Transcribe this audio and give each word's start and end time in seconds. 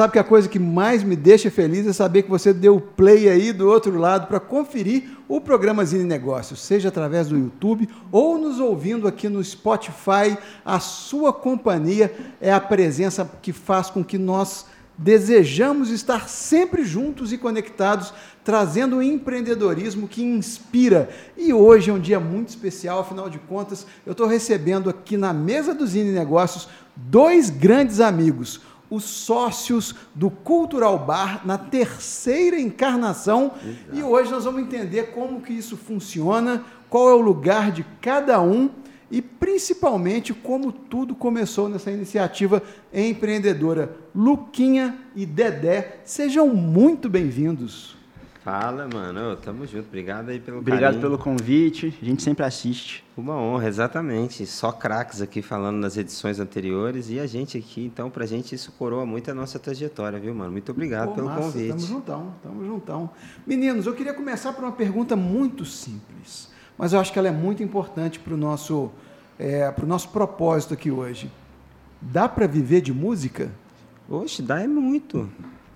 sabe 0.00 0.14
que 0.14 0.18
a 0.18 0.24
coisa 0.24 0.48
que 0.48 0.58
mais 0.58 1.02
me 1.02 1.14
deixa 1.14 1.50
feliz 1.50 1.86
é 1.86 1.92
saber 1.92 2.22
que 2.22 2.30
você 2.30 2.54
deu 2.54 2.80
play 2.80 3.28
aí 3.28 3.52
do 3.52 3.68
outro 3.68 3.98
lado 3.98 4.28
para 4.28 4.40
conferir 4.40 5.10
o 5.28 5.42
programa 5.42 5.84
Zine 5.84 6.04
Negócios, 6.04 6.62
seja 6.62 6.88
através 6.88 7.28
do 7.28 7.36
YouTube 7.36 7.86
ou 8.10 8.38
nos 8.38 8.58
ouvindo 8.58 9.06
aqui 9.06 9.28
no 9.28 9.44
Spotify. 9.44 10.38
A 10.64 10.80
sua 10.80 11.34
companhia 11.34 12.14
é 12.40 12.50
a 12.50 12.58
presença 12.58 13.30
que 13.42 13.52
faz 13.52 13.90
com 13.90 14.02
que 14.02 14.16
nós 14.16 14.64
desejamos 14.96 15.90
estar 15.90 16.30
sempre 16.30 16.82
juntos 16.82 17.30
e 17.30 17.36
conectados, 17.36 18.14
trazendo 18.42 18.96
o 18.96 19.02
empreendedorismo 19.02 20.08
que 20.08 20.22
inspira. 20.22 21.10
E 21.36 21.52
hoje 21.52 21.90
é 21.90 21.92
um 21.92 22.00
dia 22.00 22.18
muito 22.18 22.48
especial, 22.48 23.00
afinal 23.00 23.28
de 23.28 23.38
contas, 23.38 23.86
eu 24.06 24.12
estou 24.12 24.26
recebendo 24.26 24.88
aqui 24.88 25.18
na 25.18 25.34
mesa 25.34 25.74
do 25.74 25.86
Zine 25.86 26.10
Negócios 26.10 26.68
dois 26.96 27.50
grandes 27.50 28.00
amigos 28.00 28.60
os 28.90 29.04
sócios 29.04 29.94
do 30.14 30.28
Cultural 30.30 30.98
Bar 30.98 31.46
na 31.46 31.56
terceira 31.56 32.58
encarnação. 32.60 33.52
Exato. 33.64 33.96
E 33.96 34.02
hoje 34.02 34.30
nós 34.30 34.44
vamos 34.44 34.62
entender 34.62 35.12
como 35.12 35.40
que 35.40 35.52
isso 35.52 35.76
funciona, 35.76 36.64
qual 36.88 37.08
é 37.08 37.14
o 37.14 37.20
lugar 37.20 37.70
de 37.70 37.86
cada 38.00 38.40
um 38.40 38.68
e 39.10 39.22
principalmente 39.22 40.32
como 40.32 40.70
tudo 40.70 41.14
começou 41.14 41.68
nessa 41.68 41.90
iniciativa 41.90 42.62
empreendedora. 42.92 43.96
Luquinha 44.14 44.98
e 45.16 45.26
Dedé, 45.26 46.00
sejam 46.04 46.48
muito 46.48 47.08
bem-vindos. 47.08 47.99
Fala, 48.42 48.88
mano. 48.92 49.36
Tamo 49.36 49.66
junto. 49.66 49.86
Obrigado 49.86 50.30
aí 50.30 50.40
pelo 50.40 50.58
Obrigado 50.58 50.82
carinho. 50.82 51.00
pelo 51.02 51.18
convite. 51.18 51.94
A 52.00 52.04
gente 52.04 52.22
sempre 52.22 52.44
assiste. 52.44 53.04
Uma 53.14 53.36
honra, 53.36 53.68
exatamente. 53.68 54.46
Só 54.46 54.72
craques 54.72 55.20
aqui 55.20 55.42
falando 55.42 55.76
nas 55.76 55.98
edições 55.98 56.40
anteriores 56.40 57.10
e 57.10 57.20
a 57.20 57.26
gente 57.26 57.58
aqui, 57.58 57.84
então, 57.84 58.08
pra 58.08 58.24
gente 58.24 58.54
isso 58.54 58.72
coroa 58.72 59.04
muito 59.04 59.30
a 59.30 59.34
nossa 59.34 59.58
trajetória, 59.58 60.18
viu, 60.18 60.34
mano? 60.34 60.52
Muito 60.52 60.72
obrigado 60.72 61.08
Pô, 61.08 61.14
pelo 61.16 61.26
massa, 61.26 61.42
convite. 61.42 61.68
Tamo 61.68 61.80
juntão, 61.80 62.34
tamo 62.42 62.64
juntão. 62.64 63.10
Meninos, 63.46 63.86
eu 63.86 63.92
queria 63.94 64.14
começar 64.14 64.54
por 64.54 64.64
uma 64.64 64.72
pergunta 64.72 65.14
muito 65.14 65.66
simples, 65.66 66.50
mas 66.78 66.94
eu 66.94 67.00
acho 67.00 67.12
que 67.12 67.18
ela 67.18 67.28
é 67.28 67.32
muito 67.32 67.62
importante 67.62 68.18
para 68.18 68.32
o 68.32 68.38
nosso, 68.38 68.90
é, 69.38 69.70
pro 69.70 69.86
nosso 69.86 70.08
propósito 70.08 70.72
aqui 70.72 70.90
hoje. 70.90 71.30
Dá 72.00 72.26
para 72.26 72.46
viver 72.46 72.80
de 72.80 72.94
música? 72.94 73.50
Oxe, 74.08 74.40
dá 74.40 74.62
é 74.62 74.66
muito. 74.66 75.30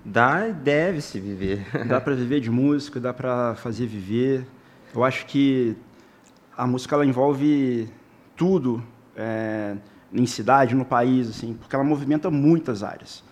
Dá 0.07 0.47
e 0.47 0.53
deve-se 0.53 1.19
viver. 1.19 1.65
Dá 1.89 1.99
para 1.99 2.13
viver 2.13 2.39
de 2.39 2.51
música, 2.51 2.99
dá 2.99 3.11
para 3.11 3.55
fazer 3.55 3.87
viver. 3.87 4.45
Eu 4.93 5.03
acho 5.03 5.25
que 5.25 5.75
a 6.55 6.67
música 6.67 6.95
ela 6.95 7.03
envolve 7.03 7.89
tudo 8.35 8.83
é, 9.15 9.75
em 10.13 10.27
cidade, 10.27 10.75
no 10.75 10.85
país, 10.85 11.27
assim, 11.27 11.55
porque 11.55 11.75
ela 11.75 11.83
movimenta 11.83 12.29
muitas 12.29 12.83
áreas. 12.83 13.23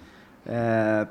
É, 0.48 1.08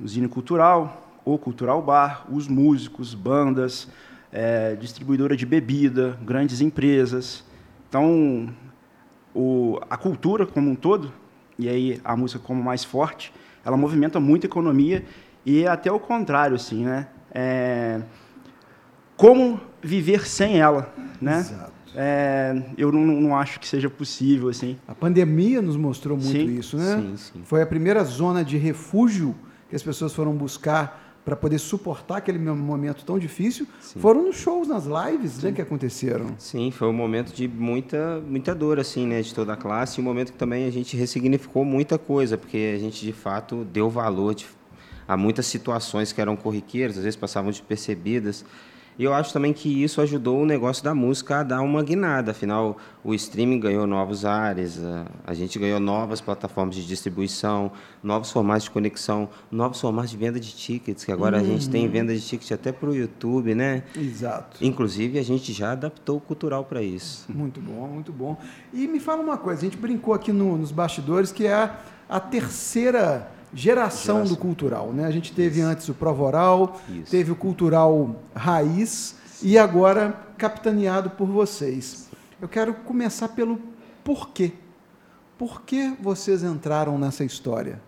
usina 0.00 0.28
cultural, 0.30 1.20
o 1.26 1.36
cultural 1.36 1.82
bar, 1.82 2.24
os 2.30 2.48
músicos, 2.48 3.12
bandas, 3.14 3.86
é, 4.32 4.76
distribuidora 4.76 5.36
de 5.36 5.44
bebida, 5.44 6.18
grandes 6.22 6.62
empresas. 6.62 7.44
Então, 7.86 8.48
o, 9.34 9.78
a 9.90 9.98
cultura 9.98 10.46
como 10.46 10.70
um 10.70 10.74
todo, 10.74 11.12
e 11.58 11.68
aí 11.68 12.00
a 12.02 12.16
música 12.16 12.42
como 12.42 12.62
mais 12.62 12.82
forte, 12.82 13.30
ela 13.64 13.76
movimenta 13.76 14.18
muito 14.18 14.44
a 14.44 14.48
economia 14.48 15.04
e 15.44 15.66
até 15.66 15.90
o 15.90 15.98
contrário, 15.98 16.56
assim, 16.56 16.84
né? 16.84 17.08
É, 17.32 18.00
como 19.16 19.60
viver 19.82 20.26
sem 20.26 20.60
ela, 20.60 20.92
né? 21.20 21.38
Exato. 21.38 21.72
É, 21.94 22.62
eu 22.78 22.92
não, 22.92 23.00
não, 23.00 23.36
acho 23.36 23.58
que 23.58 23.66
seja 23.66 23.90
possível 23.90 24.48
assim. 24.48 24.78
A 24.86 24.94
pandemia 24.94 25.60
nos 25.60 25.76
mostrou 25.76 26.16
muito 26.16 26.30
sim, 26.30 26.58
isso, 26.58 26.76
né? 26.76 26.96
Sim, 26.96 27.16
sim. 27.16 27.42
Foi 27.44 27.62
a 27.62 27.66
primeira 27.66 28.04
zona 28.04 28.44
de 28.44 28.56
refúgio 28.56 29.34
que 29.68 29.74
as 29.74 29.82
pessoas 29.82 30.14
foram 30.14 30.32
buscar 30.34 31.09
para 31.30 31.36
poder 31.36 31.60
suportar 31.60 32.16
aquele 32.16 32.40
momento 32.40 33.04
tão 33.04 33.16
difícil, 33.16 33.64
Sim. 33.80 34.00
foram 34.00 34.24
nos 34.24 34.34
shows, 34.34 34.66
nas 34.66 34.84
lives 34.84 35.40
né, 35.40 35.52
que 35.52 35.62
aconteceram. 35.62 36.34
Sim, 36.36 36.72
foi 36.72 36.88
um 36.88 36.92
momento 36.92 37.32
de 37.32 37.46
muita, 37.46 38.20
muita 38.26 38.52
dor, 38.52 38.80
assim, 38.80 39.06
né, 39.06 39.22
de 39.22 39.32
toda 39.32 39.52
a 39.52 39.56
classe, 39.56 40.00
e 40.00 40.02
um 40.02 40.04
momento 40.04 40.32
que 40.32 40.38
também 40.38 40.66
a 40.66 40.72
gente 40.72 40.96
ressignificou 40.96 41.64
muita 41.64 41.96
coisa, 41.96 42.36
porque 42.36 42.72
a 42.74 42.80
gente, 42.80 43.06
de 43.06 43.12
fato, 43.12 43.64
deu 43.64 43.88
valor 43.88 44.34
de, 44.34 44.44
a 45.06 45.16
muitas 45.16 45.46
situações 45.46 46.12
que 46.12 46.20
eram 46.20 46.34
corriqueiras, 46.34 46.98
às 46.98 47.04
vezes 47.04 47.16
passavam 47.16 47.52
despercebidas, 47.52 48.44
e 49.00 49.04
eu 49.04 49.14
acho 49.14 49.32
também 49.32 49.54
que 49.54 49.82
isso 49.82 49.98
ajudou 50.02 50.42
o 50.42 50.44
negócio 50.44 50.84
da 50.84 50.94
música 50.94 51.38
a 51.40 51.42
dar 51.42 51.62
uma 51.62 51.82
guinada. 51.82 52.32
Afinal, 52.32 52.76
o 53.02 53.14
streaming 53.14 53.58
ganhou 53.58 53.86
novos 53.86 54.26
ares, 54.26 54.78
a 55.26 55.32
gente 55.32 55.58
ganhou 55.58 55.80
novas 55.80 56.20
plataformas 56.20 56.74
de 56.74 56.86
distribuição, 56.86 57.72
novos 58.02 58.30
formatos 58.30 58.64
de 58.64 58.70
conexão, 58.70 59.30
novos 59.50 59.80
formatos 59.80 60.10
de 60.10 60.18
venda 60.18 60.38
de 60.38 60.54
tickets, 60.54 61.02
que 61.02 61.10
agora 61.10 61.38
uhum. 61.38 61.42
a 61.42 61.46
gente 61.46 61.70
tem 61.70 61.86
uhum. 61.86 61.90
venda 61.90 62.14
de 62.14 62.20
tickets 62.20 62.52
até 62.52 62.72
para 62.72 62.90
o 62.90 62.94
YouTube, 62.94 63.54
né? 63.54 63.84
Exato. 63.96 64.62
Inclusive, 64.62 65.18
a 65.18 65.24
gente 65.24 65.50
já 65.50 65.72
adaptou 65.72 66.18
o 66.18 66.20
cultural 66.20 66.66
para 66.66 66.82
isso. 66.82 67.24
Muito 67.32 67.58
bom, 67.58 67.88
muito 67.88 68.12
bom. 68.12 68.36
E 68.70 68.86
me 68.86 69.00
fala 69.00 69.22
uma 69.22 69.38
coisa, 69.38 69.62
a 69.62 69.64
gente 69.64 69.78
brincou 69.78 70.12
aqui 70.12 70.30
no, 70.30 70.58
nos 70.58 70.72
bastidores 70.72 71.32
que 71.32 71.46
é 71.46 71.54
a, 71.54 71.74
a 72.06 72.20
terceira 72.20 73.30
geração, 73.52 74.16
geração, 74.16 74.24
do 74.24 74.36
cultural. 74.36 74.92
Né? 74.92 75.06
A 75.06 75.10
gente 75.10 75.32
teve 75.32 75.60
Isso. 75.60 75.68
antes 75.68 75.88
o 75.88 75.94
Provoral, 75.94 76.80
Isso. 76.88 77.10
teve 77.10 77.32
o 77.32 77.36
Cultural 77.36 78.16
Raiz 78.34 79.16
e 79.42 79.58
agora 79.58 80.14
capitaneado 80.36 81.10
por 81.10 81.26
vocês. 81.26 82.08
Eu 82.40 82.48
quero 82.48 82.74
começar 82.74 83.28
pelo 83.28 83.60
porquê. 84.02 84.52
Por 85.36 85.62
que 85.62 85.94
vocês 86.00 86.42
entraram 86.42 86.98
nessa 86.98 87.24
história? 87.24 87.80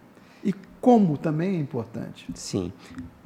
E 0.44 0.54
como 0.80 1.16
também 1.16 1.56
é 1.56 1.60
importante. 1.60 2.26
Sim. 2.34 2.72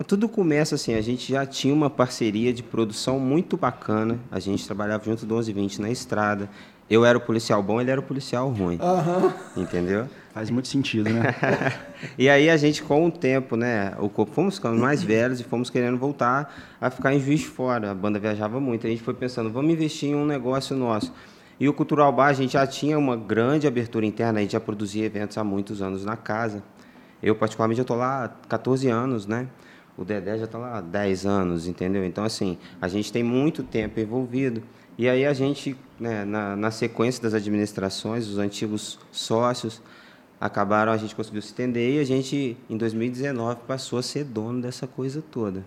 Tudo 0.07 0.29
começa 0.29 0.75
assim, 0.75 0.95
a 0.95 1.01
gente 1.01 1.33
já 1.33 1.47
tinha 1.47 1.73
uma 1.73 1.89
parceria 1.89 2.53
de 2.53 2.63
produção 2.63 3.19
muito 3.19 3.57
bacana. 3.57 4.19
A 4.31 4.39
gente 4.39 4.67
trabalhava 4.67 5.05
junto 5.05 5.25
do 5.25 5.35
1120 5.35 5.81
na 5.81 5.91
estrada. 5.91 6.51
Eu 6.89 7.05
era 7.05 7.17
o 7.17 7.21
policial 7.21 7.63
bom, 7.63 7.81
ele 7.81 7.91
era 7.91 8.01
o 8.01 8.05
policial 8.05 8.49
ruim. 8.51 8.79
Uhum. 8.79 9.63
Entendeu? 9.63 10.07
Faz 10.37 10.51
muito 10.51 10.69
sentido, 10.69 11.09
né? 11.09 11.35
e 12.19 12.29
aí 12.29 12.51
a 12.51 12.59
gente, 12.59 12.83
com 12.83 13.07
o 13.07 13.11
tempo, 13.11 13.57
né, 13.57 13.95
o 13.99 14.07
corpo, 14.07 14.35
fomos 14.35 14.57
ficando 14.57 14.79
mais 14.79 15.03
velhos 15.03 15.41
e 15.41 15.45
fomos 15.45 15.71
querendo 15.71 15.97
voltar 15.97 16.77
a 16.79 16.91
ficar 16.91 17.15
em 17.15 17.19
Juiz 17.19 17.43
Fora. 17.43 17.93
A 17.93 17.95
banda 17.95 18.19
viajava 18.19 18.61
muito. 18.61 18.87
A 18.87 18.91
gente 18.91 19.03
foi 19.03 19.15
pensando, 19.15 19.51
vamos 19.51 19.73
investir 19.73 20.11
em 20.11 20.15
um 20.15 20.27
negócio 20.27 20.77
nosso. 20.77 21.11
E 21.59 21.67
o 21.67 21.73
Cultural 21.73 22.13
Bar, 22.13 22.27
a 22.27 22.33
gente 22.35 22.53
já 22.53 22.67
tinha 22.67 22.99
uma 22.99 23.17
grande 23.17 23.67
abertura 23.67 24.05
interna, 24.05 24.39
a 24.39 24.43
gente 24.43 24.53
já 24.53 24.61
produzia 24.61 25.07
eventos 25.07 25.39
há 25.39 25.43
muitos 25.43 25.81
anos 25.81 26.05
na 26.05 26.19
casa. 26.19 26.63
Eu, 27.23 27.35
particularmente, 27.35 27.81
estou 27.81 27.97
lá 27.97 28.27
há 28.27 28.29
14 28.29 28.91
anos, 28.91 29.27
né? 29.27 29.49
O 29.97 30.05
Dedé 30.05 30.37
já 30.37 30.45
está 30.45 30.59
lá 30.59 30.77
há 30.77 30.81
10 30.83 31.25
anos, 31.25 31.67
entendeu? 31.67 32.05
Então, 32.05 32.25
assim, 32.25 32.59
a 32.79 32.89
gente 32.89 33.11
tem 33.11 33.23
muito 33.23 33.63
tempo 33.63 33.99
envolvido. 33.99 34.63
E 34.99 35.09
aí 35.09 35.25
a 35.25 35.33
gente, 35.33 35.75
né, 35.99 36.27
na, 36.27 36.55
na 36.55 36.71
sequência 36.71 37.23
das 37.23 37.33
administrações, 37.33 38.29
os 38.29 38.37
antigos 38.37 38.99
sócios, 39.11 39.81
acabaram, 40.41 40.93
a 40.93 40.97
gente 40.97 41.15
conseguiu 41.15 41.41
se 41.41 41.49
estender 41.49 41.95
e 41.95 41.99
a 41.99 42.05
gente, 42.05 42.57
em 42.69 42.77
2019, 42.77 43.61
passou 43.67 43.99
a 43.99 44.03
ser 44.03 44.25
dono 44.25 44.61
dessa 44.61 44.87
coisa 44.87 45.23
toda. 45.31 45.65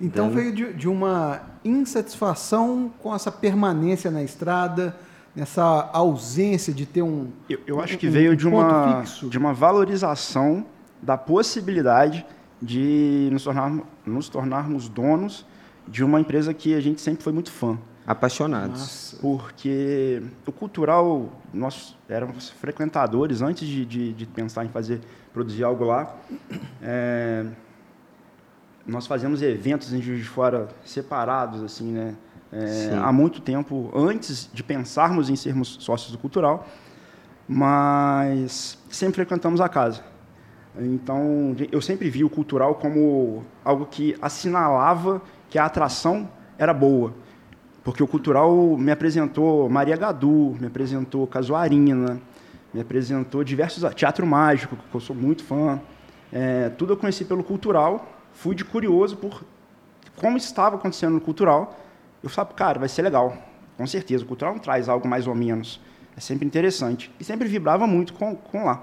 Então, 0.00 0.28
veio 0.30 0.52
de, 0.52 0.72
de, 0.72 0.88
uma 0.88 1.40
insatisfação 1.64 2.92
com 3.00 3.14
essa 3.14 3.30
permanência 3.30 4.10
na 4.10 4.22
estrada, 4.22 4.96
nessa 5.34 5.88
ausência 5.92 6.74
de 6.74 6.84
ter 6.84 7.02
um. 7.02 7.28
Eu, 7.48 7.60
eu 7.66 7.80
acho 7.80 7.96
que 7.96 8.08
um, 8.08 8.10
veio 8.10 8.32
um 8.32 8.36
de, 8.36 8.48
uma, 8.48 9.02
fixo. 9.02 9.28
de 9.28 9.38
uma 9.38 9.54
valorização 9.54 10.66
da 11.00 11.16
possibilidade 11.16 12.26
de 12.60 13.28
nos, 13.30 13.44
tornar, 13.44 13.78
nos 14.04 14.28
tornarmos 14.28 14.88
donos 14.88 15.46
de 15.86 16.02
uma 16.02 16.20
empresa 16.20 16.52
que 16.52 16.74
a 16.74 16.80
gente 16.80 17.00
sempre 17.00 17.22
foi 17.22 17.32
muito 17.32 17.52
fã. 17.52 17.78
Apaixonados. 18.06 18.80
Nossa. 18.80 19.16
Porque 19.16 20.22
o 20.46 20.52
cultural, 20.52 21.32
nós 21.52 21.96
éramos 22.08 22.50
frequentadores 22.50 23.40
antes 23.40 23.66
de, 23.66 23.84
de, 23.86 24.12
de 24.12 24.26
pensar 24.26 24.64
em 24.64 24.68
fazer, 24.68 25.00
produzir 25.32 25.64
algo 25.64 25.84
lá. 25.84 26.14
É, 26.82 27.46
nós 28.86 29.06
fazíamos 29.06 29.40
eventos 29.40 29.92
em 29.94 30.02
Juiz 30.02 30.20
de 30.20 30.28
Fora 30.28 30.68
separados, 30.84 31.62
assim, 31.62 31.92
né? 31.92 32.14
É, 32.52 32.94
há 33.02 33.10
muito 33.10 33.40
tempo, 33.40 33.90
antes 33.94 34.48
de 34.52 34.62
pensarmos 34.62 35.28
em 35.28 35.34
sermos 35.34 35.78
sócios 35.80 36.12
do 36.12 36.18
cultural, 36.18 36.68
mas 37.48 38.78
sempre 38.88 39.16
frequentamos 39.16 39.60
a 39.60 39.68
casa. 39.68 40.02
Então, 40.78 41.56
eu 41.72 41.80
sempre 41.80 42.08
vi 42.10 42.22
o 42.22 42.30
cultural 42.30 42.76
como 42.76 43.44
algo 43.64 43.86
que 43.86 44.14
assinalava 44.20 45.22
que 45.48 45.58
a 45.58 45.64
atração 45.64 46.28
era 46.58 46.72
boa 46.72 47.23
porque 47.84 48.02
o 48.02 48.08
cultural 48.08 48.50
me 48.78 48.90
apresentou 48.90 49.68
Maria 49.68 49.96
Gadu, 49.96 50.56
me 50.58 50.66
apresentou 50.66 51.26
Casuarina, 51.26 52.18
me 52.72 52.80
apresentou 52.80 53.44
diversos 53.44 53.84
teatro 53.94 54.26
mágico, 54.26 54.74
que 54.90 54.94
eu 54.94 55.00
sou 55.00 55.14
muito 55.14 55.44
fã. 55.44 55.78
É, 56.32 56.70
tudo 56.70 56.94
eu 56.94 56.96
conheci 56.96 57.26
pelo 57.26 57.44
cultural. 57.44 58.08
Fui 58.32 58.54
de 58.54 58.64
curioso 58.64 59.16
por 59.18 59.44
como 60.16 60.38
estava 60.38 60.76
acontecendo 60.76 61.12
no 61.12 61.20
cultural. 61.20 61.78
Eu 62.22 62.30
falei, 62.30 62.52
cara, 62.56 62.78
vai 62.78 62.88
ser 62.88 63.02
legal, 63.02 63.36
com 63.76 63.86
certeza. 63.86 64.24
O 64.24 64.26
cultural 64.26 64.54
não 64.54 64.60
traz 64.60 64.88
algo 64.88 65.06
mais 65.06 65.26
ou 65.26 65.34
menos. 65.34 65.78
É 66.16 66.20
sempre 66.20 66.46
interessante. 66.46 67.12
E 67.20 67.24
sempre 67.24 67.46
vibrava 67.46 67.86
muito 67.86 68.14
com, 68.14 68.34
com 68.34 68.64
lá. 68.64 68.82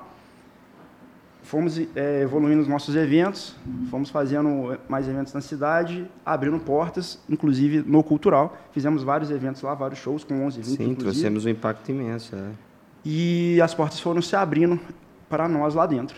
Fomos 1.44 1.80
é, 1.96 2.22
evoluindo 2.22 2.62
os 2.62 2.68
nossos 2.68 2.96
eventos, 2.96 3.56
fomos 3.90 4.10
fazendo 4.10 4.78
mais 4.88 5.08
eventos 5.08 5.34
na 5.34 5.42
cidade, 5.42 6.08
abrindo 6.26 6.60
portas, 6.60 7.20
inclusive 7.30 7.84
no 7.86 8.04
cultural. 8.04 8.58
Fizemos 8.72 9.04
vários 9.04 9.32
eventos 9.32 9.62
lá, 9.62 9.74
vários 9.74 10.00
shows 10.00 10.24
com 10.24 10.46
11, 10.46 10.58
20 10.58 10.66
Sim, 10.66 10.74
inclusive. 10.74 10.96
trouxemos 10.98 11.46
um 11.46 11.50
impacto 11.50 11.90
imenso. 11.90 12.36
É. 12.36 12.50
E 13.04 13.60
as 13.62 13.74
portas 13.74 14.00
foram 14.00 14.22
se 14.22 14.36
abrindo 14.36 14.80
para 15.28 15.48
nós 15.48 15.74
lá 15.74 15.86
dentro. 15.86 16.16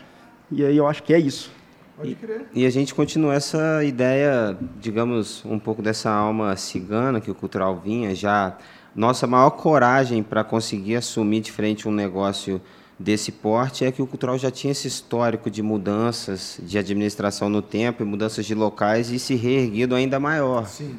E 0.52 0.64
aí 0.64 0.76
eu 0.76 0.88
acho 0.88 1.04
que 1.04 1.14
é 1.14 1.20
isso. 1.20 1.52
Pode 1.96 2.16
crer. 2.16 2.48
E 2.54 2.66
a 2.66 2.70
gente 2.70 2.94
continua 2.94 3.36
essa 3.36 3.84
ideia, 3.84 4.58
digamos, 4.80 5.44
um 5.46 5.60
pouco 5.60 5.82
dessa 5.82 6.10
alma 6.10 6.56
cigana 6.56 7.22
que 7.22 7.30
o 7.30 7.36
cultural 7.36 7.80
vinha 7.80 8.14
já. 8.16 8.58
Nossa 8.96 9.26
maior 9.26 9.52
coragem 9.52 10.22
para 10.22 10.44
conseguir 10.44 10.96
assumir 10.96 11.42
de 11.42 11.52
frente 11.52 11.88
um 11.88 11.92
negócio 11.92 12.62
desse 12.98 13.32
porte 13.32 13.84
é 13.86 13.92
que 13.92 14.02
o 14.02 14.08
cultural 14.08 14.38
já 14.38 14.52
tinha 14.52 14.72
esse 14.72 14.88
histórico 14.88 15.50
de 15.50 15.62
mudanças 15.62 16.60
de 16.62 16.78
administração 16.78 17.50
no 17.50 17.62
tempo 17.62 18.04
e 18.04 18.06
mudanças 18.06 18.46
de 18.46 18.54
locais 18.54 19.10
e 19.10 19.20
se 19.20 19.36
reerguido 19.36 19.96
ainda 19.96 20.20
maior. 20.20 20.68
Sim. 20.68 20.96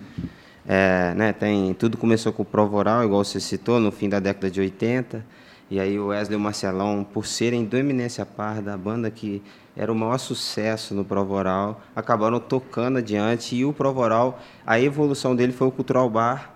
É, 0.66 1.12
né, 1.14 1.32
tem, 1.32 1.74
tudo 1.74 1.98
começou 1.98 2.32
com 2.32 2.42
o 2.42 2.46
Provoral, 2.46 3.04
igual 3.04 3.22
você 3.22 3.38
citou, 3.38 3.78
no 3.78 3.92
fim 3.92 4.08
da 4.08 4.18
década 4.18 4.50
de 4.50 4.60
80. 4.60 5.24
E 5.70 5.80
aí 5.80 5.98
o 5.98 6.08
Wesley 6.08 6.36
e 6.36 6.40
o 6.40 6.40
Marcelão, 6.40 7.04
por 7.04 7.26
serem 7.26 7.64
do 7.64 7.76
Eminência 7.76 8.24
Parda, 8.24 8.74
a 8.74 8.76
banda 8.76 9.10
que 9.10 9.42
era 9.76 9.90
o 9.90 9.94
maior 9.94 10.18
sucesso 10.18 10.94
no 10.94 11.04
Provoral, 11.04 11.80
acabaram 11.96 12.38
tocando 12.38 12.98
adiante. 12.98 13.56
E 13.56 13.64
o 13.64 13.72
Provoral, 13.72 14.40
a 14.66 14.78
evolução 14.78 15.34
dele 15.34 15.52
foi 15.52 15.66
o 15.66 15.70
Cultural 15.70 16.08
Bar, 16.08 16.54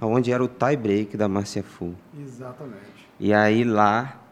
onde 0.00 0.32
era 0.32 0.42
o 0.42 0.48
tie 0.48 0.76
break 0.76 1.16
da 1.16 1.28
Márcia 1.28 1.62
Full. 1.62 1.94
Exatamente. 2.18 2.96
E 3.18 3.32
aí 3.32 3.64
lá 3.64 4.25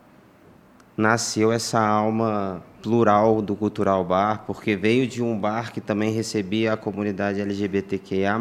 nasceu 0.97 1.51
essa 1.53 1.81
alma 1.81 2.63
plural 2.83 3.41
do 3.41 3.57
Cultural 3.57 4.05
Bar, 4.05 4.45
porque 4.47 4.77
veio 4.77 5.07
de 5.07 5.23
um 5.23 5.39
bar 5.39 5.73
que 5.73 5.81
também 5.81 6.13
recebia 6.13 6.75
a 6.75 6.77
comunidade 6.77 7.41
LGBTQIA+, 7.41 8.39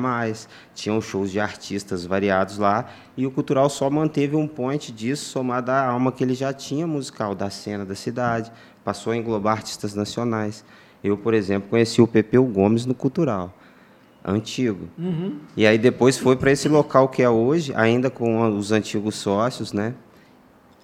tinham 0.76 1.00
shows 1.00 1.32
de 1.32 1.40
artistas 1.40 2.06
variados 2.06 2.58
lá, 2.58 2.90
e 3.16 3.26
o 3.26 3.32
Cultural 3.32 3.70
só 3.70 3.90
manteve 3.90 4.36
um 4.36 4.48
point 4.48 4.92
disso, 4.92 5.30
somado 5.30 5.72
à 5.72 5.88
alma 5.88 6.12
que 6.12 6.24
ele 6.24 6.36
já 6.36 6.52
tinha 6.52 6.86
musical 6.86 7.34
da 7.34 7.50
cena 7.50 7.86
da 7.86 7.96
cidade, 7.96 8.52
passou 8.84 9.14
a 9.14 9.18
englobar 9.18 9.54
artistas 9.54 9.96
nacionais. 9.96 10.66
Eu, 11.02 11.18
por 11.18 11.34
exemplo, 11.34 11.70
conheci 11.70 12.02
o 12.02 12.08
Pepeu 12.08 12.44
Gomes 12.46 12.86
no 12.86 12.94
Cultural, 12.94 13.58
antigo. 14.24 14.90
E 15.56 15.66
aí 15.66 15.78
depois 15.78 16.18
foi 16.18 16.36
para 16.36 16.52
esse 16.52 16.68
local 16.68 17.08
que 17.08 17.24
é 17.24 17.30
hoje, 17.30 17.74
ainda 17.76 18.10
com 18.10 18.58
os 18.58 18.74
antigos 18.74 19.16
sócios, 19.16 19.72
né? 19.72 19.94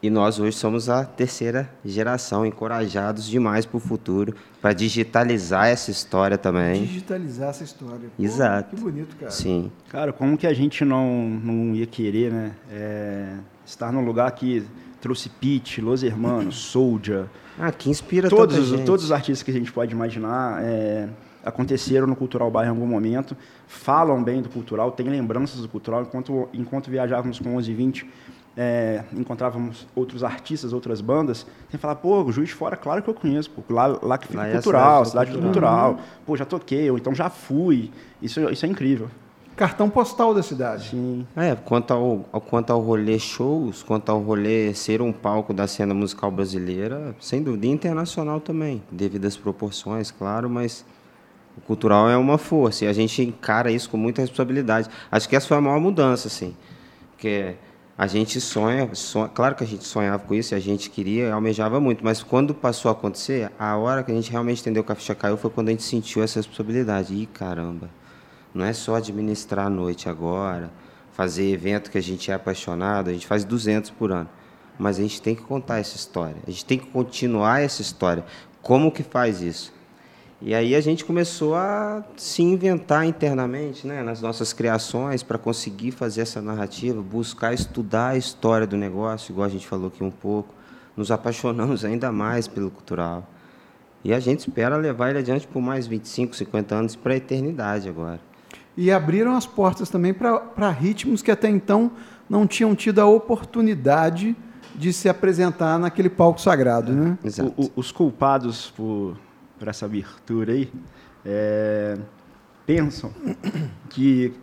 E 0.01 0.09
nós 0.09 0.39
hoje 0.39 0.55
somos 0.55 0.87
a 0.89 1.03
terceira 1.03 1.69
geração, 1.83 2.45
encorajados 2.45 3.25
demais 3.27 3.65
para 3.65 3.75
o 3.75 3.79
futuro, 3.81 4.33
para 4.61 4.71
digitalizar 4.71 5.67
essa 5.67 5.91
história 5.91 6.37
também. 6.37 6.85
Digitalizar 6.85 7.49
essa 7.49 7.65
história. 7.65 8.07
Pô, 8.15 8.23
Exato. 8.23 8.73
Que 8.75 8.81
bonito, 8.81 9.15
cara. 9.17 9.29
Sim, 9.31 9.69
Cara, 9.89 10.13
como 10.13 10.37
que 10.37 10.47
a 10.47 10.53
gente 10.53 10.85
não, 10.85 11.27
não 11.43 11.75
ia 11.75 11.85
querer, 11.85 12.31
né? 12.31 12.51
é, 12.71 13.33
estar 13.65 13.91
num 13.91 14.05
lugar 14.05 14.31
que 14.31 14.63
trouxe 15.01 15.27
Pete, 15.27 15.81
Los 15.81 16.01
Hermanos, 16.01 16.55
Soldier, 16.71 17.25
ah, 17.59 17.69
que 17.71 17.89
inspira 17.89 18.29
todos, 18.29 18.55
tanta 18.55 18.61
os- 18.61 18.69
gente. 18.69 18.85
todos 18.85 19.03
os 19.03 19.11
artistas 19.11 19.43
que 19.43 19.51
a 19.51 19.53
gente 19.53 19.69
pode 19.71 19.91
imaginar 19.93 20.63
é, 20.63 21.09
aconteceram 21.43 22.07
no 22.07 22.15
Cultural 22.15 22.49
Bar 22.49 22.65
em 22.65 22.69
algum 22.69 22.87
momento, 22.87 23.35
falam 23.67 24.23
bem 24.23 24.41
do 24.41 24.47
Cultural, 24.47 24.91
têm 24.93 25.09
lembranças 25.09 25.59
do 25.61 25.67
Cultural. 25.67 26.03
Enquanto, 26.03 26.47
enquanto 26.53 26.89
viajávamos 26.89 27.37
com 27.39 27.55
11 27.57 27.69
e 27.69 27.73
20, 27.73 28.09
é, 28.57 29.03
encontrávamos 29.13 29.87
outros 29.95 30.23
artistas, 30.23 30.73
outras 30.73 30.99
bandas, 31.01 31.43
tem 31.43 31.71
que 31.71 31.77
falar, 31.77 31.95
pô, 31.95 32.29
Juiz 32.31 32.49
de 32.49 32.55
Fora, 32.55 32.75
claro 32.75 33.01
que 33.01 33.09
eu 33.09 33.13
conheço, 33.13 33.49
pô, 33.51 33.61
lá, 33.73 33.87
lá 34.01 34.17
que 34.17 34.27
fica 34.27 34.39
Lá 34.39 34.43
o 34.43 34.47
é 34.47 34.51
a 34.51 34.53
Cultural, 34.55 35.05
cidade 35.05 35.05
do 35.05 35.09
cidade 35.09 35.31
do 35.31 35.41
Cultural, 35.43 35.99
pô, 36.25 36.35
já 36.35 36.45
toquei, 36.45 36.89
ou 36.91 36.97
então 36.97 37.13
já 37.15 37.29
fui. 37.29 37.91
Isso, 38.21 38.39
isso 38.49 38.65
é 38.65 38.69
incrível. 38.69 39.09
Cartão 39.55 39.89
postal 39.89 40.33
da 40.33 40.41
cidade. 40.41 40.89
Sim. 40.91 41.27
É, 41.35 41.53
quanto 41.53 41.91
ao, 41.93 42.25
ao- 42.31 42.39
quanto 42.39 42.71
ao 42.71 42.79
rolê 42.79 43.19
shows, 43.19 43.83
quanto 43.83 44.09
ao 44.09 44.19
rolê 44.21 44.73
ser 44.73 45.01
um 45.01 45.11
palco 45.11 45.53
da 45.53 45.67
cena 45.67 45.93
musical 45.93 46.31
brasileira, 46.31 47.13
sem 47.19 47.43
dúvida, 47.43 47.67
internacional 47.67 48.39
também, 48.39 48.81
devido 48.89 49.25
às 49.25 49.35
proporções, 49.35 50.11
claro, 50.11 50.49
mas 50.49 50.85
o 51.57 51.61
cultural 51.61 52.09
é 52.09 52.15
uma 52.15 52.37
força 52.37 52.85
e 52.85 52.87
a 52.87 52.93
gente 52.93 53.21
encara 53.21 53.69
isso 53.69 53.89
com 53.89 53.97
muita 53.97 54.21
responsabilidade. 54.21 54.89
Acho 55.11 55.27
que 55.27 55.35
essa 55.35 55.45
foi 55.47 55.57
a 55.57 55.61
maior 55.61 55.79
mudança, 55.81 56.29
assim, 56.29 56.55
porque 57.11 57.55
a 57.99 58.07
gente 58.07 58.39
sonha, 58.39 58.89
sonha, 58.95 59.27
claro 59.27 59.55
que 59.55 59.63
a 59.65 59.67
gente 59.67 59.83
sonhava 59.83 60.23
com 60.23 60.33
isso, 60.33 60.55
a 60.55 60.59
gente 60.59 60.89
queria, 60.89 61.33
almejava 61.33 61.81
muito, 61.81 62.01
mas 62.01 62.23
quando 62.23 62.55
passou 62.55 62.87
a 62.87 62.93
acontecer, 62.93 63.51
a 63.59 63.75
hora 63.75 64.03
que 64.03 64.09
a 64.09 64.15
gente 64.15 64.31
realmente 64.31 64.61
entendeu 64.61 64.85
que 64.85 64.91
a 64.93 64.95
ficha 64.95 65.13
caiu 65.13 65.35
foi 65.35 65.49
quando 65.49 65.67
a 65.67 65.71
gente 65.71 65.83
sentiu 65.83 66.23
essa 66.23 66.39
responsabilidade. 66.39 67.13
Ih, 67.13 67.25
caramba, 67.25 67.89
não 68.53 68.63
é 68.63 68.71
só 68.71 68.95
administrar 68.95 69.67
a 69.67 69.69
noite 69.69 70.07
agora, 70.07 70.71
fazer 71.11 71.51
evento 71.51 71.91
que 71.91 71.97
a 71.97 72.01
gente 72.01 72.31
é 72.31 72.35
apaixonado, 72.35 73.09
a 73.09 73.11
gente 73.11 73.27
faz 73.27 73.43
200 73.43 73.89
por 73.89 74.13
ano. 74.13 74.29
Mas 74.77 74.97
a 74.97 75.01
gente 75.01 75.21
tem 75.21 75.35
que 75.35 75.41
contar 75.41 75.79
essa 75.79 75.97
história, 75.97 76.37
a 76.47 76.49
gente 76.49 76.63
tem 76.63 76.79
que 76.79 76.87
continuar 76.87 77.59
essa 77.59 77.81
história. 77.81 78.23
Como 78.61 78.93
que 78.93 79.03
faz 79.03 79.41
isso? 79.41 79.73
E 80.41 80.55
aí 80.55 80.73
a 80.73 80.79
gente 80.79 81.03
começou 81.03 81.53
a 81.55 82.01
se 82.15 82.41
inventar 82.41 83.05
internamente, 83.05 83.85
né, 83.85 84.01
nas 84.01 84.21
nossas 84.21 84.53
criações, 84.53 85.21
para 85.21 85.37
conseguir 85.37 85.91
fazer 85.91 86.21
essa 86.21 86.41
narrativa, 86.41 87.01
buscar 87.01 87.53
estudar 87.53 88.09
a 88.09 88.17
história 88.17 88.65
do 88.65 88.77
negócio, 88.77 89.33
igual 89.33 89.45
a 89.45 89.49
gente 89.49 89.67
falou 89.67 89.87
aqui 89.87 90.01
um 90.03 90.11
pouco. 90.11 90.53
Nos 90.95 91.11
apaixonamos 91.11 91.83
ainda 91.83 92.09
mais 92.11 92.47
pelo 92.47 92.71
cultural. 92.71 93.27
E 94.03 94.13
a 94.13 94.19
gente 94.19 94.39
espera 94.39 94.77
levar 94.77 95.09
ele 95.09 95.19
adiante 95.19 95.45
por 95.45 95.61
mais 95.61 95.87
25, 95.87 96.33
50 96.33 96.73
anos 96.75 96.95
para 96.95 97.13
a 97.13 97.17
eternidade 97.17 97.89
agora. 97.89 98.19
E 98.77 98.89
abriram 98.91 99.35
as 99.35 99.45
portas 99.45 99.89
também 99.89 100.13
para 100.13 100.69
ritmos 100.71 101.21
que 101.21 101.31
até 101.31 101.49
então 101.49 101.91
não 102.29 102.47
tinham 102.47 102.73
tido 102.75 102.99
a 102.99 103.05
oportunidade 103.05 104.37
de 104.73 104.93
se 104.93 105.09
apresentar 105.09 105.77
naquele 105.77 106.09
palco 106.09 106.39
sagrado, 106.39 106.93
né? 106.93 107.17
Exato. 107.25 107.53
O- 107.57 107.65
o- 107.65 107.71
os 107.75 107.91
culpados 107.91 108.71
por, 108.71 109.17
por 109.59 109.67
essa 109.67 109.85
abertura 109.85 110.53
aí 110.53 110.71
é, 111.25 111.97
pensam 112.65 113.11
que 113.89 114.33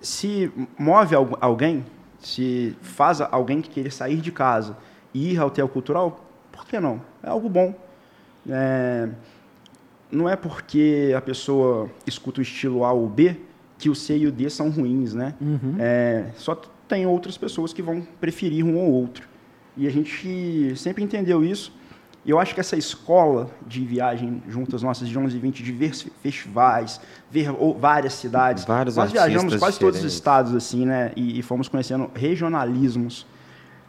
se 0.00 0.50
move 0.78 1.14
algu- 1.14 1.38
alguém, 1.40 1.84
se 2.18 2.74
faz 2.80 3.20
alguém 3.20 3.60
que 3.60 3.68
querer 3.68 3.92
sair 3.92 4.16
de 4.16 4.32
casa 4.32 4.76
e 5.12 5.32
ir 5.34 5.38
ao 5.38 5.48
hotel 5.48 5.68
cultural, 5.68 6.24
por 6.50 6.66
que 6.66 6.80
não? 6.80 7.00
É 7.22 7.28
algo 7.28 7.48
bom. 7.48 7.74
É, 8.48 9.08
não 10.10 10.28
é 10.28 10.34
porque 10.36 11.12
a 11.16 11.20
pessoa 11.20 11.90
escuta 12.06 12.40
o 12.40 12.42
estilo 12.42 12.84
A 12.84 12.92
ou 12.92 13.06
B 13.08 13.36
que 13.76 13.90
o 13.90 13.94
C 13.94 14.16
e 14.16 14.26
o 14.26 14.32
D 14.32 14.48
são 14.50 14.70
ruins, 14.70 15.12
né? 15.14 15.34
É, 15.78 16.30
só 16.36 16.54
tem 16.88 17.06
outras 17.06 17.36
pessoas 17.36 17.72
que 17.72 17.82
vão 17.82 18.00
preferir 18.20 18.64
um 18.64 18.76
ou 18.76 18.90
outro. 18.90 19.28
E 19.76 19.86
a 19.86 19.90
gente 19.90 20.74
sempre 20.76 21.04
entendeu 21.04 21.44
isso. 21.44 21.72
E 22.28 22.30
eu 22.30 22.38
acho 22.38 22.52
que 22.54 22.60
essa 22.60 22.76
escola 22.76 23.48
de 23.66 23.82
viagem 23.86 24.42
juntas 24.46 24.82
nossas 24.82 25.08
de 25.08 25.18
11 25.18 25.34
e 25.34 25.40
20, 25.40 25.62
de 25.62 25.72
ver 25.72 25.94
fe- 25.94 26.12
festivais, 26.22 27.00
ver 27.30 27.50
várias 27.78 28.12
cidades. 28.12 28.66
Vários 28.66 28.96
Nós 28.96 29.10
viajamos 29.10 29.56
quase 29.56 29.78
todos 29.78 29.94
os 29.96 30.02
diferentes. 30.02 30.14
estados, 30.14 30.54
assim, 30.54 30.84
né? 30.84 31.10
E, 31.16 31.38
e 31.38 31.42
fomos 31.42 31.68
conhecendo 31.68 32.10
regionalismos. 32.14 33.26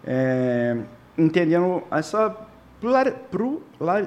é, 0.06 0.78
entendendo 1.18 1.84
essa 1.92 2.34
plural, 2.80 3.12
plural, 3.30 4.06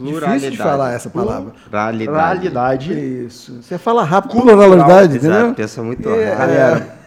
Difícil 0.00 0.50
de 0.52 0.56
falar 0.56 0.92
essa 0.92 1.10
palavra. 1.10 1.52
Pluralidade. 1.68 2.06
pluralidade. 2.48 2.92
Isso. 3.26 3.62
Você 3.62 3.76
fala 3.76 4.02
rápido, 4.02 4.30
Cultural, 4.30 4.56
pluralidade, 4.70 5.16
Exato, 5.16 5.34
entendeu? 5.34 5.54
pensa 5.54 5.82
muito 5.82 6.08
É, 6.08 6.32
rápido. 6.32 6.38
Galera, 6.38 6.98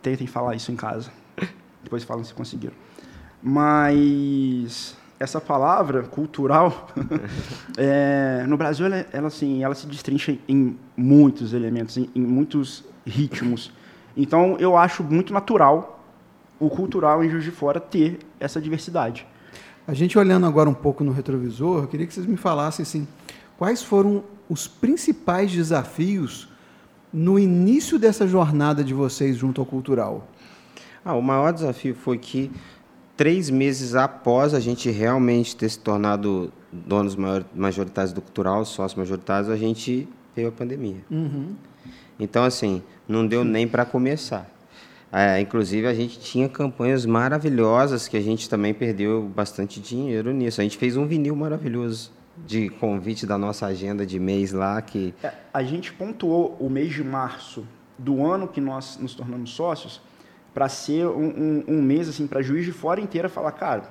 tentem 0.00 0.26
falar 0.28 0.54
isso 0.54 0.70
em 0.70 0.76
casa. 0.76 1.10
Depois 1.82 2.04
falam 2.04 2.22
se 2.22 2.32
conseguiram. 2.34 2.74
Mas 3.42 4.96
essa 5.20 5.38
palavra 5.38 6.04
cultural, 6.04 6.88
é, 7.76 8.42
no 8.48 8.56
Brasil, 8.56 8.86
ela, 8.86 9.06
ela, 9.12 9.26
assim, 9.28 9.62
ela 9.62 9.74
se 9.74 9.86
destrincha 9.86 10.36
em 10.48 10.78
muitos 10.96 11.52
elementos, 11.52 11.98
em, 11.98 12.08
em 12.14 12.22
muitos 12.22 12.82
ritmos. 13.06 13.70
Então, 14.16 14.56
eu 14.58 14.78
acho 14.78 15.04
muito 15.04 15.30
natural 15.30 16.02
o 16.58 16.70
cultural 16.70 17.22
em 17.22 17.28
Juiz 17.28 17.44
de 17.44 17.50
Fora 17.50 17.78
ter 17.78 18.20
essa 18.40 18.58
diversidade. 18.62 19.26
A 19.86 19.92
gente 19.92 20.18
olhando 20.18 20.46
agora 20.46 20.70
um 20.70 20.74
pouco 20.74 21.04
no 21.04 21.12
retrovisor, 21.12 21.82
eu 21.82 21.86
queria 21.86 22.06
que 22.06 22.14
vocês 22.14 22.26
me 22.26 22.38
falassem 22.38 22.82
assim, 22.82 23.06
quais 23.58 23.82
foram 23.82 24.24
os 24.48 24.66
principais 24.66 25.52
desafios 25.52 26.48
no 27.12 27.38
início 27.38 27.98
dessa 27.98 28.26
jornada 28.26 28.82
de 28.82 28.94
vocês 28.94 29.36
junto 29.36 29.60
ao 29.60 29.66
cultural? 29.66 30.26
Ah, 31.04 31.14
o 31.14 31.22
maior 31.22 31.52
desafio 31.52 31.94
foi 31.94 32.18
que 32.18 32.50
três 33.20 33.50
meses 33.50 33.94
após 33.94 34.54
a 34.54 34.60
gente 34.60 34.90
realmente 34.90 35.54
ter 35.54 35.68
se 35.68 35.78
tornado 35.78 36.50
donos 36.72 37.14
maior- 37.14 37.44
majoritários 37.54 38.14
do 38.14 38.22
cultural, 38.22 38.64
sócios 38.64 38.98
majoritários, 38.98 39.50
a 39.50 39.58
gente 39.58 40.08
veio 40.34 40.48
a 40.48 40.50
pandemia. 40.50 41.04
Então, 42.18 42.42
assim, 42.44 42.82
não 43.06 43.26
deu 43.26 43.44
nem 43.44 43.68
para 43.68 43.84
começar. 43.84 44.50
É, 45.12 45.38
inclusive, 45.38 45.86
a 45.86 45.92
gente 45.92 46.18
tinha 46.18 46.48
campanhas 46.48 47.04
maravilhosas 47.04 48.08
que 48.08 48.16
a 48.16 48.22
gente 48.22 48.48
também 48.48 48.72
perdeu 48.72 49.30
bastante 49.36 49.80
dinheiro 49.80 50.32
nisso. 50.32 50.58
A 50.62 50.64
gente 50.64 50.78
fez 50.78 50.96
um 50.96 51.06
vinil 51.06 51.36
maravilhoso 51.36 52.10
de 52.46 52.70
convite 52.70 53.26
da 53.26 53.36
nossa 53.36 53.66
agenda 53.66 54.06
de 54.06 54.18
mês 54.18 54.50
lá 54.50 54.80
que 54.80 55.12
É, 55.22 55.30
a 55.52 55.62
gente 55.62 55.92
pontuou 55.92 56.56
o 56.58 56.70
mês 56.70 56.90
de 56.90 57.04
março 57.04 57.66
do 57.98 58.24
ano 58.24 58.48
que 58.48 58.62
nós 58.62 58.96
nos 58.98 59.14
tornamos 59.14 59.50
sócios 59.50 60.00
para 60.54 60.68
ser 60.68 61.06
um, 61.06 61.62
um, 61.68 61.74
um 61.76 61.82
mês 61.82 62.08
assim 62.08 62.26
para 62.26 62.42
juiz 62.42 62.64
de 62.64 62.72
fora 62.72 63.00
inteira 63.00 63.28
falar, 63.28 63.52
cara, 63.52 63.82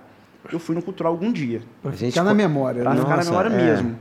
eu 0.51 0.59
fui 0.59 0.75
no 0.75 0.81
cultural 0.81 1.13
algum 1.13 1.31
dia, 1.31 1.61
Pra 1.81 1.91
A 1.91 1.95
gente 1.95 2.11
ficar 2.13 2.23
na 2.23 2.33
memória. 2.33 2.81
para 2.81 2.91
né? 2.93 2.97
ficar 2.99 3.09
na 3.11 3.15
Nossa, 3.17 3.29
memória 3.29 3.49
é. 3.49 3.55
mesmo. 3.71 3.97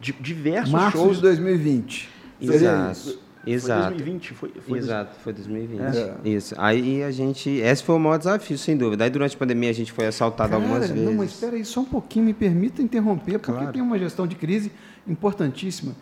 De, 0.00 0.12
diversos 0.12 0.72
Março 0.72 0.98
shows. 0.98 1.16
de 1.16 1.22
2020. 1.22 2.08
Seria 2.40 2.54
Exato. 2.56 2.92
isso? 2.92 3.22
Foi 3.44 3.52
Exato. 3.52 3.88
2020, 3.90 4.34
foi, 4.34 4.52
foi 4.66 4.78
Exato, 4.78 5.16
foi 5.20 5.32
2020. 5.32 5.80
É. 5.96 6.14
Isso. 6.24 6.54
Aí 6.58 7.02
a 7.02 7.10
gente. 7.10 7.50
Esse 7.50 7.82
foi 7.82 7.94
o 7.96 7.98
maior 7.98 8.16
desafio, 8.18 8.56
sem 8.56 8.76
dúvida. 8.76 9.02
Aí 9.04 9.10
durante 9.10 9.34
a 9.34 9.38
pandemia 9.38 9.70
a 9.70 9.72
gente 9.72 9.90
foi 9.92 10.06
assaltado 10.06 10.54
algumas 10.54 10.80
Cara, 10.82 10.92
vezes. 10.94 11.08
Não, 11.08 11.14
mas 11.16 11.30
espera 11.32 11.56
aí, 11.56 11.64
só 11.64 11.80
um 11.80 11.84
pouquinho, 11.84 12.24
me 12.24 12.32
permita 12.34 12.80
interromper, 12.82 13.38
porque 13.40 13.52
Claro. 13.58 13.72
tem 13.72 13.82
uma 13.82 13.98
gestão 13.98 14.26
de 14.28 14.36
crise 14.36 14.70
importantíssima. 15.08 15.94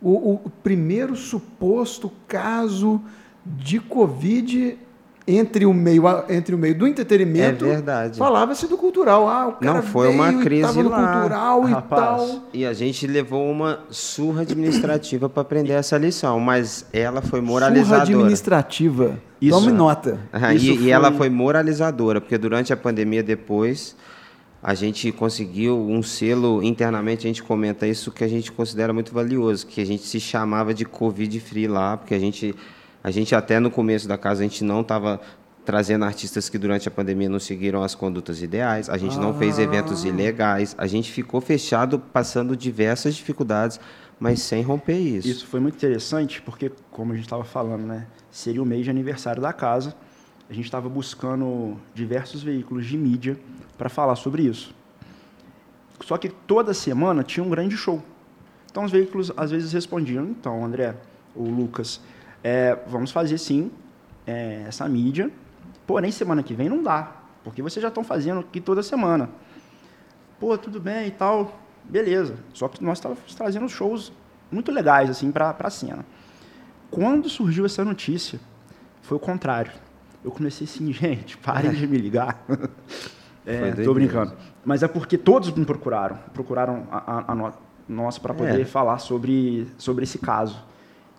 O, 0.00 0.10
o- 0.10 0.40
o 0.44 0.50
primeiro 0.50 1.14
suposto 1.16 2.10
caso 2.28 3.00
de 3.44 3.80
Covid 3.80 4.76
entre 5.26 5.64
o 5.64 5.72
meio, 5.72 6.02
entre 6.28 6.54
o 6.54 6.58
meio 6.58 6.74
do 6.76 6.86
entretenimento, 6.86 7.64
É 7.64 7.68
verdade. 7.68 8.18
falava-se 8.18 8.66
do 8.66 8.76
cultural. 8.76 9.28
Ah, 9.28 9.48
o 9.48 9.52
cara 9.52 9.74
Não, 9.74 9.82
foi 9.82 10.08
uma 10.08 10.32
e 10.32 10.38
crise 10.40 10.82
lá, 10.82 11.12
cultural 11.12 11.68
e 11.68 11.72
rapaz. 11.72 12.00
tal. 12.28 12.42
E 12.52 12.66
a 12.66 12.72
gente 12.72 13.06
levou 13.06 13.48
uma 13.50 13.80
surra 13.90 14.42
administrativa 14.42 15.28
para 15.28 15.42
aprender 15.42 15.74
essa 15.74 15.96
lição, 15.96 16.40
mas 16.40 16.84
ela 16.92 17.20
foi 17.22 17.38
Surra 17.40 17.52
moralizadora. 17.52 18.02
administrativa. 18.02 19.18
Isso. 19.40 19.58
Tome 19.58 19.72
nota. 19.72 20.18
Ah, 20.32 20.52
Isso 20.54 20.66
e, 20.66 20.74
e 20.74 20.78
foi- 20.78 20.90
ela 20.90 21.12
foi 21.12 21.30
moralizadora, 21.30 22.20
porque 22.20 22.36
durante 22.38 22.72
a 22.72 22.76
pandemia 22.76 23.22
depois 23.22 23.96
a 24.62 24.74
gente 24.74 25.10
conseguiu 25.10 25.76
um 25.76 26.02
selo 26.02 26.62
internamente, 26.62 27.26
a 27.26 27.28
gente 27.28 27.42
comenta 27.42 27.84
isso 27.86 28.10
que 28.12 28.22
a 28.22 28.28
gente 28.28 28.52
considera 28.52 28.92
muito 28.92 29.12
valioso, 29.12 29.66
que 29.66 29.80
a 29.80 29.84
gente 29.86 30.04
se 30.04 30.20
chamava 30.20 30.72
de 30.72 30.84
Covid 30.84 31.40
Free 31.40 31.66
lá, 31.66 31.96
porque 31.96 32.14
a 32.14 32.18
gente 32.18 32.54
a 33.02 33.10
gente 33.10 33.34
até 33.34 33.58
no 33.58 33.70
começo 33.70 34.06
da 34.06 34.16
casa 34.16 34.40
a 34.40 34.42
gente 34.44 34.62
não 34.64 34.80
estava 34.80 35.20
trazendo 35.64 36.04
artistas 36.04 36.48
que 36.48 36.58
durante 36.58 36.88
a 36.88 36.90
pandemia 36.90 37.28
não 37.28 37.38
seguiram 37.38 37.82
as 37.82 37.94
condutas 37.94 38.42
ideais, 38.42 38.88
a 38.88 38.98
gente 38.98 39.16
não 39.18 39.32
fez 39.32 39.58
eventos 39.58 40.04
ilegais, 40.04 40.74
a 40.76 40.86
gente 40.86 41.10
ficou 41.12 41.40
fechado 41.40 41.98
passando 41.98 42.56
diversas 42.56 43.14
dificuldades, 43.14 43.78
mas 44.18 44.40
sem 44.40 44.62
romper 44.62 44.98
isso. 44.98 45.28
Isso 45.28 45.46
foi 45.46 45.60
muito 45.60 45.76
interessante, 45.76 46.42
porque, 46.42 46.70
como 46.90 47.12
a 47.12 47.14
gente 47.14 47.24
estava 47.24 47.44
falando, 47.44 47.84
né, 47.84 48.06
seria 48.30 48.62
o 48.62 48.66
mês 48.66 48.84
de 48.84 48.90
aniversário 48.90 49.40
da 49.40 49.52
casa. 49.52 49.94
A 50.50 50.52
gente 50.52 50.64
estava 50.64 50.88
buscando 50.88 51.76
diversos 51.94 52.42
veículos 52.42 52.86
de 52.86 52.96
mídia 52.96 53.38
para 53.78 53.88
falar 53.88 54.16
sobre 54.16 54.42
isso. 54.42 54.74
Só 56.04 56.18
que 56.18 56.28
toda 56.28 56.74
semana 56.74 57.22
tinha 57.22 57.42
um 57.44 57.48
grande 57.48 57.76
show. 57.76 58.02
Então 58.70 58.84
os 58.84 58.90
veículos 58.90 59.32
às 59.36 59.50
vezes 59.50 59.72
respondiam: 59.72 60.24
então, 60.24 60.64
André, 60.64 60.94
o 61.34 61.44
Lucas, 61.44 62.00
é, 62.42 62.78
vamos 62.86 63.10
fazer 63.10 63.38
sim 63.38 63.70
é, 64.26 64.64
essa 64.66 64.88
mídia, 64.88 65.30
porém 65.86 66.10
semana 66.10 66.42
que 66.42 66.54
vem 66.54 66.68
não 66.68 66.82
dá, 66.82 67.12
porque 67.44 67.62
vocês 67.62 67.82
já 67.82 67.88
estão 67.88 68.04
fazendo 68.04 68.40
aqui 68.40 68.60
toda 68.60 68.82
semana. 68.82 69.28
Pô, 70.38 70.56
tudo 70.58 70.80
bem 70.80 71.08
e 71.08 71.10
tal, 71.10 71.58
beleza. 71.84 72.36
Só 72.52 72.68
que 72.68 72.82
nós 72.82 72.98
estávamos 72.98 73.34
trazendo 73.34 73.68
shows 73.68 74.12
muito 74.50 74.72
legais 74.72 75.08
assim 75.08 75.30
para 75.30 75.54
a 75.58 75.70
cena. 75.70 76.04
Quando 76.90 77.28
surgiu 77.28 77.64
essa 77.64 77.84
notícia, 77.84 78.38
foi 79.00 79.16
o 79.16 79.20
contrário. 79.20 79.72
Eu 80.24 80.30
comecei 80.30 80.66
assim, 80.66 80.90
gente, 80.92 81.36
parem 81.38 81.70
de 81.72 81.86
me 81.86 81.98
ligar. 81.98 82.44
É, 83.44 83.72
tô 83.72 83.92
brincando. 83.92 84.34
Mas 84.64 84.84
é 84.84 84.86
porque 84.86 85.18
todos 85.18 85.50
me 85.50 85.64
procuraram, 85.64 86.16
procuraram 86.32 86.86
a, 86.92 87.32
a, 87.32 87.32
a 87.32 87.52
nós 87.88 88.16
para 88.16 88.32
poder 88.32 88.60
É. 88.60 88.64
falar 88.64 88.98
sobre, 89.00 89.66
sobre 89.76 90.04
esse 90.04 90.16
caso. 90.16 90.62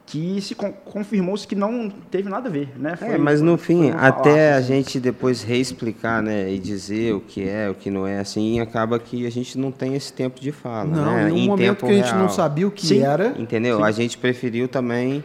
Que 0.06 0.40
se 0.42 0.54
con- 0.54 0.74
confirmou-se 0.86 1.48
que 1.48 1.56
não 1.56 1.90
teve 2.12 2.30
nada 2.30 2.50
a 2.50 2.52
ver, 2.52 2.70
né? 2.78 2.96
É, 3.02 3.18
mas 3.18 3.42
no 3.42 3.58
foi 3.58 3.66
fim, 3.68 3.90
uma 3.92 4.02
até 4.02 4.30
falácia, 4.30 4.54
a 4.54 4.58
assim. 4.58 4.68
gente 4.68 5.00
depois 5.00 5.42
reexplicar, 5.44 6.22
né, 6.22 6.52
e 6.52 6.60
dizer 6.60 7.16
o 7.16 7.22
que 7.22 7.48
é, 7.48 7.70
o 7.70 7.74
que 7.74 7.90
não 7.90 8.06
é, 8.06 8.20
assim, 8.20 8.60
acaba 8.60 9.00
que 9.00 9.26
a 9.26 9.32
gente 9.32 9.58
não 9.58 9.72
tem 9.72 9.96
esse 9.96 10.12
tempo 10.12 10.42
de 10.42 10.52
fala, 10.52 10.84
Não, 10.86 11.06
né? 11.16 11.30
em 11.30 11.44
um 11.44 11.46
momento 11.48 11.78
tempo 11.80 11.86
que 11.88 11.92
a 11.94 11.96
gente 11.96 12.12
não 12.12 12.18
real. 12.26 12.30
sabia 12.30 12.68
o 12.68 12.72
que 12.72 12.86
Sim. 12.86 13.00
era. 13.02 13.34
Entendeu? 13.40 13.82
A 13.82 13.92
gente 13.92 14.18
preferiu 14.18 14.68
também. 14.68 15.24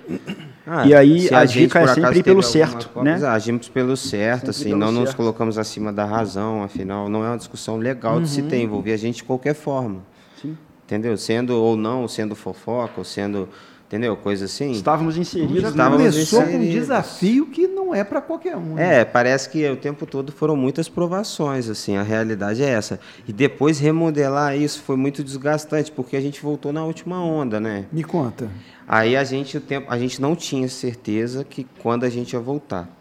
Ah, 0.64 0.86
E 0.86 0.94
aí, 0.94 1.20
se 1.22 1.34
a 1.34 1.44
gente, 1.44 1.62
dica 1.66 1.80
é 1.80 1.86
sempre 1.94 2.18
ir 2.20 2.22
pelo 2.22 2.42
certo, 2.42 2.88
coisa, 2.90 3.18
né? 3.18 3.26
Agimos 3.26 3.68
pelo 3.68 3.96
certo, 3.96 4.36
Sempre 4.38 4.50
assim, 4.50 4.64
pelo 4.70 4.78
não 4.78 4.92
nos 4.92 5.04
certo. 5.08 5.16
colocamos 5.16 5.58
acima 5.58 5.92
da 5.92 6.04
razão, 6.04 6.62
afinal, 6.62 7.08
não 7.08 7.24
é 7.24 7.28
uma 7.30 7.36
discussão 7.38 7.78
legal 7.78 8.20
de 8.20 8.28
se 8.28 8.42
ter, 8.42 8.62
envolver 8.62 8.92
a 8.92 8.96
gente 8.96 9.16
de 9.16 9.24
qualquer 9.24 9.54
forma. 9.54 10.02
Sim. 10.40 10.56
Entendeu? 10.86 11.16
Sendo 11.16 11.50
ou 11.60 11.76
não, 11.76 12.06
sendo 12.06 12.36
fofoca, 12.36 12.92
ou 12.98 13.04
sendo. 13.04 13.48
Entendeu? 13.88 14.14
Coisa 14.18 14.44
assim. 14.44 14.72
Estávamos 14.72 15.16
inseridos. 15.16 15.62
Já 15.62 15.68
Estávamos 15.70 16.12
começou 16.12 16.40
com 16.42 16.44
um 16.46 16.48
inseridos. 16.50 16.74
desafio 16.74 17.46
que 17.46 17.66
não 17.66 17.94
é 17.94 18.04
para 18.04 18.20
qualquer 18.20 18.54
um. 18.54 18.74
né? 18.74 19.00
É, 19.00 19.04
parece 19.04 19.48
que 19.48 19.66
o 19.66 19.76
tempo 19.78 20.04
todo 20.04 20.30
foram 20.30 20.54
muitas 20.54 20.90
provações, 20.90 21.70
assim, 21.70 21.96
a 21.96 22.02
realidade 22.02 22.62
é 22.62 22.68
essa. 22.68 23.00
E 23.26 23.32
depois 23.32 23.78
remodelar 23.80 24.54
isso 24.54 24.82
foi 24.82 24.94
muito 24.94 25.24
desgastante, 25.24 25.90
porque 25.90 26.16
a 26.16 26.20
gente 26.20 26.42
voltou 26.42 26.70
na 26.70 26.84
última 26.84 27.24
onda, 27.24 27.58
né? 27.58 27.86
Me 27.90 28.04
conta. 28.04 28.50
Aí 28.86 29.16
a 29.16 29.24
gente, 29.24 29.56
o 29.56 29.60
tempo, 29.60 29.86
a 29.90 29.98
gente 29.98 30.20
não 30.20 30.36
tinha 30.36 30.68
certeza 30.68 31.42
que 31.42 31.66
quando 31.80 32.04
a 32.04 32.10
gente 32.10 32.34
ia 32.34 32.40
voltar. 32.40 32.94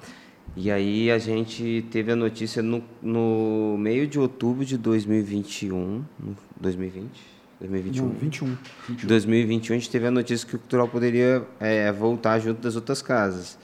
E 0.56 0.72
aí 0.72 1.12
a 1.12 1.18
gente 1.20 1.86
teve 1.92 2.14
a 2.14 2.16
notícia 2.16 2.64
no, 2.64 2.82
no 3.02 3.76
meio 3.78 4.08
de 4.08 4.18
outubro 4.18 4.64
de 4.64 4.78
2021, 4.78 6.04
no 6.18 6.36
2020, 6.60 7.10
2021. 7.60 8.06
Não, 8.06 8.14
21. 8.14 8.58
Em 8.90 9.08
2021 9.08 9.76
a 9.76 9.80
gente 9.80 9.90
teve 9.90 10.08
a 10.08 10.12
notícia 10.12 10.48
que 10.48 10.56
o 10.56 10.60
cultural 10.60 10.88
poderia 10.88 11.46
é, 11.60 11.92
voltar 11.92 12.40
junto 12.40 12.62
das 12.62 12.76
outras 12.76 13.02
casas. 13.02 13.58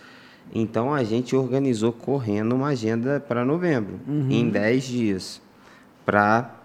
Então 0.54 0.94
a 0.94 1.04
gente 1.04 1.36
organizou 1.36 1.92
correndo 1.92 2.54
uma 2.54 2.70
agenda 2.70 3.20
para 3.20 3.46
novembro, 3.46 4.00
em 4.30 4.50
10 4.50 4.84
dias, 4.84 5.42
para 6.06 6.64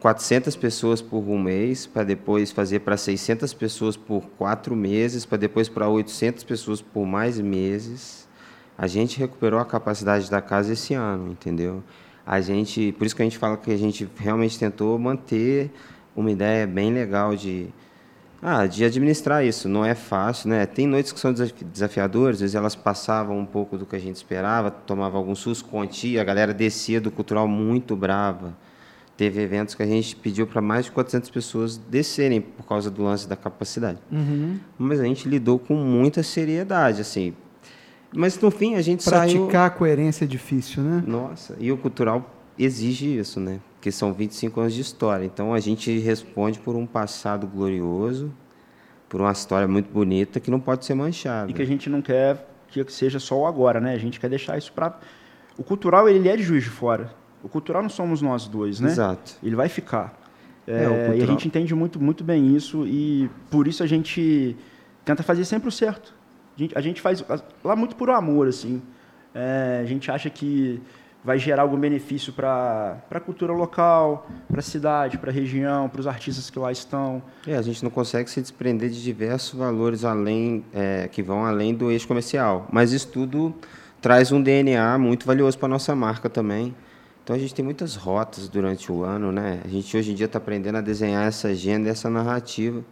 400 0.00 0.54
pessoas 0.56 1.00
por 1.00 1.18
um 1.18 1.38
mês, 1.38 1.86
para 1.86 2.04
depois 2.04 2.50
fazer 2.50 2.80
para 2.80 2.96
600 2.96 3.54
pessoas 3.54 3.96
por 3.96 4.22
quatro 4.36 4.76
meses, 4.76 5.24
para 5.24 5.38
depois 5.38 5.68
para 5.68 5.88
800 5.88 6.44
pessoas 6.44 6.82
por 6.82 7.06
mais 7.06 7.40
meses. 7.40 8.28
A 8.76 8.86
gente 8.86 9.18
recuperou 9.18 9.58
a 9.58 9.64
capacidade 9.64 10.30
da 10.30 10.42
casa 10.42 10.74
esse 10.74 10.92
ano, 10.92 11.32
entendeu? 11.32 11.82
A 12.26 12.40
gente, 12.40 12.92
por 12.92 13.06
isso 13.06 13.16
que 13.16 13.22
a 13.22 13.24
gente 13.24 13.38
fala 13.38 13.56
que 13.56 13.72
a 13.72 13.76
gente 13.76 14.06
realmente 14.18 14.58
tentou 14.58 14.98
manter 14.98 15.70
uma 16.16 16.30
ideia 16.30 16.66
bem 16.66 16.92
legal 16.92 17.36
de 17.36 17.68
ah, 18.42 18.66
de 18.66 18.84
administrar 18.84 19.44
isso. 19.44 19.68
Não 19.68 19.84
é 19.84 19.94
fácil, 19.94 20.48
né? 20.50 20.66
Tem 20.66 20.86
noites 20.86 21.10
que 21.12 21.18
são 21.18 21.32
desafi- 21.32 21.64
desafiadoras, 21.64 22.36
às 22.36 22.40
vezes 22.42 22.54
elas 22.54 22.76
passavam 22.76 23.38
um 23.38 23.46
pouco 23.46 23.76
do 23.78 23.84
que 23.86 23.96
a 23.96 23.98
gente 23.98 24.16
esperava, 24.16 24.70
tomava 24.70 25.16
algum 25.16 25.34
susto, 25.34 25.64
quantia, 25.68 26.20
a 26.20 26.24
galera 26.24 26.52
descia 26.54 27.00
do 27.00 27.10
cultural 27.10 27.48
muito 27.48 27.96
brava. 27.96 28.56
Teve 29.16 29.40
eventos 29.40 29.74
que 29.74 29.82
a 29.82 29.86
gente 29.86 30.14
pediu 30.14 30.46
para 30.46 30.60
mais 30.60 30.84
de 30.84 30.92
400 30.92 31.30
pessoas 31.30 31.78
descerem 31.78 32.40
por 32.42 32.66
causa 32.66 32.90
do 32.90 33.02
lance 33.02 33.26
da 33.26 33.34
capacidade. 33.34 33.98
Mas 34.78 35.00
a 35.00 35.04
gente 35.04 35.26
lidou 35.26 35.58
com 35.58 35.74
muita 35.74 36.22
seriedade, 36.22 37.00
assim. 37.00 37.32
Mas 38.14 38.38
no 38.38 38.50
fim 38.50 38.74
a 38.74 38.82
gente 38.82 39.02
saiu. 39.02 39.38
Praticar 39.46 39.66
a 39.66 39.70
coerência 39.70 40.24
é 40.24 40.28
difícil, 40.28 40.82
né? 40.82 41.02
Nossa, 41.06 41.56
e 41.58 41.72
o 41.72 41.78
cultural 41.78 42.30
exige 42.58 43.18
isso, 43.18 43.40
né? 43.40 43.58
Porque 43.86 43.92
são 43.92 44.12
25 44.12 44.60
anos 44.60 44.74
de 44.74 44.80
história. 44.80 45.24
Então 45.24 45.54
a 45.54 45.60
gente 45.60 45.96
responde 46.00 46.58
por 46.58 46.74
um 46.74 46.84
passado 46.84 47.46
glorioso, 47.46 48.32
por 49.08 49.20
uma 49.20 49.30
história 49.30 49.68
muito 49.68 49.88
bonita 49.92 50.40
que 50.40 50.50
não 50.50 50.58
pode 50.58 50.84
ser 50.84 50.94
manchada. 50.94 51.48
E 51.48 51.54
que 51.54 51.62
a 51.62 51.64
gente 51.64 51.88
não 51.88 52.02
quer 52.02 52.48
que 52.68 52.84
seja 52.92 53.20
só 53.20 53.38
o 53.38 53.46
agora, 53.46 53.80
né? 53.80 53.94
A 53.94 53.98
gente 53.98 54.18
quer 54.18 54.28
deixar 54.28 54.58
isso 54.58 54.72
para 54.72 54.98
O 55.56 55.62
cultural 55.62 56.08
ele 56.08 56.28
é 56.28 56.36
de 56.36 56.42
Juiz 56.42 56.64
de 56.64 56.70
Fora. 56.70 57.14
O 57.44 57.48
cultural 57.48 57.80
não 57.80 57.88
somos 57.88 58.20
nós 58.20 58.48
dois, 58.48 58.80
né? 58.80 58.90
Exato. 58.90 59.36
Ele 59.40 59.54
vai 59.54 59.68
ficar. 59.68 60.20
É, 60.66 60.82
É, 60.82 60.88
o 60.88 60.90
E 60.90 60.94
a 60.94 61.06
cultural- 61.06 61.26
gente 61.28 61.46
entende 61.46 61.72
muito, 61.72 62.02
muito 62.02 62.24
bem 62.24 62.56
isso 62.56 62.84
e 62.88 63.30
por 63.52 63.68
isso 63.68 63.84
a 63.84 63.86
gente 63.86 64.56
tenta 65.04 65.22
fazer 65.22 65.44
sempre 65.44 65.68
o 65.68 65.72
certo. 65.72 66.12
A 66.56 66.60
gente, 66.60 66.76
a 66.78 66.80
gente 66.80 67.00
faz 67.00 67.24
lá 67.62 67.76
muito 67.76 67.94
por 67.94 68.10
amor, 68.10 68.48
assim. 68.48 68.82
É, 69.32 69.78
a 69.80 69.86
gente 69.86 70.10
acha 70.10 70.28
que 70.28 70.82
vai 71.26 71.40
gerar 71.40 71.62
algum 71.62 71.76
benefício 71.76 72.32
para 72.32 72.98
a 73.10 73.18
cultura 73.18 73.52
local, 73.52 74.28
para 74.46 74.60
a 74.60 74.62
cidade, 74.62 75.18
para 75.18 75.28
a 75.28 75.34
região, 75.34 75.88
para 75.88 76.00
os 76.00 76.06
artistas 76.06 76.48
que 76.48 76.56
lá 76.56 76.70
estão. 76.70 77.20
É, 77.44 77.56
a 77.56 77.62
gente 77.62 77.82
não 77.82 77.90
consegue 77.90 78.30
se 78.30 78.40
desprender 78.40 78.88
de 78.88 79.02
diversos 79.02 79.58
valores 79.58 80.04
além 80.04 80.64
é, 80.72 81.08
que 81.10 81.24
vão 81.24 81.44
além 81.44 81.74
do 81.74 81.90
eixo 81.90 82.06
comercial. 82.06 82.68
Mas 82.70 82.92
isso 82.92 83.08
tudo 83.08 83.52
traz 84.00 84.30
um 84.30 84.40
DNA 84.40 84.96
muito 84.98 85.26
valioso 85.26 85.58
para 85.58 85.66
a 85.66 85.70
nossa 85.70 85.96
marca 85.96 86.30
também. 86.30 86.72
Então 87.24 87.34
a 87.34 87.38
gente 87.40 87.52
tem 87.52 87.64
muitas 87.64 87.96
rotas 87.96 88.48
durante 88.48 88.92
o 88.92 89.02
ano, 89.02 89.32
né? 89.32 89.60
A 89.64 89.68
gente 89.68 89.96
hoje 89.96 90.12
em 90.12 90.14
dia 90.14 90.26
está 90.26 90.38
aprendendo 90.38 90.76
a 90.76 90.80
desenhar 90.80 91.26
essa 91.26 91.48
agenda, 91.48 91.88
essa 91.88 92.08
narrativa. 92.08 92.84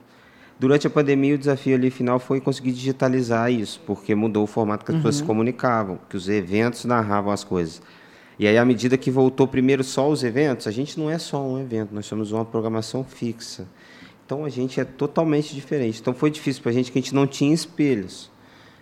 Durante 0.58 0.88
a 0.88 0.90
pandemia, 0.90 1.36
o 1.36 1.38
desafio 1.38 1.76
ali 1.76 1.88
final 1.88 2.18
foi 2.18 2.40
conseguir 2.40 2.72
digitalizar 2.72 3.52
isso, 3.52 3.80
porque 3.86 4.12
mudou 4.12 4.42
o 4.42 4.46
formato 4.48 4.84
que 4.84 4.90
as 4.90 4.96
pessoas 4.96 5.16
se 5.16 5.22
comunicavam, 5.22 6.00
que 6.08 6.16
os 6.16 6.28
eventos 6.28 6.84
narravam 6.84 7.32
as 7.32 7.44
coisas. 7.44 7.80
E 8.38 8.46
aí, 8.46 8.58
à 8.58 8.64
medida 8.64 8.96
que 8.96 9.10
voltou 9.10 9.46
primeiro 9.46 9.84
só 9.84 10.08
os 10.08 10.24
eventos, 10.24 10.66
a 10.66 10.70
gente 10.70 10.98
não 10.98 11.08
é 11.08 11.18
só 11.18 11.40
um 11.42 11.60
evento, 11.60 11.94
nós 11.94 12.06
somos 12.06 12.32
uma 12.32 12.44
programação 12.44 13.04
fixa. 13.04 13.66
Então, 14.26 14.44
a 14.44 14.48
gente 14.48 14.80
é 14.80 14.84
totalmente 14.84 15.54
diferente. 15.54 16.00
Então, 16.00 16.12
foi 16.14 16.30
difícil 16.30 16.62
para 16.62 16.70
a 16.70 16.74
gente 16.74 16.90
que 16.90 16.98
a 16.98 17.02
gente 17.02 17.14
não 17.14 17.26
tinha 17.26 17.54
espelhos. 17.54 18.30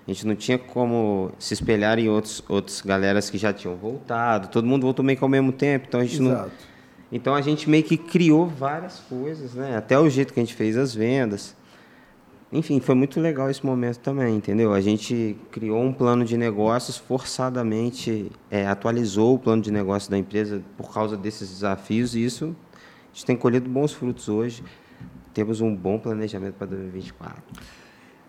A 0.07 0.11
gente 0.11 0.27
não 0.27 0.35
tinha 0.35 0.59
como 0.59 1.31
se 1.39 1.55
espelhar 1.55 1.99
em 1.99 2.09
outros, 2.09 2.43
outros 2.49 2.81
galeras 2.81 3.29
que 3.29 3.39
já 3.39 3.53
tinham 3.53 3.77
voltado. 3.77 4.49
Todo 4.49 4.67
mundo 4.67 4.83
voltou 4.83 5.05
meio 5.05 5.19
que 5.19 5.25
ao 5.25 5.31
mesmo 5.31 5.53
tempo, 5.53 5.87
então 5.89 6.01
a 6.01 6.05
gente 6.05 6.21
não... 6.21 6.33
Exato. 6.33 6.73
Então 7.13 7.35
a 7.35 7.43
gente 7.43 7.69
meio 7.69 7.85
que 7.85 7.99
criou 7.99 8.47
várias 8.47 8.99
coisas, 9.01 9.53
né? 9.53 9.77
Até 9.77 9.99
o 9.99 10.09
jeito 10.09 10.33
que 10.33 10.41
a 10.41 10.43
gente 10.43 10.55
fez 10.55 10.79
as 10.79 10.95
vendas. 10.95 11.55
Enfim, 12.53 12.81
foi 12.81 12.95
muito 12.95 13.19
legal 13.19 13.49
esse 13.51 13.65
momento 13.65 13.99
também, 14.01 14.37
entendeu? 14.37 14.75
A 14.75 14.81
gente 14.81 15.39
criou 15.51 15.83
um 15.83 15.93
plano 15.93 16.23
de 16.25 16.37
negócios, 16.37 16.99
forçadamente 16.99 18.31
é, 18.51 18.67
atualizou 18.67 19.35
o 19.37 19.39
plano 19.39 19.63
de 19.63 19.71
negócio 19.71 20.11
da 20.11 20.19
empresa 20.19 20.63
por 20.77 20.93
causa 20.93 21.17
desses 21.17 21.49
desafios 21.49 22.15
e 22.15 22.23
isso 22.25 22.55
a 22.75 23.15
gente 23.15 23.25
tem 23.25 23.37
colhido 23.37 23.69
bons 23.71 23.93
frutos 23.93 24.29
hoje. 24.29 24.63
Temos 25.33 25.63
um 25.63 25.75
bom 25.75 25.99
planejamento 25.99 26.55
para 26.55 26.67
2024. 26.67 27.43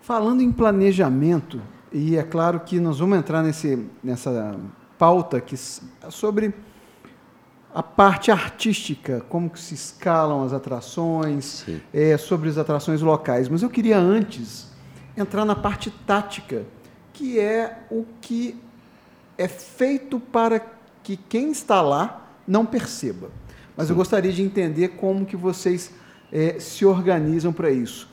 Falando 0.00 0.42
em 0.42 0.50
planejamento, 0.50 1.60
e 1.92 2.16
é 2.16 2.22
claro 2.22 2.60
que 2.60 2.80
nós 2.80 2.98
vamos 2.98 3.18
entrar 3.18 3.42
nesse, 3.42 3.86
nessa 4.02 4.58
pauta 4.98 5.38
que, 5.40 5.54
s- 5.54 5.82
sobre 6.10 6.52
a 7.74 7.82
parte 7.82 8.30
artística, 8.30 9.20
como 9.28 9.50
que 9.50 9.58
se 9.58 9.74
escalam 9.74 10.44
as 10.44 10.52
atrações, 10.52 11.64
Sim. 11.66 11.80
é, 11.92 12.16
sobre 12.16 12.48
as 12.48 12.56
atrações 12.56 13.02
locais. 13.02 13.48
Mas 13.48 13.62
eu 13.62 13.68
queria 13.68 13.98
antes 13.98 14.68
entrar 15.16 15.44
na 15.44 15.56
parte 15.56 15.90
tática, 15.90 16.64
que 17.12 17.40
é 17.40 17.80
o 17.90 18.04
que 18.20 18.56
é 19.36 19.48
feito 19.48 20.20
para 20.20 20.64
que 21.02 21.16
quem 21.16 21.50
está 21.50 21.82
lá 21.82 22.30
não 22.46 22.64
perceba. 22.64 23.30
Mas 23.76 23.90
eu 23.90 23.96
gostaria 23.96 24.32
de 24.32 24.40
entender 24.40 24.90
como 24.90 25.26
que 25.26 25.36
vocês 25.36 25.90
é, 26.32 26.60
se 26.60 26.86
organizam 26.86 27.52
para 27.52 27.72
isso. 27.72 28.08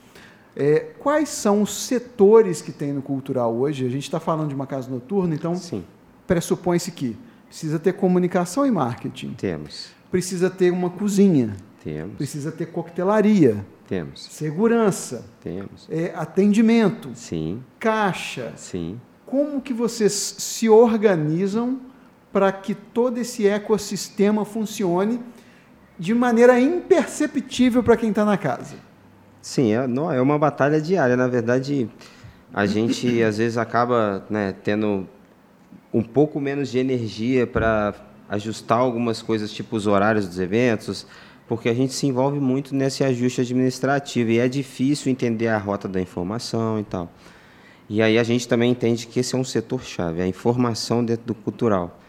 É, 0.55 0.79
quais 0.97 1.29
são 1.29 1.61
os 1.61 1.85
setores 1.85 2.63
que 2.63 2.71
tem 2.71 2.91
no 2.91 3.01
cultural 3.03 3.55
hoje? 3.55 3.85
A 3.85 3.89
gente 3.89 4.03
está 4.03 4.19
falando 4.19 4.49
de 4.49 4.55
uma 4.55 4.65
casa 4.65 4.89
noturna, 4.89 5.35
então 5.35 5.55
Sim, 5.55 5.83
pressupõe-se 6.25 6.91
que 6.91 7.15
precisa 7.51 7.77
ter 7.77 7.91
comunicação 7.93 8.65
e 8.65 8.71
marketing, 8.71 9.33
temos. 9.33 9.89
precisa 10.09 10.49
ter 10.49 10.71
uma 10.71 10.89
cozinha, 10.89 11.53
Temos. 11.83 12.15
precisa 12.15 12.49
ter 12.49 12.67
coquetelaria, 12.67 13.65
Temos. 13.89 14.23
segurança, 14.31 15.25
Temos. 15.43 15.85
é, 15.91 16.13
atendimento, 16.15 17.09
Sim, 17.13 17.61
caixa. 17.77 18.53
sim. 18.55 18.97
Como 19.25 19.59
que 19.61 19.73
vocês 19.73 20.13
se 20.13 20.69
organizam 20.69 21.79
para 22.31 22.49
que 22.53 22.73
todo 22.73 23.17
esse 23.17 23.45
ecossistema 23.45 24.45
funcione 24.45 25.19
de 25.99 26.13
maneira 26.13 26.57
imperceptível 26.59 27.83
para 27.83 27.97
quem 27.97 28.09
está 28.11 28.23
na 28.23 28.37
casa? 28.37 28.75
Sim, 29.41 29.73
é, 29.73 29.85
não, 29.87 30.09
é 30.09 30.21
uma 30.21 30.39
batalha 30.39 30.79
diária. 30.81 31.17
Na 31.17 31.27
verdade, 31.27 31.89
a 32.53 32.65
gente 32.65 33.21
às 33.23 33.37
vezes 33.37 33.57
acaba 33.57 34.25
né, 34.29 34.53
tendo 34.63 35.05
um 35.93 36.01
pouco 36.01 36.39
menos 36.39 36.69
de 36.71 36.79
energia 36.79 37.45
para 37.45 37.93
ajustar 38.29 38.79
algumas 38.79 39.21
coisas, 39.21 39.51
tipo 39.51 39.75
os 39.75 39.87
horários 39.87 40.27
dos 40.27 40.39
eventos, 40.39 41.05
porque 41.47 41.67
a 41.67 41.73
gente 41.73 41.93
se 41.93 42.07
envolve 42.07 42.39
muito 42.39 42.73
nesse 42.73 43.03
ajuste 43.03 43.41
administrativo 43.41 44.29
e 44.29 44.39
é 44.39 44.47
difícil 44.47 45.11
entender 45.11 45.49
a 45.49 45.57
rota 45.57 45.87
da 45.87 45.99
informação 45.99 46.79
e 46.79 46.83
tal. 46.83 47.11
E 47.89 48.01
aí 48.01 48.17
a 48.17 48.23
gente 48.23 48.47
também 48.47 48.71
entende 48.71 49.05
que 49.05 49.19
esse 49.19 49.35
é 49.35 49.37
um 49.37 49.43
setor-chave, 49.43 50.21
a 50.21 50.27
informação 50.27 51.03
dentro 51.03 51.25
do 51.25 51.35
cultural. 51.35 51.99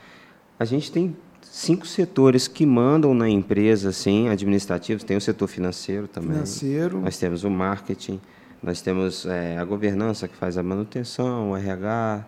A 0.56 0.64
gente 0.64 0.92
tem 0.92 1.16
cinco 1.52 1.87
setores 1.87 2.46
que 2.46 2.64
mandam 2.64 3.12
na 3.12 3.28
empresa, 3.28 3.88
assim, 3.88 4.28
administrativos. 4.28 5.02
Tem 5.02 5.16
o 5.16 5.20
setor 5.20 5.48
financeiro 5.48 6.06
também. 6.06 6.33
Financeiro. 6.33 7.00
Nós 7.00 7.18
temos 7.18 7.42
o 7.42 7.50
marketing, 7.50 8.20
nós 8.62 8.80
temos 8.80 9.26
eh, 9.26 9.59
a 9.59 9.64
governança 9.64 10.28
que 10.28 10.37
faz 10.37 10.56
a 10.56 10.62
manutenção, 10.62 11.50
o 11.50 11.56
RH. 11.56 12.24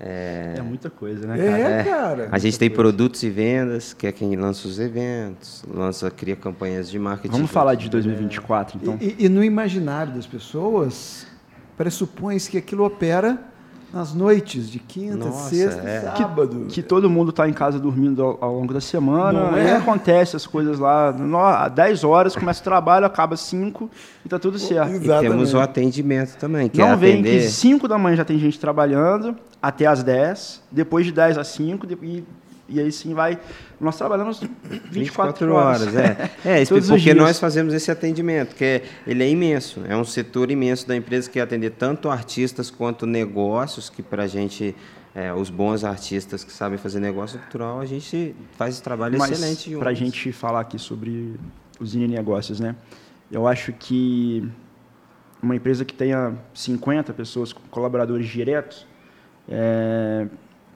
É, 0.00 0.60
muita 0.62 0.88
coisa, 0.90 1.26
né, 1.26 1.36
cara? 1.36 1.58
É, 1.58 1.84
cara. 1.84 2.28
A 2.30 2.38
gente 2.38 2.58
tem 2.58 2.70
produtos 2.70 3.22
e 3.22 3.30
vendas, 3.30 3.92
que 3.92 4.06
é 4.06 4.12
quem 4.12 4.34
lança 4.36 4.66
os 4.68 4.78
eventos, 4.78 5.64
lança, 5.68 6.10
cria 6.10 6.36
campanhas 6.36 6.90
de 6.90 6.98
marketing. 6.98 7.32
Vamos 7.32 7.50
falar 7.50 7.74
de 7.74 7.88
2024, 7.88 8.78
então. 8.80 8.96
E, 9.00 9.16
e- 9.18 9.24
e 9.26 9.28
no 9.28 9.42
imaginário 9.42 10.12
das 10.14 10.26
pessoas, 10.26 11.26
pressupõe-se 11.76 12.50
que 12.50 12.58
aquilo 12.58 12.84
opera 12.84 13.38
nas 13.94 14.12
noites 14.12 14.68
de 14.68 14.78
quinta, 14.80 15.16
Nossa, 15.26 15.54
sexta 15.54 15.80
é. 15.88 15.98
e 15.98 16.18
sábado. 16.18 16.66
Que 16.68 16.82
todo 16.82 17.08
mundo 17.08 17.30
está 17.30 17.48
em 17.48 17.52
casa 17.52 17.78
dormindo 17.78 18.22
ao, 18.22 18.38
ao 18.40 18.54
longo 18.54 18.74
da 18.74 18.80
semana. 18.80 19.50
Não 19.52 19.56
e 19.58 19.60
é? 19.60 19.76
acontece 19.76 20.34
as 20.34 20.46
coisas 20.46 20.78
lá. 20.78 21.12
no- 21.12 21.38
Às 21.38 21.70
10 21.72 22.02
horas 22.02 22.34
começa 22.34 22.60
o 22.60 22.64
trabalho, 22.64 23.06
acaba 23.06 23.34
às 23.34 23.40
5 23.40 23.88
e 24.24 24.28
tá 24.28 24.38
tudo 24.38 24.58
certo. 24.58 24.94
E 24.96 25.00
temos 25.20 25.54
o 25.54 25.60
atendimento 25.60 26.36
também, 26.36 26.68
que 26.68 26.82
é 26.82 26.88
Não 26.90 26.96
vem 26.96 27.14
atender. 27.20 27.42
que 27.42 27.48
5 27.48 27.86
da 27.86 27.96
manhã 27.96 28.16
já 28.16 28.24
tem 28.24 28.38
gente 28.38 28.58
trabalhando, 28.58 29.36
até 29.62 29.86
às 29.86 30.02
10, 30.02 30.60
depois 30.70 31.06
de 31.06 31.12
10 31.12 31.38
às 31.38 31.48
5, 31.48 31.86
de- 31.86 31.94
e, 32.02 32.24
e 32.68 32.80
aí 32.80 32.90
sim 32.90 33.12
vai. 33.14 33.38
Nós 33.80 33.96
trabalhamos 33.96 34.40
24, 34.90 35.52
horas. 35.52 35.94
é. 35.94 36.30
É, 36.44 36.62
isso 36.62 36.74
porque 36.86 37.14
nós 37.14 37.38
fazemos 37.38 37.74
esse 37.74 37.90
atendimento, 37.90 38.54
que 38.54 38.64
é, 38.64 38.82
ele 39.06 39.22
é 39.22 39.28
imenso. 39.28 39.82
É 39.88 39.96
um 39.96 40.04
setor 40.04 40.50
imenso 40.50 40.86
da 40.86 40.96
empresa 40.96 41.30
que 41.30 41.38
atende 41.40 41.70
tanto 41.70 42.08
artistas 42.08 42.70
quanto 42.70 43.06
negócios, 43.06 43.90
que 43.90 44.02
para 44.02 44.24
a 44.24 44.26
gente, 44.26 44.74
é, 45.14 45.32
os 45.32 45.50
bons 45.50 45.84
artistas 45.84 46.42
que 46.44 46.52
sabem 46.52 46.78
fazer 46.78 47.00
negócio 47.00 47.38
cultural, 47.38 47.80
a 47.80 47.86
gente 47.86 48.34
faz 48.56 48.74
esse 48.74 48.82
trabalho 48.82 49.18
Mas 49.18 49.30
excelente 49.30 49.76
para 49.76 49.90
a 49.90 49.94
gente 49.94 50.32
falar 50.32 50.60
aqui 50.60 50.78
sobre 50.78 51.38
os 51.78 51.94
negócios, 51.94 52.60
né? 52.60 52.74
Eu 53.30 53.46
acho 53.46 53.72
que 53.72 54.48
uma 55.42 55.54
empresa 55.54 55.84
que 55.84 55.94
tenha 55.94 56.34
50 56.54 57.12
pessoas, 57.12 57.52
colaboradores 57.52 58.26
diretos, 58.26 58.86
é, 59.48 60.26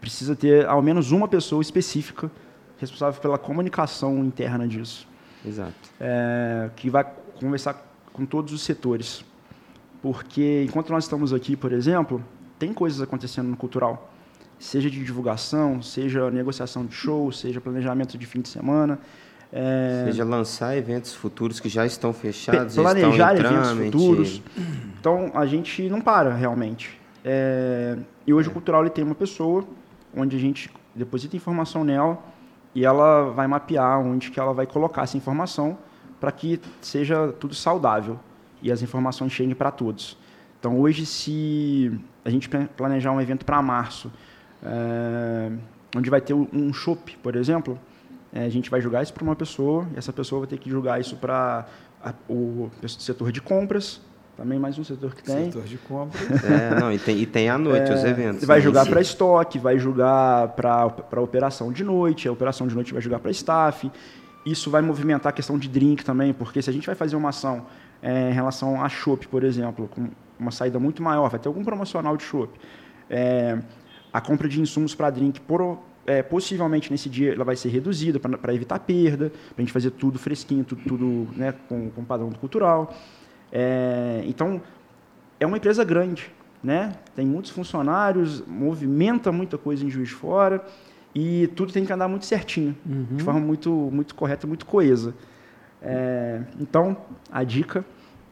precisa 0.00 0.34
ter 0.36 0.66
ao 0.66 0.80
menos 0.82 1.10
uma 1.12 1.26
pessoa 1.28 1.60
específica 1.62 2.30
responsável 2.78 3.20
pela 3.20 3.36
comunicação 3.38 4.24
interna 4.24 4.66
disso, 4.66 5.06
Exato. 5.44 5.72
é, 6.00 6.70
que 6.76 6.88
vai 6.88 7.04
conversar 7.40 7.84
com 8.12 8.24
todos 8.24 8.52
os 8.52 8.62
setores. 8.62 9.24
Porque 10.00 10.64
enquanto 10.68 10.90
nós 10.90 11.04
estamos 11.04 11.32
aqui, 11.32 11.56
por 11.56 11.72
exemplo, 11.72 12.22
tem 12.58 12.72
coisas 12.72 13.00
acontecendo 13.00 13.48
no 13.48 13.56
cultural, 13.56 14.12
seja 14.58 14.88
de 14.88 15.04
divulgação, 15.04 15.82
seja 15.82 16.30
negociação 16.30 16.86
de 16.86 16.94
show, 16.94 17.32
seja 17.32 17.60
planejamento 17.60 18.16
de 18.16 18.26
fim 18.26 18.40
de 18.40 18.48
semana. 18.48 18.98
é, 19.52 20.04
Seja 20.06 20.24
lançar 20.24 20.76
eventos 20.76 21.14
futuros 21.14 21.58
que 21.58 21.68
já 21.68 21.84
estão 21.84 22.12
fechados, 22.12 22.74
já 22.74 22.82
planejar 22.82 23.34
estão 23.34 23.50
eventos 23.50 23.68
trâmite. 23.70 23.92
futuros. 23.92 24.42
Então, 25.00 25.32
a 25.34 25.46
gente 25.46 25.88
não 25.88 26.00
para, 26.00 26.32
realmente. 26.34 26.96
É, 27.24 27.96
e 28.26 28.32
hoje 28.32 28.48
o 28.48 28.52
Cultural 28.52 28.82
ele 28.82 28.90
tem 28.90 29.04
uma 29.04 29.14
pessoa 29.14 29.64
onde 30.16 30.36
a 30.36 30.38
gente 30.38 30.70
deposita 30.94 31.36
informação 31.36 31.84
nela 31.84 32.18
e 32.74 32.84
ela 32.84 33.30
vai 33.30 33.46
mapear 33.46 34.00
onde 34.00 34.30
que 34.30 34.38
ela 34.38 34.52
vai 34.52 34.66
colocar 34.66 35.02
essa 35.02 35.16
informação 35.16 35.78
para 36.20 36.32
que 36.32 36.60
seja 36.80 37.32
tudo 37.38 37.54
saudável 37.54 38.18
e 38.62 38.72
as 38.72 38.82
informações 38.82 39.32
cheguem 39.32 39.54
para 39.54 39.70
todos. 39.70 40.16
Então, 40.58 40.78
hoje, 40.80 41.06
se 41.06 41.92
a 42.24 42.30
gente 42.30 42.48
planejar 42.76 43.12
um 43.12 43.20
evento 43.20 43.44
para 43.44 43.62
março, 43.62 44.10
é, 44.62 45.52
onde 45.96 46.10
vai 46.10 46.20
ter 46.20 46.34
um 46.34 46.72
shopping, 46.72 47.14
por 47.22 47.36
exemplo, 47.36 47.78
é, 48.32 48.44
a 48.44 48.48
gente 48.48 48.68
vai 48.68 48.80
julgar 48.80 49.02
isso 49.02 49.14
para 49.14 49.22
uma 49.22 49.36
pessoa 49.36 49.86
e 49.94 49.98
essa 49.98 50.12
pessoa 50.12 50.40
vai 50.40 50.48
ter 50.48 50.58
que 50.58 50.68
julgar 50.68 51.00
isso 51.00 51.16
para 51.16 51.66
o 52.28 52.68
setor 52.86 53.30
de 53.30 53.40
compras, 53.40 54.00
também 54.38 54.56
mais 54.56 54.78
um 54.78 54.84
setor 54.84 55.16
que 55.16 55.22
tem. 55.24 55.46
Setor 55.46 55.64
de 55.64 55.76
compra. 55.78 56.16
É, 56.46 56.78
não, 56.80 56.92
e, 56.92 56.98
tem, 56.98 57.18
e 57.18 57.26
tem 57.26 57.50
à 57.50 57.58
noite 57.58 57.92
os 57.92 58.04
eventos. 58.04 58.44
Vai 58.44 58.58
né, 58.58 58.62
julgar 58.62 58.86
para 58.86 59.00
estoque, 59.00 59.58
vai 59.58 59.76
julgar 59.80 60.50
para 60.50 61.20
operação 61.20 61.72
de 61.72 61.82
noite, 61.82 62.28
a 62.28 62.32
operação 62.32 62.68
de 62.68 62.74
noite 62.74 62.92
vai 62.92 63.02
julgar 63.02 63.18
para 63.18 63.32
staff. 63.32 63.90
Isso 64.46 64.70
vai 64.70 64.80
movimentar 64.80 65.30
a 65.30 65.32
questão 65.32 65.58
de 65.58 65.68
drink 65.68 66.04
também, 66.04 66.32
porque 66.32 66.62
se 66.62 66.70
a 66.70 66.72
gente 66.72 66.86
vai 66.86 66.94
fazer 66.94 67.16
uma 67.16 67.30
ação 67.30 67.66
é, 68.00 68.30
em 68.30 68.32
relação 68.32 68.80
a 68.80 68.88
chopp, 68.88 69.26
por 69.26 69.42
exemplo, 69.42 69.88
com 69.88 70.08
uma 70.38 70.52
saída 70.52 70.78
muito 70.78 71.02
maior, 71.02 71.28
vai 71.28 71.40
ter 71.40 71.48
algum 71.48 71.64
promocional 71.64 72.16
de 72.16 72.22
chopp. 72.22 72.56
É, 73.10 73.58
a 74.12 74.20
compra 74.20 74.48
de 74.48 74.60
insumos 74.60 74.94
para 74.94 75.10
drink, 75.10 75.40
por- 75.40 75.80
é, 76.06 76.22
possivelmente 76.22 76.92
nesse 76.92 77.08
dia, 77.08 77.34
ela 77.34 77.44
vai 77.44 77.56
ser 77.56 77.70
reduzida 77.70 78.20
para 78.20 78.54
evitar 78.54 78.78
perda, 78.78 79.30
para 79.30 79.58
a 79.58 79.60
gente 79.62 79.72
fazer 79.72 79.90
tudo 79.90 80.16
fresquinho, 80.16 80.62
tudo, 80.62 80.80
tudo 80.86 81.28
né, 81.36 81.52
com, 81.68 81.90
com 81.90 82.04
padrão 82.04 82.30
cultural. 82.30 82.94
É, 83.52 84.22
então, 84.26 84.60
é 85.40 85.46
uma 85.46 85.56
empresa 85.56 85.82
grande, 85.84 86.30
né? 86.62 86.92
Tem 87.14 87.26
muitos 87.26 87.50
funcionários, 87.50 88.42
movimenta 88.46 89.30
muita 89.32 89.56
coisa 89.56 89.84
em 89.84 89.90
Juiz 89.90 90.08
de 90.08 90.14
Fora 90.14 90.64
e 91.14 91.46
tudo 91.56 91.72
tem 91.72 91.84
que 91.84 91.92
andar 91.92 92.08
muito 92.08 92.26
certinho, 92.26 92.76
de 92.84 93.22
forma 93.22 93.40
muito, 93.40 93.70
muito 93.70 94.14
correta, 94.14 94.46
muito 94.46 94.66
coesa. 94.66 95.14
É, 95.80 96.40
então, 96.60 96.96
a 97.30 97.42
dica 97.44 97.84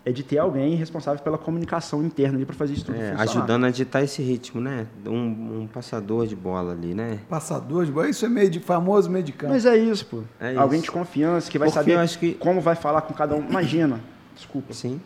é 0.04 0.12
de 0.12 0.22
ter 0.22 0.38
alguém 0.38 0.74
responsável 0.76 1.20
pela 1.22 1.36
comunicação 1.38 2.04
interna 2.04 2.36
ali 2.36 2.44
para 2.44 2.54
fazer 2.54 2.74
isso 2.74 2.84
tudo 2.84 2.96
É, 2.96 3.10
funcionar. 3.10 3.22
ajudando 3.22 3.64
a 3.66 3.70
ditar 3.70 4.02
esse 4.04 4.22
ritmo, 4.22 4.60
né? 4.60 4.86
Um, 5.04 5.62
um 5.62 5.66
passador 5.72 6.26
de 6.28 6.36
bola 6.36 6.72
ali, 6.72 6.94
né? 6.94 7.18
Passador 7.28 7.84
de 7.84 7.90
bola, 7.90 8.08
isso 8.08 8.24
é 8.24 8.28
meio 8.28 8.48
de 8.50 8.60
famoso 8.60 9.10
meio 9.10 9.24
de 9.24 9.32
campo. 9.32 9.52
Mas 9.52 9.66
é 9.66 9.76
isso, 9.76 10.06
pô. 10.06 10.22
É 10.38 10.54
alguém 10.56 10.78
isso. 10.78 10.86
de 10.86 10.92
confiança 10.92 11.50
que 11.50 11.58
vai 11.58 11.68
Porque 11.70 11.92
saber 11.92 12.08
que- 12.18 12.34
como 12.34 12.60
vai 12.60 12.76
falar 12.76 13.00
com 13.02 13.14
cada 13.14 13.34
um. 13.34 13.48
Imagina, 13.48 13.98
desculpa. 14.36 14.72
Sim. 14.72 15.00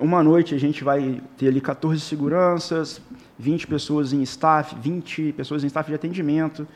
Uma 0.00 0.22
noite 0.22 0.54
a 0.54 0.58
gente 0.58 0.84
vai 0.84 1.20
ter 1.36 1.48
ali 1.48 1.60
14 1.60 2.00
seguranças, 2.00 3.00
20 3.38 3.66
pessoas 3.66 4.12
em 4.12 4.22
staff, 4.22 4.74
20 4.80 5.32
pessoas 5.32 5.64
em 5.64 5.66
staff 5.66 5.90
de 5.90 5.94
atendimento, 5.94 6.66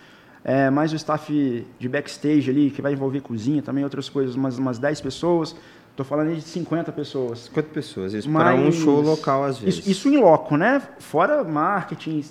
é, 0.44 0.68
mais 0.70 0.92
o 0.92 0.96
staff 0.96 1.66
de 1.78 1.88
backstage 1.88 2.50
ali, 2.50 2.70
que 2.70 2.82
vai 2.82 2.92
envolver 2.92 3.20
cozinha, 3.20 3.62
também 3.62 3.84
outras 3.84 4.08
coisas, 4.08 4.34
umas, 4.34 4.58
umas 4.58 4.78
10 4.78 5.00
pessoas. 5.00 5.54
Estou 5.92 6.06
falando 6.06 6.34
de 6.34 6.40
50 6.40 6.90
pessoas. 6.90 7.40
50 7.40 7.68
pessoas, 7.68 8.14
isso 8.14 8.30
para 8.30 8.54
um 8.54 8.72
show 8.72 9.02
local 9.02 9.44
às 9.44 9.58
vezes. 9.58 9.80
Isso, 9.80 9.90
isso 9.90 10.08
em 10.08 10.16
loco, 10.16 10.56
né? 10.56 10.80
Fora 10.98 11.44
marketing 11.44 12.22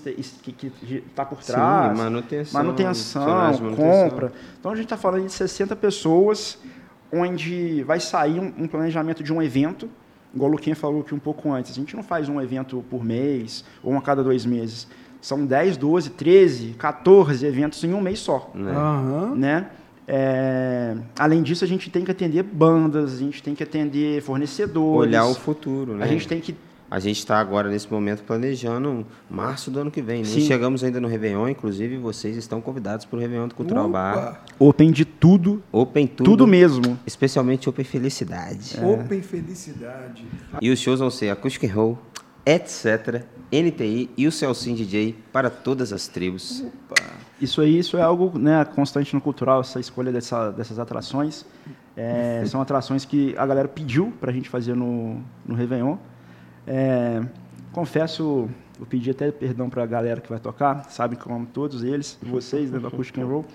que 0.42 0.74
está 1.08 1.24
por 1.24 1.44
Sim, 1.44 1.54
trás. 1.54 1.96
manutenção, 1.96 2.64
manutenção, 2.64 3.52
de 3.52 3.62
manutenção. 3.62 4.10
compra. 4.10 4.34
Então 4.60 4.72
a 4.72 4.76
gente 4.76 4.86
está 4.86 4.98
falando 4.98 5.28
de 5.28 5.32
60 5.32 5.76
pessoas, 5.76 6.58
onde 7.12 7.84
vai 7.84 8.00
sair 8.00 8.40
um, 8.40 8.54
um 8.58 8.68
planejamento 8.68 9.24
de 9.24 9.34
um 9.34 9.42
evento, 9.42 9.90
igual 10.34 10.50
o 10.50 10.54
Luquinha 10.54 10.76
falou 10.76 11.02
aqui 11.02 11.14
um 11.14 11.20
pouco 11.20 11.52
antes. 11.52 11.72
A 11.72 11.76
gente 11.76 11.96
não 11.96 12.04
faz 12.04 12.30
um 12.30 12.40
evento 12.40 12.84
por 12.90 13.04
mês 13.04 13.64
ou 13.84 13.94
um 13.94 13.98
a 13.98 14.02
cada 14.02 14.24
dois 14.24 14.46
meses. 14.46 14.88
São 15.20 15.46
10, 15.46 15.78
12, 15.78 16.10
13, 16.12 16.76
14 16.80 17.46
eventos 17.46 17.84
em 17.84 17.94
um 17.94 18.02
mês 18.02 18.20
só 18.20 18.50
Né? 18.56 18.72
Aham. 18.72 19.36
né? 19.36 19.68
É, 20.08 20.98
além 21.18 21.42
disso, 21.42 21.64
a 21.64 21.68
gente 21.68 21.90
tem 21.90 22.04
que 22.04 22.12
atender 22.12 22.44
bandas, 22.44 23.14
a 23.14 23.18
gente 23.18 23.42
tem 23.42 23.56
que 23.56 23.64
atender 23.64 24.22
fornecedores. 24.22 25.08
Olhar 25.08 25.26
o 25.26 25.34
futuro, 25.34 25.96
né? 25.96 26.04
A 26.04 26.08
gente 26.08 26.28
tem 26.28 26.42
que. 26.42 26.56
A 26.92 27.00
gente 27.00 27.20
está 27.20 27.40
agora, 27.40 27.70
nesse 27.70 27.90
momento, 27.90 28.22
planejando 28.24 29.06
março 29.30 29.72
do 29.72 29.80
ano 29.80 29.90
que 29.90 30.02
vem. 30.02 30.24
Nem 30.24 30.26
Sim. 30.26 30.42
chegamos 30.42 30.84
ainda 30.84 31.00
no 31.00 31.08
Réveillon, 31.08 31.48
inclusive 31.48 31.98
vocês 31.98 32.36
estão 32.36 32.60
convidados 32.60 33.06
para 33.06 33.16
o 33.16 33.20
Réveillon 33.22 33.48
do 33.48 33.56
Cultural 33.56 33.88
Bar. 33.88 34.18
Opa, 34.18 34.40
Open 34.60 34.92
de 34.92 35.06
tudo, 35.06 35.64
Open 35.72 36.06
tudo. 36.06 36.30
tudo, 36.32 36.46
mesmo. 36.46 37.00
Especialmente 37.08 37.70
Open 37.70 37.86
Felicidade. 37.86 38.78
Open 38.84 39.22
Felicidade. 39.22 40.26
E 40.62 40.70
os 40.70 40.80
shows 40.80 41.00
vão 41.00 41.10
ser 41.10 41.30
Acoustic 41.30 41.64
and 41.64 41.74
Roll, 41.74 41.98
etc., 42.46 43.24
NTI 43.54 44.10
e 44.18 44.28
o 44.28 44.32
Celcin 44.32 44.74
DJ 44.76 45.16
para 45.32 45.50
todas 45.50 45.94
as 45.94 46.10
tribos. 46.10 46.64
Isso 47.40 47.62
aí, 47.62 47.80
isso 47.80 47.96
é 47.98 48.02
algo 48.02 48.38
né, 48.38 48.66
constante 48.66 49.14
no 49.16 49.22
cultural, 49.22 49.62
essa 49.62 49.80
escolha 49.80 50.12
dessa- 50.12 50.52
dessas 50.52 50.78
atrações. 50.78 51.46
É, 51.96 52.44
são 52.46 52.62
atrações 52.62 53.04
que 53.06 53.34
a 53.38 53.46
galera 53.46 53.68
pediu 53.68 54.12
para 54.20 54.30
a 54.32 54.34
gente 54.34 54.50
fazer 54.50 54.76
no, 54.76 55.22
no 55.46 55.56
Réveillon. 55.56 55.98
É, 56.68 57.22
confesso, 57.72 58.48
eu 58.80 58.86
pedi 58.86 59.10
até 59.12 59.32
perdão 59.32 59.70
para 59.70 59.84
a 59.84 59.86
galera 59.86 60.22
que 60.22 60.30
vai 60.30 60.40
tocar, 60.40 60.86
sabem 60.90 61.18
que 61.18 61.28
eu 61.28 61.34
amo 61.36 61.48
todos 61.52 61.84
eles, 61.84 62.18
vocês, 62.22 62.72
né, 62.72 62.80
do 62.80 62.88
Acoustic 62.88 63.18
and 63.20 63.26
Roll. 63.26 63.46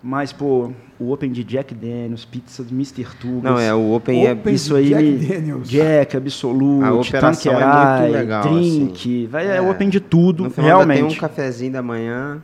Mas, 0.00 0.32
pô, 0.32 0.70
o 0.98 1.10
Open 1.12 1.32
de 1.32 1.42
Jack 1.42 1.74
Daniels, 1.74 2.24
pizza 2.24 2.62
do 2.62 2.72
Mr. 2.72 3.04
Tugas. 3.20 3.42
Não, 3.42 3.58
é, 3.58 3.74
o 3.74 3.92
Open, 3.94 4.30
Open 4.30 4.52
é... 4.52 4.54
Isso 4.54 4.76
aí, 4.76 4.90
Jack 4.90 5.26
Daniels. 5.26 5.68
Jack, 5.68 6.16
Absolute, 6.16 6.84
A 6.84 6.92
operação 6.94 7.52
é 7.52 7.64
muito 8.04 8.12
legal, 8.12 8.42
Drink, 8.42 9.26
vai, 9.26 9.46
é, 9.48 9.56
É. 9.56 9.60
Open 9.60 9.88
de 9.88 9.98
tudo, 9.98 10.44
No 10.44 10.50
final 10.50 10.80
ainda 10.82 10.86
tem 10.86 10.96
realmente. 10.98 11.16
um 11.18 11.20
cafezinho 11.20 11.72
da 11.72 11.82
manhã 11.82 12.40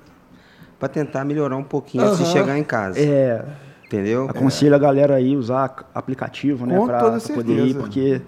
para 0.81 0.89
tentar 0.89 1.25
melhorar 1.25 1.57
um 1.57 1.63
pouquinho 1.63 2.03
antes 2.05 2.19
Aham. 2.21 2.27
de 2.27 2.33
chegar 2.33 2.59
em 2.59 2.65
casa. 2.65 2.99
É, 2.99 3.45
Entendeu? 3.87 4.27
aconselho 4.29 4.75
a 4.75 4.79
galera 4.79 5.15
aí 5.15 5.37
usar 5.37 5.89
aplicativo, 5.95 6.67
né, 6.67 6.77
Com 6.77 6.87
pra, 6.87 6.99
toda 6.99 7.21
pra 7.21 7.35
poder 7.37 7.67
ir, 7.67 7.75
porque 7.77 8.21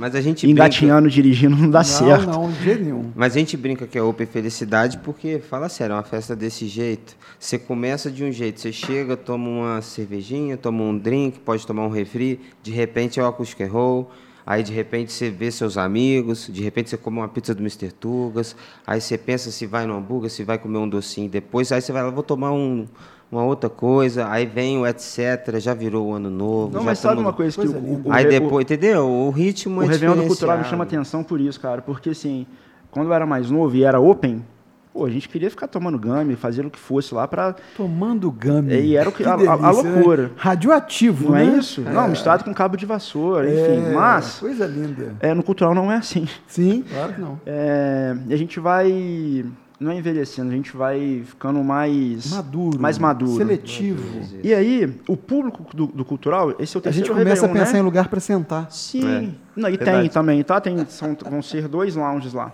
Mas 0.00 0.14
a 0.14 0.20
gente 0.22 0.46
brinca... 0.46 0.62
engatinhando, 0.62 1.10
dirigindo 1.10 1.54
não 1.54 1.68
dá 1.68 1.80
não, 1.80 1.84
certo. 1.84 2.26
não, 2.26 2.50
de 2.50 2.64
jeito 2.64 2.82
nenhum. 2.84 3.12
Mas 3.14 3.36
a 3.36 3.38
gente 3.38 3.54
brinca 3.54 3.86
que 3.86 3.98
é 3.98 4.02
Open 4.02 4.26
Felicidade 4.26 4.96
porque, 5.04 5.38
fala 5.38 5.68
sério, 5.68 5.92
é 5.92 5.96
uma 5.96 6.02
festa 6.02 6.34
desse 6.34 6.66
jeito. 6.66 7.14
Você 7.38 7.58
começa 7.58 8.10
de 8.10 8.24
um 8.24 8.32
jeito, 8.32 8.60
você 8.60 8.72
chega, 8.72 9.14
toma 9.14 9.46
uma 9.46 9.82
cervejinha, 9.82 10.56
toma 10.56 10.82
um 10.82 10.96
drink, 10.96 11.38
pode 11.40 11.66
tomar 11.66 11.84
um 11.86 11.90
refri, 11.90 12.40
de 12.62 12.70
repente 12.70 13.20
é 13.20 13.22
o 13.22 13.26
acústico 13.26 13.62
roll, 13.66 14.10
aí 14.46 14.62
de 14.62 14.72
repente 14.72 15.12
você 15.12 15.28
vê 15.28 15.50
seus 15.50 15.76
amigos, 15.76 16.48
de 16.50 16.62
repente 16.62 16.88
você 16.88 16.96
come 16.96 17.18
uma 17.18 17.28
pizza 17.28 17.54
do 17.54 17.60
Mr. 17.60 17.92
Tugas, 17.92 18.56
aí 18.86 19.02
você 19.02 19.18
pensa 19.18 19.50
se 19.50 19.66
vai 19.66 19.86
no 19.86 19.94
hambúrguer, 19.94 20.30
se 20.30 20.42
vai 20.44 20.56
comer 20.56 20.78
um 20.78 20.88
docinho 20.88 21.28
depois, 21.28 21.70
aí 21.72 21.82
você 21.82 21.92
vai 21.92 22.02
lá, 22.02 22.08
vou 22.08 22.22
tomar 22.22 22.52
um- 22.52 22.86
uma 23.30 23.44
outra 23.44 23.70
coisa, 23.70 24.28
aí 24.28 24.44
vem 24.46 24.78
o 24.78 24.86
etc, 24.86 25.58
já 25.58 25.72
virou 25.74 26.08
o 26.08 26.14
ano 26.14 26.28
novo. 26.30 26.72
Não, 26.72 26.80
já 26.80 26.86
mas 26.86 26.98
sabe 26.98 27.16
tamo- 27.16 27.26
uma 27.28 27.32
coisa 27.32 27.52
que 27.60 27.66
Coisa 27.68 27.78
o, 27.78 28.08
o, 28.08 28.12
Aí 28.12 28.26
o- 28.26 28.28
depois, 28.28 28.64
entendeu? 28.64 29.06
O 29.08 29.30
ritmo 29.30 29.80
o 29.80 29.82
é 29.82 29.86
Réveillon 29.86 30.16
do 30.16 30.26
Cultural 30.26 30.56
me 30.58 30.62
diferenciado. 30.64 30.68
chama 30.70 30.84
atenção 30.84 31.22
por 31.22 31.40
isso, 31.40 31.60
cara, 31.60 31.80
porque 31.82 32.10
assim, 32.10 32.46
quando 32.90 33.06
eu 33.08 33.12
era 33.14 33.24
mais 33.26 33.50
novo 33.50 33.76
e 33.76 33.84
era 33.84 34.00
open, 34.00 34.44
pô, 34.92 35.04
a 35.06 35.10
gente 35.10 35.28
queria 35.28 35.48
ficar 35.48 35.68
tomando 35.68 35.96
game, 35.96 36.34
fazendo 36.34 36.66
o 36.66 36.70
que 36.70 36.78
fosse 36.78 37.14
lá 37.14 37.28
pra... 37.28 37.54
Tomando 37.76 38.28
gami. 38.32 38.74
E 38.74 38.96
era 38.96 39.08
o 39.08 39.12
que- 39.12 39.22
a- 39.22 39.30
a- 39.30 39.32
a 39.34 39.36
delícia, 39.36 39.70
loucura. 39.92 40.22
Né? 40.24 40.30
Radioativo, 40.36 41.24
Não 41.26 41.32
né? 41.32 41.44
é 41.44 41.58
isso? 41.58 41.80
Não, 41.82 42.08
misturado 42.08 42.42
com 42.42 42.52
cabo 42.52 42.76
de 42.76 42.84
vassoura, 42.84 43.48
enfim, 43.48 43.86
É, 43.90 43.92
mas 43.94 44.40
Coisa 44.40 44.66
linda. 44.66 45.14
é, 45.20 45.32
no 45.32 45.44
Cultural 45.44 45.72
não 45.72 45.92
é 45.92 45.96
assim. 45.98 46.26
Sim, 46.48 46.82
claro 46.92 47.12
que 47.12 47.20
não. 47.20 47.40
É, 47.46 48.16
e 48.28 48.34
a 48.34 48.36
gente 48.36 48.58
vai, 48.58 49.44
não 49.80 49.90
é 49.90 49.96
envelhecendo, 49.96 50.50
a 50.50 50.54
gente 50.54 50.76
vai 50.76 51.22
ficando 51.24 51.64
mais... 51.64 52.30
Maduro. 52.30 52.78
Mais 52.78 52.98
maduro. 52.98 53.36
Seletivo. 53.38 54.20
E 54.44 54.52
aí, 54.52 55.00
o 55.08 55.16
público 55.16 55.64
do, 55.74 55.86
do 55.86 56.04
cultural, 56.04 56.50
esse 56.58 56.76
é 56.76 56.78
o 56.78 56.80
A 56.80 56.82
terceiro 56.82 57.06
gente 57.08 57.16
começa 57.18 57.46
a 57.46 57.48
pensar 57.48 57.72
né? 57.72 57.78
em 57.78 57.82
lugar 57.82 58.08
para 58.08 58.20
sentar. 58.20 58.70
Sim. 58.70 59.34
Não, 59.56 59.70
e 59.70 59.76
Verdade. 59.78 60.00
tem 60.02 60.10
também, 60.10 60.42
tá? 60.42 60.60
Tem, 60.60 60.84
são, 60.86 61.16
vão 61.28 61.40
ser 61.40 61.66
dois 61.66 61.96
lounges 61.96 62.34
lá. 62.34 62.52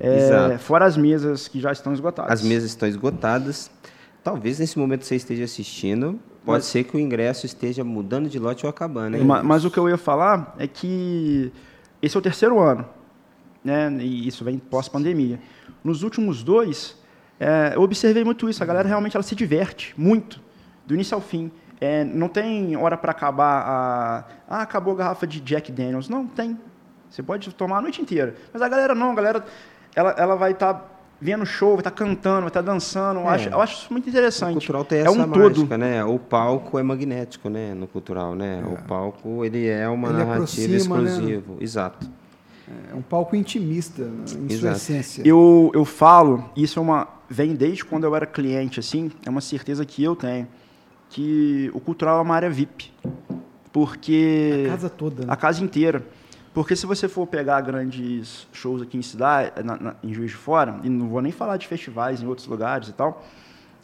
É, 0.00 0.18
Exato. 0.18 0.58
fora 0.58 0.84
as 0.84 0.96
mesas 0.96 1.46
que 1.46 1.60
já 1.60 1.70
estão 1.70 1.92
esgotadas. 1.92 2.32
As 2.32 2.42
mesas 2.42 2.70
estão 2.70 2.88
esgotadas. 2.88 3.70
Talvez 4.24 4.58
nesse 4.58 4.76
momento 4.76 5.04
você 5.04 5.14
esteja 5.14 5.44
assistindo. 5.44 6.18
Pode 6.44 6.58
Mas- 6.58 6.64
ser 6.64 6.82
que 6.82 6.96
o 6.96 6.98
ingresso 7.00 7.46
esteja 7.46 7.84
mudando 7.84 8.28
de 8.28 8.40
lote 8.40 8.66
ou 8.66 8.70
acabando, 8.70 9.16
hein? 9.16 9.24
Ma- 9.24 9.40
Mas, 9.44 9.64
o 9.64 9.70
que 9.70 9.78
eu 9.78 9.88
ia 9.88 9.96
falar 9.96 10.54
é 10.58 10.66
que 10.66 11.52
esse 12.02 12.16
é 12.16 12.18
o 12.18 12.22
terceiro 12.22 12.58
ano, 12.58 12.84
né? 13.64 13.88
E 14.00 14.26
isso 14.26 14.44
vem 14.44 14.58
pós-pandemia. 14.58 15.38
Nos 15.86 16.02
últimos 16.02 16.42
dois, 16.42 16.96
é, 17.38 17.72
eu 17.76 17.82
observei 17.82 18.24
muito 18.24 18.48
isso. 18.48 18.62
A 18.62 18.66
galera 18.66 18.88
realmente 18.88 19.16
ela 19.16 19.22
se 19.22 19.34
diverte 19.36 19.94
muito, 19.96 20.40
do 20.84 20.94
início 20.94 21.14
ao 21.14 21.20
fim. 21.20 21.50
É, 21.80 22.02
não 22.04 22.28
tem 22.28 22.76
hora 22.76 22.96
para 22.96 23.12
acabar 23.12 23.62
a. 23.66 24.24
Ah, 24.48 24.62
acabou 24.62 24.94
a 24.94 24.96
garrafa 24.96 25.26
de 25.26 25.40
Jack 25.40 25.70
Daniels. 25.70 26.08
Não, 26.08 26.26
tem. 26.26 26.58
Você 27.08 27.22
pode 27.22 27.54
tomar 27.54 27.78
a 27.78 27.82
noite 27.82 28.00
inteira. 28.02 28.34
Mas 28.52 28.60
a 28.62 28.68
galera 28.68 28.94
não, 28.94 29.12
a 29.12 29.14
galera 29.14 29.44
ela, 29.94 30.10
ela 30.18 30.34
vai 30.34 30.52
estar 30.52 30.92
vendo 31.20 31.46
show, 31.46 31.70
vai 31.70 31.78
estar 31.80 31.90
cantando, 31.92 32.40
vai 32.40 32.48
estar 32.48 32.62
dançando. 32.62 33.20
Eu, 33.20 33.26
É. 33.26 33.34
acho, 33.34 33.48
eu 33.48 33.60
acho 33.60 33.74
isso 33.82 33.92
muito 33.92 34.06
O 34.06 34.08
interessante. 34.08 34.54
cultural 34.54 34.84
tem 34.84 34.98
é 34.98 35.02
essa 35.02 35.10
um 35.12 35.18
mágica, 35.26 35.38
todo. 35.66 35.78
né? 35.78 36.04
O 36.04 36.18
palco 36.18 36.78
é 36.78 36.82
magnético, 36.82 37.48
né? 37.48 37.74
No 37.74 37.86
cultural, 37.86 38.34
né? 38.34 38.62
O 38.66 38.82
palco, 38.88 39.44
ele 39.44 39.66
é 39.68 39.88
uma 39.88 40.08
Ele 40.08 40.18
narrativa 40.18 40.66
aproxima, 40.66 40.98
né? 40.98 41.04
exclusiva. 41.10 41.54
Exato. 41.60 42.06
É 42.90 42.94
um 42.94 43.02
palco 43.02 43.36
intimista, 43.36 44.02
né, 44.04 44.24
em 44.24 44.26
sua 44.48 44.52
Exato. 44.54 44.76
essência. 44.76 45.22
Eu, 45.24 45.70
eu 45.74 45.84
falo, 45.84 46.50
isso 46.56 46.78
é 46.78 46.82
uma 46.82 47.08
vem 47.28 47.54
desde 47.54 47.84
quando 47.84 48.04
eu 48.04 48.14
era 48.14 48.24
cliente, 48.26 48.78
assim, 48.80 49.10
é 49.24 49.30
uma 49.30 49.40
certeza 49.40 49.84
que 49.84 50.02
eu 50.02 50.14
tenho, 50.16 50.46
que 51.10 51.70
o 51.74 51.80
cultural 51.80 52.18
é 52.18 52.22
uma 52.22 52.34
área 52.34 52.48
VIP. 52.50 52.92
Porque... 53.72 54.64
A 54.66 54.70
casa 54.70 54.88
toda. 54.90 55.26
né? 55.26 55.32
A 55.32 55.36
casa 55.36 55.62
inteira. 55.62 56.04
Porque 56.54 56.74
se 56.74 56.86
você 56.86 57.06
for 57.08 57.26
pegar 57.26 57.60
grandes 57.60 58.46
shows 58.52 58.80
aqui 58.80 58.96
em 58.96 59.02
cidade, 59.02 59.52
na- 59.62 59.76
na- 59.76 59.96
em 60.02 60.14
Juiz 60.14 60.30
de 60.30 60.36
Fora, 60.36 60.80
e 60.82 60.88
não 60.88 61.08
vou 61.08 61.20
nem 61.20 61.30
falar 61.30 61.56
de 61.58 61.66
festivais 61.66 62.22
em 62.22 62.26
outros 62.26 62.46
lugares 62.46 62.88
e 62.88 62.92
tal, 62.92 63.24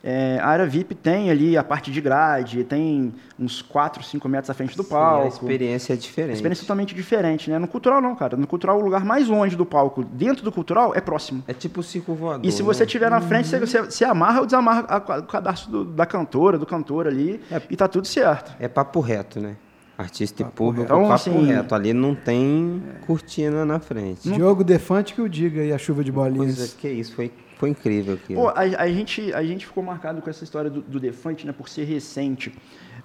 é, 0.04 0.38
a 0.40 0.46
área 0.48 0.66
VIP 0.66 0.94
tem 0.96 1.30
ali 1.30 1.56
a 1.56 1.62
parte 1.62 1.90
de 1.92 2.00
grade, 2.00 2.64
tem 2.64 3.14
uns 3.38 3.62
4, 3.62 4.02
5 4.02 4.28
metros 4.28 4.50
à 4.50 4.54
frente 4.54 4.76
do 4.76 4.82
Sim, 4.82 4.88
palco. 4.90 5.24
a 5.24 5.28
experiência 5.28 5.92
é 5.92 5.96
diferente. 5.96 6.30
A 6.32 6.34
experiência 6.34 6.62
é 6.62 6.64
totalmente 6.64 6.94
diferente, 6.94 7.48
né? 7.50 7.58
No 7.58 7.68
cultural 7.68 8.00
não, 8.00 8.14
cara. 8.16 8.36
No 8.36 8.46
cultural 8.46 8.78
o 8.78 8.80
lugar 8.80 9.04
mais 9.04 9.28
longe 9.28 9.54
do 9.54 9.64
palco, 9.64 10.02
dentro 10.04 10.42
do 10.42 10.50
cultural, 10.50 10.92
é 10.94 11.00
próximo. 11.00 11.44
É 11.46 11.52
tipo 11.54 11.80
o 11.80 11.82
circo 11.82 12.14
voador. 12.14 12.44
E 12.44 12.50
se 12.50 12.62
você 12.62 12.80
né? 12.80 12.86
estiver 12.86 13.10
na 13.10 13.20
frente, 13.20 13.46
você, 13.48 13.60
você, 13.60 13.80
você 13.82 14.04
amarra 14.04 14.40
ou 14.40 14.46
desamarra 14.46 14.84
a- 14.88 15.18
o 15.20 15.22
cadastro 15.24 15.70
do- 15.70 15.84
da 15.84 16.04
cantora, 16.04 16.58
do 16.58 16.66
cantor 16.66 17.06
ali, 17.06 17.40
É. 17.50 17.62
e 17.70 17.76
tá 17.76 17.86
tudo 17.86 18.06
certo. 18.06 18.52
É 18.58 18.66
papo 18.66 18.98
reto, 19.00 19.38
né? 19.40 19.56
Artista 19.96 20.42
e 20.42 20.44
Papo 20.44 20.56
público, 20.56 20.80
reto. 20.82 20.94
Então, 20.94 21.02
papo 21.02 21.14
assim, 21.14 21.46
reto. 21.46 21.74
Ali 21.76 21.92
não 21.92 22.12
tem 22.14 22.82
cortina 23.06 23.64
na 23.64 23.78
frente. 23.78 24.28
Diogo 24.28 24.64
Defante 24.64 25.14
que 25.14 25.20
o 25.20 25.28
diga 25.28 25.62
e 25.62 25.72
a 25.72 25.78
chuva 25.78 26.02
de 26.02 26.10
bolinhas. 26.10 26.56
Coisa 26.56 26.74
que 26.76 26.88
isso, 26.88 27.14
foi, 27.14 27.30
foi 27.62 27.70
incrível 27.70 28.14
aquilo. 28.14 28.40
Pô, 28.42 28.48
a, 28.48 28.60
a 28.62 28.88
gente, 28.88 29.32
a 29.32 29.44
gente 29.44 29.64
ficou 29.64 29.84
marcado 29.84 30.20
com 30.20 30.28
essa 30.28 30.42
história 30.42 30.68
do, 30.68 30.80
do 30.82 30.98
Defante, 30.98 31.46
né, 31.46 31.52
por 31.52 31.68
ser 31.68 31.84
recente. 31.84 32.52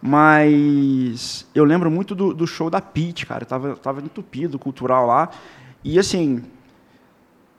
Mas 0.02 1.46
eu 1.54 1.64
lembro 1.64 1.92
muito 1.92 2.16
do, 2.16 2.34
do 2.34 2.48
show 2.48 2.68
da 2.68 2.82
Pete, 2.82 3.24
cara. 3.28 3.46
Tava, 3.46 3.76
tava 3.76 4.02
entupido, 4.02 4.58
cultural 4.58 5.06
lá. 5.06 5.30
E 5.84 6.00
assim, 6.00 6.42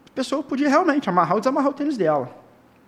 a 0.09 0.11
pessoa 0.13 0.43
podia 0.43 0.69
realmente 0.69 1.09
amarrar 1.09 1.35
ou 1.35 1.41
desamarrar 1.41 1.71
o 1.71 1.73
tênis 1.73 1.97
dela. 1.97 2.37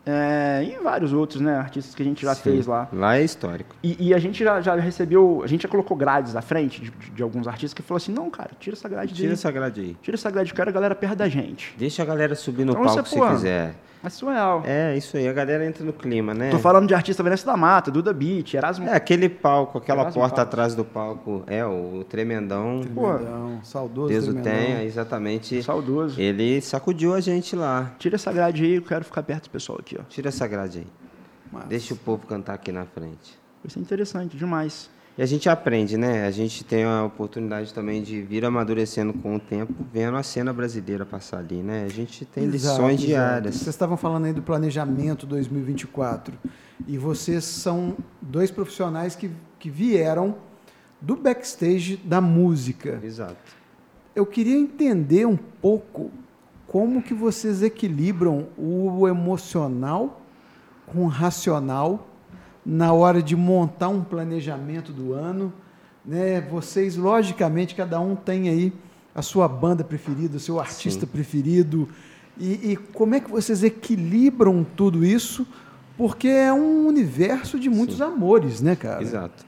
É, 0.04 0.64
e 0.66 0.82
vários 0.82 1.12
outros, 1.12 1.40
né? 1.40 1.56
Artistas 1.56 1.94
que 1.94 2.02
a 2.02 2.04
gente 2.04 2.22
já 2.22 2.34
Sim. 2.34 2.42
fez 2.42 2.66
lá. 2.66 2.88
Lá 2.92 3.16
é 3.16 3.22
histórico. 3.22 3.76
E, 3.80 4.08
e 4.08 4.14
a 4.14 4.18
gente 4.18 4.42
já, 4.42 4.60
já 4.60 4.74
recebeu, 4.74 5.40
a 5.44 5.46
gente 5.46 5.62
já 5.62 5.68
colocou 5.68 5.96
grades 5.96 6.34
à 6.34 6.42
frente 6.42 6.80
de, 6.80 6.90
de- 6.90 7.10
de 7.10 7.22
alguns 7.22 7.46
artistas 7.46 7.74
que 7.74 7.82
falou 7.82 7.98
assim, 7.98 8.10
não, 8.12 8.28
cara, 8.30 8.50
tira 8.58 8.74
essa 8.74 8.88
grade 8.88 9.14
Tira 9.14 9.28
daí. 9.28 9.34
essa 9.34 9.50
grade 9.52 9.80
aí. 9.80 9.96
Tira 10.02 10.16
essa 10.16 10.30
grade, 10.30 10.50
eu 10.50 10.56
quero 10.56 10.68
a 10.70 10.72
galera 10.72 10.94
perto 10.96 11.16
da 11.16 11.28
gente. 11.28 11.74
Deixa 11.78 12.02
a 12.02 12.06
galera 12.06 12.34
subir 12.34 12.64
no 12.64 12.72
Então 12.72 12.82
palco 12.84 13.02
você, 13.04 13.10
se 13.10 13.16
pô, 13.16 13.28
quiser. 13.30 13.74
Mas 14.02 14.14
surreal. 14.14 14.62
É, 14.64 14.96
isso 14.96 15.16
aí. 15.16 15.28
A 15.28 15.32
galera 15.32 15.64
entra 15.66 15.84
no 15.84 15.92
clima, 15.92 16.32
né? 16.32 16.50
Tô 16.50 16.58
falando 16.58 16.88
de 16.88 16.94
artista 16.94 17.22
Vanessa 17.22 17.44
da 17.44 17.56
Mata, 17.56 17.90
Duda 17.90 18.12
Beat, 18.14 18.54
Erasmo. 18.54 18.88
É, 18.88 18.94
aquele 18.94 19.28
palco, 19.28 19.76
aquela 19.78 20.02
Erasmo 20.02 20.20
porta 20.20 20.36
Carlos. 20.36 20.48
atrás 20.52 20.74
do 20.74 20.84
palco. 20.84 21.42
É, 21.46 21.64
o 21.66 22.02
tremendão. 22.08 22.80
Pô, 22.94 23.12
Tremendão, 23.14 23.60
saudoso 23.62 24.08
Deus 24.08 24.28
o 24.28 24.32
Tremendão. 24.32 24.52
tenha, 24.52 24.84
exatamente. 24.84 25.62
Saudoso. 25.62 26.18
Ele 26.20 26.60
sacudiu 26.62 27.12
a 27.14 27.20
gente 27.20 27.54
lá. 27.54 27.92
Tira 27.98 28.14
essa 28.14 28.32
grade 28.32 28.64
aí, 28.64 28.76
eu 28.76 28.82
quero 28.82 29.04
ficar 29.04 29.22
perto 29.22 29.44
do 29.44 29.50
pessoal 29.50 29.78
aqui, 29.80 29.96
ó. 30.00 30.02
Tira 30.08 30.28
essa 30.28 30.46
grade 30.46 30.78
aí. 30.78 30.86
Massa. 31.52 31.66
Deixa 31.66 31.92
o 31.92 31.96
povo 31.96 32.26
cantar 32.26 32.54
aqui 32.54 32.72
na 32.72 32.86
frente. 32.86 33.38
Isso 33.64 33.78
é 33.78 33.82
interessante 33.82 34.36
demais. 34.36 34.88
E 35.18 35.22
a 35.22 35.26
gente 35.26 35.48
aprende, 35.48 35.96
né? 35.96 36.26
A 36.26 36.30
gente 36.30 36.64
tem 36.64 36.84
a 36.84 37.04
oportunidade 37.04 37.74
também 37.74 38.02
de 38.02 38.22
vir 38.22 38.44
amadurecendo 38.44 39.12
com 39.12 39.36
o 39.36 39.40
tempo, 39.40 39.74
vendo 39.92 40.16
a 40.16 40.22
cena 40.22 40.52
brasileira 40.52 41.04
passar 41.04 41.38
ali, 41.38 41.62
né? 41.62 41.84
A 41.84 41.88
gente 41.88 42.24
tem 42.24 42.44
Exato, 42.44 42.54
lições 42.54 42.94
exato. 42.94 43.06
diárias. 43.06 43.54
Vocês 43.56 43.68
estavam 43.68 43.96
falando 43.96 44.26
aí 44.26 44.32
do 44.32 44.42
planejamento 44.42 45.26
2024. 45.26 46.38
E 46.86 46.96
vocês 46.96 47.44
são 47.44 47.96
dois 48.20 48.50
profissionais 48.50 49.14
que, 49.14 49.30
que 49.58 49.68
vieram 49.68 50.36
do 51.00 51.16
backstage 51.16 51.96
da 51.96 52.20
música. 52.20 53.00
Exato. 53.02 53.36
Eu 54.14 54.24
queria 54.24 54.56
entender 54.56 55.26
um 55.26 55.36
pouco 55.36 56.10
como 56.66 57.02
que 57.02 57.14
vocês 57.14 57.62
equilibram 57.62 58.46
o 58.56 59.08
emocional 59.08 60.22
com 60.86 61.04
o 61.04 61.08
racional 61.08 62.09
na 62.64 62.92
hora 62.92 63.22
de 63.22 63.34
montar 63.34 63.88
um 63.88 64.02
planejamento 64.02 64.92
do 64.92 65.12
ano. 65.12 65.52
Né? 66.04 66.40
Vocês, 66.40 66.96
logicamente, 66.96 67.74
cada 67.74 68.00
um 68.00 68.14
tem 68.14 68.48
aí 68.48 68.72
a 69.14 69.22
sua 69.22 69.48
banda 69.48 69.82
preferida, 69.82 70.36
o 70.36 70.40
seu 70.40 70.60
artista 70.60 71.06
preferido. 71.06 71.88
E, 72.38 72.72
e 72.72 72.76
como 72.76 73.14
é 73.14 73.20
que 73.20 73.30
vocês 73.30 73.62
equilibram 73.62 74.64
tudo 74.76 75.04
isso? 75.04 75.46
Porque 75.96 76.28
é 76.28 76.52
um 76.52 76.86
universo 76.86 77.58
de 77.58 77.68
muitos 77.68 78.00
amores, 78.00 78.60
né, 78.60 78.74
cara? 78.74 79.02
Exato. 79.02 79.44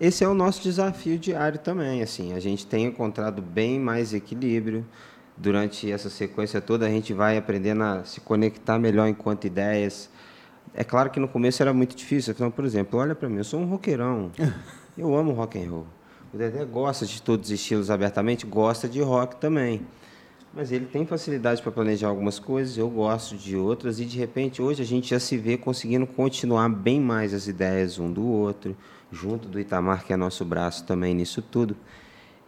Esse 0.00 0.24
é 0.24 0.28
o 0.28 0.32
nosso 0.32 0.62
desafio 0.62 1.18
diário 1.18 1.58
também, 1.58 2.00
assim, 2.00 2.32
a 2.32 2.40
gente 2.40 2.66
tem 2.66 2.86
encontrado 2.86 3.42
bem 3.42 3.78
mais 3.78 4.14
equilíbrio. 4.14 4.86
Durante 5.36 5.90
essa 5.90 6.08
sequência 6.08 6.60
toda, 6.60 6.86
a 6.86 6.88
gente 6.88 7.12
vai 7.12 7.36
aprendendo 7.36 7.82
a 7.82 8.04
se 8.04 8.20
conectar 8.20 8.78
melhor 8.78 9.08
enquanto 9.08 9.46
ideias. 9.46 10.08
É 10.80 10.84
claro 10.84 11.10
que 11.10 11.20
no 11.20 11.28
começo 11.28 11.62
era 11.62 11.74
muito 11.74 11.94
difícil, 11.94 12.32
afinal, 12.32 12.50
por 12.50 12.64
exemplo, 12.64 12.98
olha 12.98 13.14
para 13.14 13.28
mim, 13.28 13.36
eu 13.36 13.44
sou 13.44 13.60
um 13.60 13.66
roqueirão. 13.66 14.32
Eu 14.96 15.14
amo 15.14 15.32
rock 15.32 15.62
and 15.62 15.70
roll. 15.70 15.86
O 16.32 16.38
Dedé 16.38 16.64
gosta 16.64 17.04
de 17.04 17.20
todos 17.20 17.48
os 17.48 17.54
estilos 17.54 17.90
abertamente, 17.90 18.46
gosta 18.46 18.88
de 18.88 19.02
rock 19.02 19.36
também. 19.36 19.82
Mas 20.54 20.72
ele 20.72 20.86
tem 20.86 21.04
facilidade 21.04 21.60
para 21.60 21.70
planejar 21.70 22.08
algumas 22.08 22.38
coisas, 22.38 22.78
eu 22.78 22.88
gosto 22.88 23.36
de 23.36 23.58
outras, 23.58 24.00
e 24.00 24.06
de 24.06 24.18
repente 24.18 24.62
hoje 24.62 24.80
a 24.80 24.86
gente 24.86 25.10
já 25.10 25.20
se 25.20 25.36
vê 25.36 25.58
conseguindo 25.58 26.06
continuar 26.06 26.70
bem 26.70 26.98
mais 26.98 27.34
as 27.34 27.46
ideias 27.46 27.98
um 27.98 28.10
do 28.10 28.26
outro, 28.26 28.74
junto 29.12 29.48
do 29.48 29.60
Itamar, 29.60 30.06
que 30.06 30.14
é 30.14 30.16
nosso 30.16 30.46
braço 30.46 30.86
também 30.86 31.14
nisso 31.14 31.42
tudo. 31.42 31.76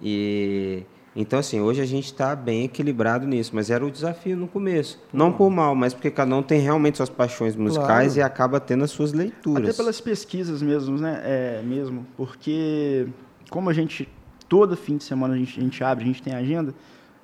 E 0.01 0.85
então, 1.15 1.39
assim, 1.39 1.61
hoje 1.61 1.81
a 1.81 1.85
gente 1.85 2.07
está 2.07 2.35
bem 2.35 2.65
equilibrado 2.65 3.27
nisso, 3.27 3.51
mas 3.55 3.71
era 3.71 3.85
o 3.85 3.91
desafio 3.91 4.37
no 4.37 4.49
começo. 4.49 4.99
Não 5.13 5.31
por 5.31 5.51
mal, 5.51 5.75
mas 5.75 5.93
porque 5.93 6.11
cada 6.11 6.35
um 6.35 6.43
tem 6.43 6.61
realmente 6.61 6.97
suas 6.97 7.11
paixões 7.11 7.55
musicais 7.55 8.15
Claro. 8.15 8.19
e 8.19 8.23
acaba 8.23 8.59
tendo 8.59 8.83
as 8.85 8.91
suas 8.91 9.13
leituras. 9.13 9.69
Até 9.69 9.77
pelas 9.77 10.01
pesquisas 10.01 10.63
mesmo, 10.63 10.97
né? 10.99 11.21
É, 11.23 11.63
mesmo, 11.63 12.07
porque 12.17 13.07
como 13.51 13.69
a 13.69 13.73
gente 13.73 14.09
todo 14.49 14.77
fim 14.77 14.97
de 14.97 15.05
semana 15.05 15.35
a 15.35 15.37
gente, 15.37 15.59
a 15.59 15.63
gente 15.63 15.85
abre, 15.85 16.05
a 16.05 16.07
gente 16.07 16.23
tem 16.23 16.35
agenda, 16.35 16.75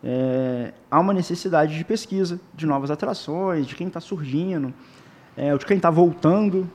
é, 0.03 0.73
há 0.91 0.99
uma 1.01 1.13
necessidade 1.13 1.77
de 1.77 1.85
pesquisa 1.85 2.41
de 2.55 2.65
novas 2.67 2.91
atrações, 2.91 3.67
de 3.67 3.75
quem 3.75 3.87
está 3.89 4.01
surgindo, 4.01 4.73
é, 5.37 5.57
de 5.57 5.67
quem 5.67 5.77
está 5.77 5.91
voltando, 5.91 6.69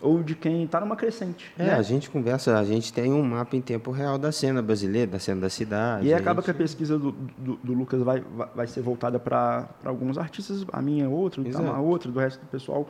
ou 0.00 0.22
de 0.22 0.34
quem 0.34 0.64
está 0.64 0.80
numa 0.80 0.96
crescente. 0.96 1.52
É, 1.58 1.64
né? 1.64 1.74
a 1.74 1.82
gente 1.82 2.08
conversa, 2.08 2.58
a 2.58 2.64
gente 2.64 2.92
tem 2.92 3.12
um 3.12 3.22
mapa 3.22 3.54
em 3.56 3.60
tempo 3.60 3.90
real 3.90 4.16
da 4.18 4.32
cena 4.32 4.62
brasileira, 4.62 5.12
da 5.12 5.18
cena 5.18 5.42
da 5.42 5.50
cidade. 5.50 6.06
E 6.06 6.14
a 6.14 6.16
acaba 6.16 6.40
gente- 6.40 6.46
que 6.46 6.50
a 6.50 6.54
pesquisa 6.54 6.98
do, 6.98 7.12
do, 7.12 7.56
do 7.62 7.72
Lucas 7.72 8.02
vai, 8.02 8.20
vai, 8.20 8.48
vai 8.54 8.66
ser 8.66 8.80
voltada 8.80 9.18
para 9.18 9.68
alguns 9.84 10.16
artistas, 10.16 10.64
a 10.72 10.80
minha 10.80 11.04
é 11.04 11.08
outra, 11.08 11.40
Exato. 11.46 11.64
Itamar 11.64 11.82
outra, 11.82 12.10
do 12.10 12.18
resto 12.18 12.40
do 12.40 12.46
pessoal, 12.46 12.88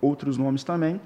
outros 0.00 0.36
nomes 0.36 0.62
também. 0.62 1.00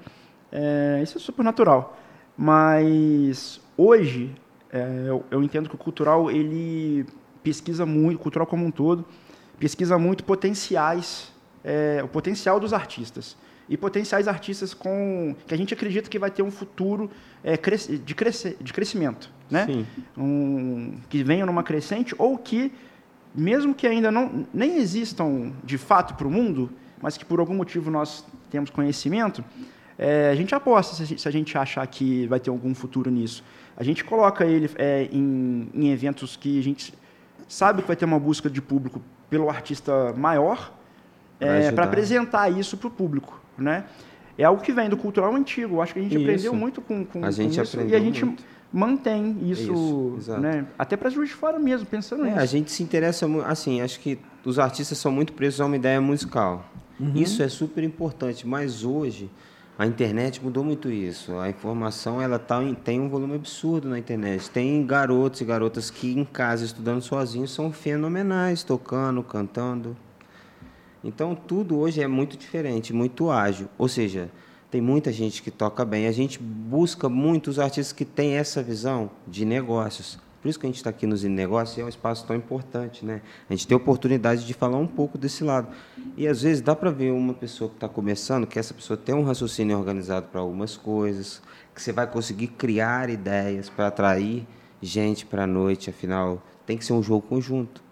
É, 0.51 0.99
isso 1.01 1.17
é 1.17 1.21
super 1.21 1.43
natural. 1.43 1.97
Mas 2.37 3.61
hoje, 3.77 4.35
é, 4.71 5.05
eu, 5.07 5.23
eu 5.31 5.43
entendo 5.43 5.69
que 5.69 5.75
o 5.75 5.77
cultural, 5.77 6.29
ele 6.31 7.05
pesquisa 7.43 7.85
muito, 7.85 8.17
o 8.17 8.19
cultural 8.19 8.45
como 8.47 8.65
um 8.65 8.71
todo, 8.71 9.05
pesquisa 9.57 9.97
muito 9.97 10.23
potenciais, 10.23 11.31
é, 11.63 12.01
o 12.03 12.07
potencial 12.07 12.59
dos 12.59 12.73
artistas. 12.73 13.37
E 13.69 13.77
potenciais 13.77 14.27
artistas 14.27 14.73
com 14.73 15.35
que 15.45 15.53
a 15.53 15.57
gente 15.57 15.73
acredita 15.73 16.09
que 16.09 16.17
vai 16.17 16.31
ter 16.31 16.41
um 16.41 16.49
futuro 16.49 17.09
é, 17.43 17.51
de, 17.53 18.15
cresce, 18.15 18.57
de 18.59 18.73
crescimento. 18.73 19.29
Né? 19.49 19.65
Sim. 19.65 19.87
um, 20.17 20.97
que 21.09 21.23
venham 21.23 21.45
numa 21.45 21.63
crescente 21.63 22.13
ou 22.17 22.37
que, 22.37 22.71
mesmo 23.33 23.73
que 23.73 23.87
ainda 23.87 24.11
não 24.11 24.45
nem 24.53 24.77
existam 24.77 25.51
de 25.63 25.77
fato 25.77 26.15
para 26.15 26.27
o 26.27 26.31
mundo, 26.31 26.69
mas 27.01 27.17
que 27.17 27.25
por 27.25 27.39
algum 27.39 27.55
motivo 27.55 27.89
nós 27.89 28.25
temos 28.49 28.69
conhecimento, 28.69 29.43
é, 29.97 30.29
a 30.29 30.35
gente 30.35 30.55
aposta 30.55 30.95
se 30.95 31.03
a 31.03 31.05
gente, 31.05 31.21
se 31.21 31.27
a 31.27 31.31
gente 31.31 31.57
achar 31.57 31.85
que 31.85 32.25
vai 32.27 32.39
ter 32.39 32.49
algum 32.49 32.73
futuro 32.73 33.11
nisso. 33.11 33.43
A 33.75 33.83
gente 33.83 34.03
coloca 34.03 34.45
ele 34.45 34.69
é, 34.75 35.09
em, 35.11 35.69
em 35.73 35.89
eventos 35.89 36.35
que 36.35 36.57
a 36.57 36.63
gente 36.63 36.93
sabe 37.47 37.81
que 37.81 37.87
vai 37.87 37.97
ter 37.97 38.05
uma 38.05 38.19
busca 38.19 38.49
de 38.49 38.61
público 38.61 39.01
pelo 39.29 39.49
artista 39.49 40.13
maior, 40.13 40.73
é, 41.39 41.71
para 41.71 41.85
apresentar 41.85 42.49
isso 42.49 42.77
para 42.77 42.87
o 42.87 42.91
público. 42.91 43.38
Né? 43.59 43.85
É 44.37 44.43
algo 44.45 44.61
que 44.61 44.71
vem 44.71 44.89
do 44.89 44.95
cultural 44.97 45.35
antigo. 45.35 45.75
Eu 45.75 45.81
acho 45.81 45.93
que 45.93 45.99
a 45.99 46.03
gente 46.03 46.15
Isso. 46.15 46.23
aprendeu 46.23 46.53
muito 46.53 46.81
com, 46.81 47.05
com, 47.05 47.25
A 47.25 47.31
gente 47.31 47.55
com 47.57 47.61
isso 47.61 47.75
e 47.75 47.79
aprendeu 47.79 47.97
a 47.97 48.01
gente 48.01 48.23
muito. 48.25 48.43
mantém 48.71 49.37
isso, 49.49 50.15
Isso, 50.19 50.37
né? 50.39 50.65
até 50.77 50.95
para 50.95 51.09
Juiz 51.09 51.29
de 51.29 51.35
Fora 51.35 51.59
mesmo, 51.59 51.85
pensando 51.85 52.23
É, 52.25 52.29
nisso. 52.29 52.39
a 52.39 52.45
gente 52.45 52.71
se 52.71 52.81
interessa 52.83 53.27
muito, 53.27 53.45
assim, 53.45 53.81
acho 53.81 53.99
que 53.99 54.17
os 54.45 54.57
artistas 54.57 54.97
são 54.97 55.11
muito 55.11 55.33
presos 55.33 55.59
a 55.59 55.65
uma 55.65 55.75
ideia 55.75 55.99
musical. 55.99 56.65
Isso 57.15 57.41
é 57.41 57.47
super 57.47 57.83
importante, 57.83 58.45
mas 58.45 58.83
hoje 58.83 59.29
a 59.77 59.85
internet 59.85 60.43
mudou 60.43 60.63
muito 60.65 60.89
isso. 60.91 61.37
A 61.39 61.49
informação 61.49 62.21
ela 62.21 62.37
tá 62.37 62.61
em- 62.61 62.73
tem 62.73 62.99
um 62.99 63.07
volume 63.07 63.35
absurdo 63.35 63.87
na 63.87 63.97
internet. 63.97 64.49
Tem 64.49 64.85
garotos 64.85 65.39
e 65.39 65.45
garotas 65.45 65.89
que 65.89 66.11
em 66.17 66.25
casa 66.25 66.65
estudando 66.65 67.01
sozinhos 67.01 67.51
são 67.53 67.71
fenomenais, 67.71 68.63
tocando, 68.63 69.23
cantando. 69.23 69.95
Então 71.03 71.35
tudo 71.35 71.77
hoje 71.77 72.01
é 72.01 72.07
muito 72.07 72.37
diferente, 72.37 72.93
muito 72.93 73.29
ágil. 73.29 73.67
Ou 73.77 73.87
seja, 73.87 74.29
tem 74.69 74.81
muita 74.81 75.11
gente 75.11 75.41
que 75.41 75.49
toca 75.49 75.83
bem. 75.83 76.07
A 76.07 76.11
gente 76.11 76.39
busca 76.39 77.09
muitos 77.09 77.57
artistas 77.59 77.91
que 77.91 78.05
têm 78.05 78.35
essa 78.35 78.61
visão 78.61 79.09
de 79.27 79.45
negócios. 79.45 80.19
Por 80.41 80.47
isso 80.47 80.57
que 80.57 80.65
a 80.65 80.69
gente 80.69 80.77
está 80.77 80.89
aqui 80.89 81.05
nos 81.05 81.23
negócios 81.23 81.77
e 81.77 81.81
é 81.81 81.83
um 81.83 81.89
espaço 81.89 82.25
tão 82.25 82.33
importante, 82.35 83.05
né? 83.05 83.21
A 83.49 83.53
gente 83.53 83.67
tem 83.67 83.75
a 83.75 83.77
oportunidade 83.77 84.45
de 84.45 84.53
falar 84.53 84.77
um 84.77 84.87
pouco 84.87 85.17
desse 85.17 85.43
lado. 85.43 85.67
E 86.15 86.25
às 86.27 86.41
vezes 86.41 86.61
dá 86.61 86.73
para 86.73 86.91
ver 86.91 87.11
uma 87.11 87.33
pessoa 87.33 87.69
que 87.69 87.75
está 87.75 87.89
começando, 87.89 88.47
que 88.47 88.57
essa 88.57 88.73
pessoa 88.73 88.95
tem 88.95 89.13
um 89.13 89.23
raciocínio 89.23 89.77
organizado 89.77 90.27
para 90.27 90.39
algumas 90.39 90.77
coisas, 90.77 91.41
que 91.75 91.81
você 91.81 91.91
vai 91.91 92.07
conseguir 92.07 92.47
criar 92.47 93.09
ideias 93.09 93.69
para 93.69 93.87
atrair 93.87 94.47
gente 94.81 95.25
para 95.25 95.43
a 95.43 95.47
noite. 95.47 95.89
Afinal, 95.89 96.41
tem 96.65 96.77
que 96.77 96.85
ser 96.85 96.93
um 96.93 97.03
jogo 97.03 97.27
conjunto. 97.27 97.83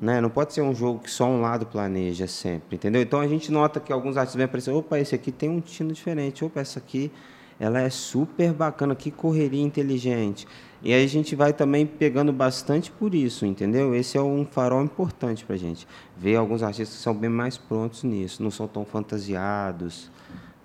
Né? 0.00 0.20
Não 0.20 0.30
pode 0.30 0.54
ser 0.54 0.62
um 0.62 0.74
jogo 0.74 1.00
que 1.00 1.10
só 1.10 1.26
um 1.26 1.40
lado 1.40 1.66
planeja 1.66 2.26
sempre, 2.26 2.76
entendeu? 2.76 3.02
Então 3.02 3.20
a 3.20 3.28
gente 3.28 3.52
nota 3.52 3.78
que 3.78 3.92
alguns 3.92 4.16
artistas 4.16 4.36
vêm 4.36 4.44
aparecer, 4.46 4.70
opa, 4.70 4.98
esse 4.98 5.14
aqui 5.14 5.30
tem 5.30 5.48
um 5.50 5.60
destino 5.60 5.92
diferente, 5.92 6.44
opa, 6.44 6.60
essa 6.60 6.78
aqui 6.78 7.12
ela 7.58 7.80
é 7.80 7.88
super 7.88 8.52
bacana, 8.52 8.94
que 8.94 9.10
correria 9.10 9.62
inteligente. 9.62 10.46
E 10.82 10.92
aí 10.92 11.04
a 11.04 11.08
gente 11.08 11.34
vai 11.34 11.52
também 11.52 11.86
pegando 11.86 12.32
bastante 12.32 12.90
por 12.90 13.14
isso, 13.14 13.46
entendeu? 13.46 13.94
Esse 13.94 14.18
é 14.18 14.20
um 14.20 14.44
farol 14.44 14.82
importante 14.82 15.44
para 15.44 15.54
a 15.54 15.58
gente. 15.58 15.86
Ver 16.16 16.36
alguns 16.36 16.62
artistas 16.62 16.96
que 16.96 17.02
são 17.02 17.14
bem 17.14 17.30
mais 17.30 17.56
prontos 17.56 18.02
nisso, 18.02 18.42
não 18.42 18.50
são 18.50 18.66
tão 18.66 18.84
fantasiados, 18.84 20.10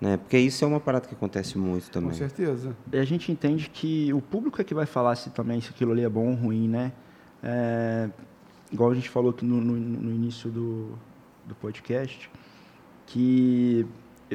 né? 0.00 0.16
Porque 0.16 0.36
isso 0.38 0.64
é 0.64 0.68
uma 0.68 0.80
parada 0.80 1.06
que 1.06 1.14
acontece 1.14 1.56
muito 1.56 1.86
Com 1.86 1.92
também. 1.92 2.12
certeza. 2.12 2.76
E 2.92 2.98
a 2.98 3.04
gente 3.04 3.30
entende 3.30 3.70
que 3.70 4.12
o 4.12 4.20
público 4.20 4.60
é 4.60 4.64
que 4.64 4.74
vai 4.74 4.86
falar 4.86 5.14
se 5.16 5.30
também 5.30 5.60
se 5.60 5.70
aquilo 5.70 5.92
ali 5.92 6.02
é 6.02 6.08
bom 6.08 6.28
ou 6.28 6.34
ruim, 6.34 6.68
né? 6.68 6.92
É, 7.42 8.10
igual 8.72 8.90
a 8.90 8.94
gente 8.94 9.08
falou 9.08 9.30
aqui 9.30 9.44
no, 9.44 9.60
no- 9.60 9.76
no 9.76 10.10
início 10.10 10.50
do, 10.50 10.90
do 11.46 11.54
podcast, 11.54 12.30
que 13.06 13.86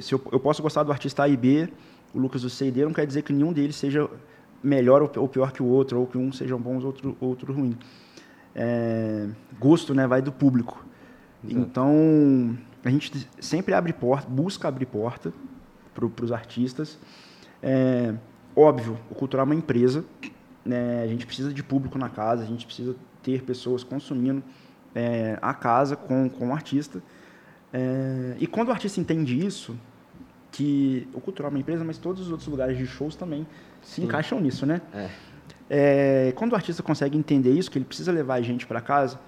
se 0.01 0.13
eu, 0.13 0.21
eu 0.31 0.39
posso 0.39 0.61
gostar 0.61 0.83
do 0.83 0.91
artista 0.91 1.23
A 1.23 1.29
e 1.29 1.37
B, 1.37 1.69
o 2.13 2.19
Lucas 2.19 2.41
do 2.41 2.49
C 2.49 2.67
e 2.67 2.71
D, 2.71 2.85
não 2.85 2.93
quer 2.93 3.05
dizer 3.07 3.21
que 3.21 3.31
nenhum 3.33 3.53
deles 3.53 3.75
seja 3.75 4.09
melhor 4.63 5.01
ou 5.01 5.11
ou 5.17 5.27
pior 5.27 5.51
que 5.51 5.61
o 5.61 5.65
outro, 5.65 5.99
ou 5.99 6.07
que 6.07 6.17
um 6.17 6.31
seja 6.31 6.57
bom 6.57 6.79
e 6.79 6.83
outro, 6.83 7.15
outro 7.19 7.53
ruim. 7.53 7.77
É, 8.53 9.27
gosto 9.59 9.93
né, 9.93 10.07
vai 10.07 10.21
do 10.21 10.31
público. 10.31 10.85
Exato. 11.43 11.59
Então, 11.59 12.57
a 12.83 12.89
gente 12.89 13.27
sempre 13.39 13.73
abre 13.73 13.93
porta, 13.93 14.27
busca 14.29 14.67
abrir 14.67 14.85
porta 14.85 15.33
para 15.93 16.25
os 16.25 16.31
artistas. 16.31 16.97
É, 17.61 18.13
óbvio, 18.55 18.97
o 19.09 19.15
cultural 19.15 19.45
é 19.45 19.49
uma 19.49 19.55
empresa, 19.55 20.05
né? 20.65 21.03
a 21.03 21.07
gente 21.07 21.25
precisa 21.25 21.53
de 21.53 21.63
público 21.63 21.97
na 21.97 22.09
casa, 22.09 22.43
a 22.43 22.45
gente 22.45 22.65
precisa 22.65 22.95
ter 23.25 23.41
pessoas 23.41 23.83
consumindo 23.83 24.43
é, 24.93 25.39
a 25.41 25.53
casa 25.53 25.95
com, 25.95 26.29
com 26.29 26.49
o 26.49 26.53
artista. 26.53 27.01
É, 27.73 28.35
e 28.39 28.45
quando 28.45 28.69
o 28.69 28.71
artista 28.71 29.01
entende 29.01 29.43
isso, 29.43 29.75
que 30.51 31.07
o 31.11 31.19
cultural 31.19 31.49
é 31.49 31.55
uma 31.55 31.59
empresa, 31.59 31.83
mas 31.83 31.97
todos 31.97 32.21
os 32.21 32.29
outros 32.29 32.47
lugares 32.47 32.77
de 32.77 32.85
shows 32.85 33.15
também 33.15 33.47
se 33.81 33.95
Sim. 33.95 34.03
encaixam 34.03 34.39
nisso, 34.39 34.65
né? 34.65 34.79
É. 34.93 35.09
É, 35.67 36.33
quando 36.35 36.53
o 36.53 36.55
artista 36.55 36.83
consegue 36.83 37.17
entender 37.17 37.51
isso, 37.51 37.71
que 37.71 37.79
ele 37.79 37.85
precisa 37.85 38.11
levar 38.11 38.35
a 38.35 38.41
gente 38.41 38.67
para 38.67 38.79
casa, 38.79 39.19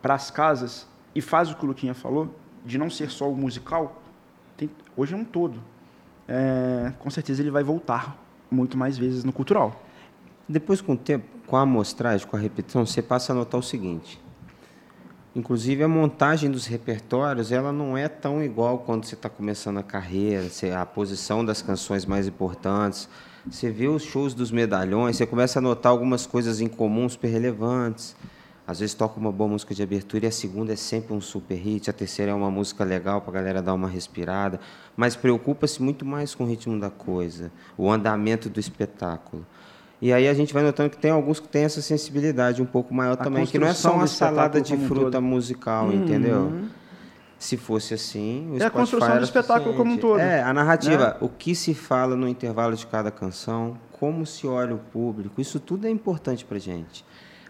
para 0.00 0.14
as 0.14 0.30
casas, 0.30 0.88
e 1.14 1.20
faz 1.20 1.50
o 1.50 1.56
que 1.56 1.64
o 1.64 1.68
Luquinha 1.68 1.92
falou, 1.92 2.34
de 2.64 2.78
não 2.78 2.88
ser 2.88 3.10
só 3.10 3.30
o 3.30 3.36
musical, 3.36 4.02
tem, 4.56 4.70
hoje 4.96 5.12
é 5.12 5.16
um 5.16 5.24
todo. 5.24 5.62
É, 6.26 6.92
com 6.98 7.10
certeza 7.10 7.42
ele 7.42 7.50
vai 7.50 7.62
voltar 7.62 8.18
muito 8.50 8.76
mais 8.76 8.96
vezes 8.96 9.22
no 9.22 9.32
cultural. 9.32 9.85
Depois, 10.48 10.80
com 10.80 10.92
o 10.92 10.96
tempo, 10.96 11.24
com 11.46 11.56
a 11.56 11.62
amostragem, 11.62 12.26
com 12.26 12.36
a 12.36 12.40
repetição, 12.40 12.86
você 12.86 13.02
passa 13.02 13.32
a 13.32 13.34
notar 13.34 13.58
o 13.58 13.62
seguinte. 13.62 14.20
Inclusive, 15.34 15.82
a 15.82 15.88
montagem 15.88 16.50
dos 16.50 16.66
repertórios, 16.66 17.50
ela 17.50 17.72
não 17.72 17.98
é 17.98 18.08
tão 18.08 18.42
igual 18.42 18.78
quando 18.78 19.04
você 19.04 19.14
está 19.14 19.28
começando 19.28 19.78
a 19.78 19.82
carreira, 19.82 20.46
a 20.80 20.86
posição 20.86 21.44
das 21.44 21.60
canções 21.60 22.06
mais 22.06 22.28
importantes. 22.28 23.08
Você 23.44 23.70
vê 23.70 23.88
os 23.88 24.02
shows 24.02 24.34
dos 24.34 24.50
medalhões, 24.50 25.16
você 25.16 25.26
começa 25.26 25.58
a 25.58 25.62
notar 25.62 25.92
algumas 25.92 26.26
coisas 26.26 26.60
em 26.60 26.68
comum 26.68 27.08
super 27.08 27.28
relevantes. 27.28 28.16
Às 28.66 28.80
vezes 28.80 28.94
toca 28.94 29.20
uma 29.20 29.30
boa 29.30 29.50
música 29.50 29.74
de 29.74 29.82
abertura 29.82 30.24
e 30.24 30.28
a 30.28 30.32
segunda 30.32 30.72
é 30.72 30.76
sempre 30.76 31.12
um 31.12 31.20
super 31.20 31.54
hit, 31.54 31.90
a 31.90 31.92
terceira 31.92 32.32
é 32.32 32.34
uma 32.34 32.50
música 32.50 32.82
legal 32.82 33.20
para 33.20 33.30
a 33.30 33.34
galera 33.34 33.62
dar 33.62 33.74
uma 33.74 33.88
respirada, 33.88 34.58
mas 34.96 35.14
preocupa-se 35.14 35.80
muito 35.80 36.04
mais 36.04 36.34
com 36.34 36.44
o 36.44 36.46
ritmo 36.48 36.80
da 36.80 36.90
coisa, 36.90 37.52
o 37.76 37.90
andamento 37.90 38.48
do 38.48 38.58
espetáculo. 38.58 39.46
E 40.00 40.12
aí 40.12 40.28
a 40.28 40.34
gente 40.34 40.52
vai 40.52 40.62
notando 40.62 40.90
que 40.90 40.98
tem 40.98 41.10
alguns 41.10 41.40
que 41.40 41.48
têm 41.48 41.64
essa 41.64 41.80
sensibilidade 41.80 42.60
um 42.60 42.66
pouco 42.66 42.92
maior 42.92 43.14
a 43.14 43.16
também, 43.16 43.46
que 43.46 43.58
não 43.58 43.66
é 43.66 43.72
só 43.72 43.92
uma 43.92 44.06
salada 44.06 44.60
de 44.60 44.76
fruta 44.76 45.20
musical, 45.20 45.86
uhum. 45.86 46.04
entendeu? 46.04 46.52
Se 47.38 47.56
fosse 47.56 47.94
assim, 47.94 48.50
o 48.52 48.62
é 48.62 48.66
a 48.66 48.70
construção 48.70 49.18
do 49.18 49.24
espetáculo 49.24 49.74
como 49.74 49.92
um 49.92 49.98
todo. 49.98 50.20
É, 50.20 50.42
a 50.42 50.52
narrativa, 50.54 51.08
né? 51.08 51.16
o 51.20 51.28
que 51.28 51.54
se 51.54 51.74
fala 51.74 52.16
no 52.16 52.26
intervalo 52.26 52.74
de 52.74 52.86
cada 52.86 53.10
canção, 53.10 53.76
como 53.92 54.24
se 54.24 54.46
olha 54.46 54.74
o 54.74 54.78
público, 54.78 55.40
isso 55.40 55.60
tudo 55.60 55.86
é 55.86 55.90
importante 55.90 56.44
para 56.44 56.58
gente. 56.58 57.04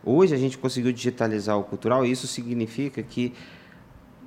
Hoje 0.04 0.34
a 0.34 0.38
gente 0.38 0.58
conseguiu 0.58 0.92
digitalizar 0.92 1.58
o 1.58 1.64
cultural 1.64 2.04
e 2.04 2.10
isso 2.10 2.26
significa 2.26 3.02
que 3.02 3.32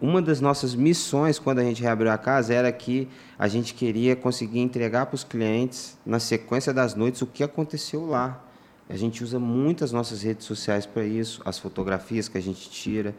uma 0.02 0.22
das 0.22 0.40
nossas 0.40 0.74
missões 0.74 1.38
quando 1.38 1.60
a 1.60 1.64
gente 1.64 1.82
reabriu 1.82 2.12
a 2.12 2.18
casa 2.18 2.54
era 2.54 2.72
que 2.72 3.08
a 3.38 3.48
gente 3.48 3.74
queria 3.74 4.16
conseguir 4.16 4.60
entregar 4.60 5.06
para 5.08 5.16
os 5.16 5.24
clientes, 5.24 5.98
na 6.06 6.20
sequência 6.20 6.74
das 6.74 6.96
noites, 6.96 7.22
o 7.22 7.28
que 7.28 7.44
aconteceu 7.44 8.06
lá. 8.06 8.42
A 8.90 8.96
gente 8.96 9.24
usa 9.24 9.40
muitas 9.40 9.92
nossas 9.92 10.24
redes 10.24 10.46
sociais 10.46 10.86
para 10.86 11.04
isso, 11.04 11.42
as 11.46 11.60
fotografias 11.60 12.28
que 12.28 12.38
a 12.38 12.42
gente 12.42 12.70
tira. 12.70 13.14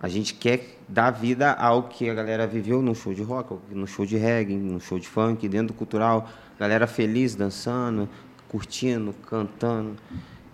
A 0.00 0.08
gente 0.08 0.34
quer 0.34 0.78
dar 0.88 1.10
vida 1.10 1.52
ao 1.52 1.84
que 1.84 2.10
a 2.10 2.14
galera 2.14 2.46
viveu 2.46 2.82
no 2.82 2.94
show 2.94 3.14
de 3.14 3.22
rock, 3.22 3.56
no 3.70 3.86
show 3.86 4.04
de 4.04 4.16
reggae, 4.16 4.56
no 4.56 4.80
show 4.80 4.98
de 4.98 5.06
funk, 5.06 5.48
dentro 5.48 5.68
do 5.68 5.74
cultural. 5.74 6.28
Galera 6.58 6.86
feliz, 6.86 7.34
dançando, 7.34 8.08
curtindo, 8.48 9.14
cantando. 9.28 9.96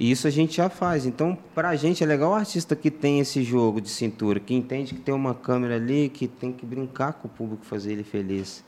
E 0.01 0.11
isso 0.11 0.27
a 0.27 0.31
gente 0.31 0.57
já 0.57 0.71
faz. 0.71 1.05
Então, 1.05 1.37
para 1.55 1.69
a 1.69 1.77
gente 1.77 2.03
é 2.03 2.07
legal 2.07 2.31
o 2.31 2.35
artista 2.35 2.75
que 2.75 2.91
tem 2.91 3.21
esse 3.21 3.43
jogo 3.43 3.83
de 3.83 3.91
cintura, 3.91 4.41
que 4.41 4.55
entende 4.55 4.95
que 4.95 5.01
tem 5.01 5.15
uma 5.15 5.35
câmera 5.35 5.77
ali, 5.77 6.09
que 6.09 6.27
tem 6.27 6.51
que 6.51 6.65
brincar 6.65 7.13
com 7.13 7.29
o 7.29 7.31
público, 7.31 7.67
fazer 7.67 7.93
ele 7.93 8.03
feliz. 8.03 8.65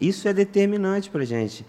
Isso 0.00 0.26
é 0.26 0.32
determinante 0.32 1.10
para 1.10 1.20
a 1.20 1.26
gente. 1.26 1.66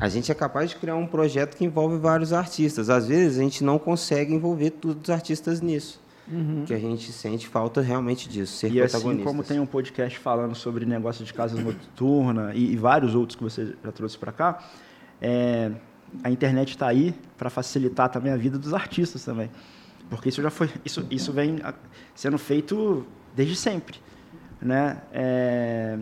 A 0.00 0.08
gente 0.08 0.32
é 0.32 0.34
capaz 0.34 0.70
de 0.70 0.76
criar 0.76 0.96
um 0.96 1.06
projeto 1.06 1.54
que 1.54 1.66
envolve 1.66 1.98
vários 1.98 2.32
artistas. 2.32 2.88
Às 2.88 3.06
vezes 3.06 3.38
a 3.38 3.42
gente 3.42 3.62
não 3.62 3.78
consegue 3.78 4.32
envolver 4.32 4.70
todos 4.70 5.02
os 5.02 5.10
artistas 5.10 5.60
nisso. 5.60 6.00
Uhum. 6.26 6.64
Que 6.66 6.72
a 6.72 6.78
gente 6.78 7.12
sente 7.12 7.46
falta 7.46 7.82
realmente 7.82 8.26
disso, 8.26 8.54
ser 8.54 8.72
e 8.72 8.80
assim 8.80 9.22
como 9.22 9.44
tem 9.44 9.60
um 9.60 9.66
podcast 9.66 10.18
falando 10.18 10.54
sobre 10.54 10.86
negócio 10.86 11.24
de 11.24 11.32
casa 11.32 11.60
noturna 11.60 12.52
e, 12.54 12.72
e 12.72 12.76
vários 12.76 13.14
outros 13.14 13.36
que 13.36 13.44
você 13.44 13.74
já 13.84 13.92
trouxe 13.92 14.18
para 14.18 14.32
cá, 14.32 14.64
é, 15.20 15.70
a 16.22 16.30
internet 16.30 16.70
está 16.70 16.88
aí 16.88 17.14
para 17.36 17.50
facilitar 17.50 18.08
também 18.08 18.32
a 18.32 18.36
vida 18.36 18.58
dos 18.58 18.72
artistas 18.72 19.24
também. 19.24 19.50
Porque 20.08 20.28
isso 20.28 20.40
já 20.40 20.50
foi, 20.50 20.70
isso, 20.84 21.06
isso 21.10 21.32
vem 21.32 21.60
sendo 22.14 22.38
feito 22.38 23.06
desde 23.34 23.56
sempre, 23.56 24.00
né? 24.60 25.02
É, 25.12 25.98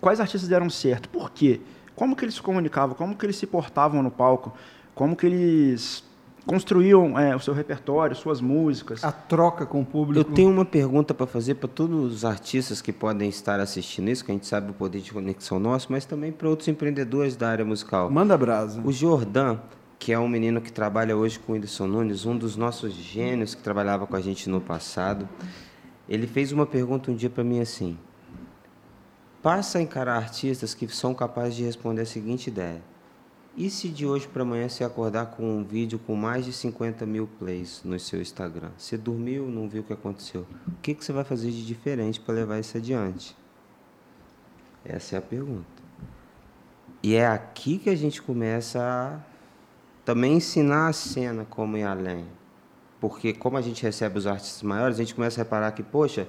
quais 0.00 0.20
artistas 0.20 0.48
deram 0.48 0.70
certo? 0.70 1.08
Por 1.08 1.30
quê? 1.30 1.60
Como 1.96 2.16
que 2.16 2.24
eles 2.24 2.34
se 2.34 2.42
comunicavam? 2.42 2.94
Como 2.94 3.16
que 3.16 3.26
eles 3.26 3.36
se 3.36 3.46
portavam 3.46 4.02
no 4.02 4.10
palco? 4.10 4.54
Como 4.94 5.16
que 5.16 5.26
eles 5.26 6.04
construíam 6.46 7.18
é, 7.18 7.34
o 7.34 7.40
seu 7.40 7.54
repertório, 7.54 8.14
suas 8.16 8.40
músicas. 8.40 9.04
A 9.04 9.12
troca 9.12 9.66
com 9.66 9.80
o 9.80 9.84
público. 9.84 10.28
Eu 10.28 10.34
tenho 10.34 10.50
uma 10.50 10.64
pergunta 10.64 11.12
para 11.14 11.26
fazer 11.26 11.56
para 11.56 11.68
todos 11.68 12.12
os 12.12 12.24
artistas 12.24 12.80
que 12.80 12.92
podem 12.92 13.28
estar 13.28 13.60
assistindo 13.60 14.08
isso, 14.08 14.24
que 14.24 14.30
a 14.30 14.34
gente 14.34 14.46
sabe 14.46 14.70
o 14.70 14.74
poder 14.74 15.00
de 15.00 15.12
conexão 15.12 15.58
nosso, 15.58 15.88
mas 15.90 16.04
também 16.04 16.32
para 16.32 16.48
outros 16.48 16.68
empreendedores 16.68 17.36
da 17.36 17.48
área 17.48 17.64
musical. 17.64 18.10
Manda 18.10 18.36
brasa. 18.36 18.80
O 18.84 18.92
Jordan, 18.92 19.58
que 19.98 20.12
é 20.12 20.18
um 20.18 20.28
menino 20.28 20.60
que 20.60 20.72
trabalha 20.72 21.16
hoje 21.16 21.38
com 21.38 21.52
o 21.52 21.54
Whindersson 21.54 21.86
Nunes, 21.86 22.24
um 22.24 22.36
dos 22.36 22.56
nossos 22.56 22.92
gênios 22.92 23.54
que 23.54 23.62
trabalhava 23.62 24.06
com 24.06 24.16
a 24.16 24.20
gente 24.20 24.48
no 24.48 24.60
passado, 24.60 25.28
ele 26.08 26.26
fez 26.26 26.52
uma 26.52 26.66
pergunta 26.66 27.10
um 27.10 27.14
dia 27.14 27.30
para 27.30 27.44
mim 27.44 27.60
assim: 27.60 27.98
passa 29.42 29.78
a 29.78 29.82
encarar 29.82 30.16
artistas 30.16 30.74
que 30.74 30.88
são 30.88 31.14
capazes 31.14 31.54
de 31.56 31.64
responder 31.64 32.02
a 32.02 32.06
seguinte 32.06 32.48
ideia 32.48 32.82
e 33.56 33.68
se 33.68 33.88
de 33.88 34.06
hoje 34.06 34.28
para 34.28 34.42
amanhã 34.42 34.68
você 34.68 34.84
acordar 34.84 35.26
com 35.26 35.58
um 35.58 35.64
vídeo 35.64 35.98
com 36.06 36.14
mais 36.14 36.44
de 36.44 36.52
50 36.52 37.04
mil 37.04 37.28
plays 37.38 37.82
no 37.84 37.98
seu 37.98 38.20
Instagram? 38.20 38.70
Você 38.78 38.96
dormiu, 38.96 39.46
não 39.46 39.68
viu 39.68 39.82
o 39.82 39.84
que 39.84 39.92
aconteceu? 39.92 40.46
O 40.66 40.80
que, 40.80 40.94
que 40.94 41.04
você 41.04 41.12
vai 41.12 41.24
fazer 41.24 41.50
de 41.50 41.66
diferente 41.66 42.20
para 42.20 42.34
levar 42.34 42.58
isso 42.58 42.76
adiante? 42.76 43.36
Essa 44.84 45.16
é 45.16 45.18
a 45.18 45.22
pergunta. 45.22 45.66
E 47.02 47.14
é 47.14 47.26
aqui 47.26 47.78
que 47.78 47.90
a 47.90 47.96
gente 47.96 48.22
começa 48.22 48.80
a 48.80 49.18
também 50.04 50.34
ensinar 50.34 50.88
a 50.88 50.92
cena 50.92 51.44
como 51.48 51.76
ir 51.76 51.84
além. 51.84 52.26
Porque 53.00 53.32
como 53.32 53.56
a 53.56 53.62
gente 53.62 53.82
recebe 53.82 54.18
os 54.18 54.26
artistas 54.26 54.62
maiores, 54.62 54.96
a 54.96 55.02
gente 55.02 55.14
começa 55.14 55.40
a 55.40 55.44
reparar 55.44 55.72
que, 55.72 55.82
poxa, 55.82 56.28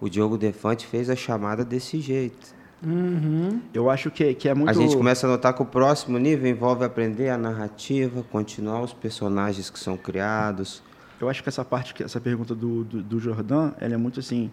o 0.00 0.08
Diogo 0.08 0.38
Defante 0.38 0.86
fez 0.86 1.10
a 1.10 1.16
chamada 1.16 1.64
desse 1.64 2.00
jeito. 2.00 2.54
Uhum. 2.82 3.60
Eu 3.74 3.90
acho 3.90 4.10
que, 4.10 4.34
que 4.34 4.48
é 4.48 4.54
muito. 4.54 4.70
A 4.70 4.72
gente 4.72 4.96
começa 4.96 5.26
a 5.26 5.30
notar 5.30 5.52
que 5.52 5.62
o 5.62 5.64
próximo 5.64 6.18
nível 6.18 6.48
envolve 6.48 6.84
aprender 6.84 7.28
a 7.30 7.36
narrativa, 7.36 8.24
continuar 8.30 8.82
os 8.82 8.92
personagens 8.92 9.68
que 9.68 9.78
são 9.78 9.96
criados. 9.96 10.82
Eu 11.20 11.28
acho 11.28 11.42
que 11.42 11.48
essa 11.48 11.64
parte, 11.64 12.00
essa 12.02 12.20
pergunta 12.20 12.54
do, 12.54 12.84
do, 12.84 13.02
do 13.02 13.18
Jordan, 13.18 13.72
ela 13.80 13.94
é 13.94 13.96
muito 13.96 14.20
assim. 14.20 14.50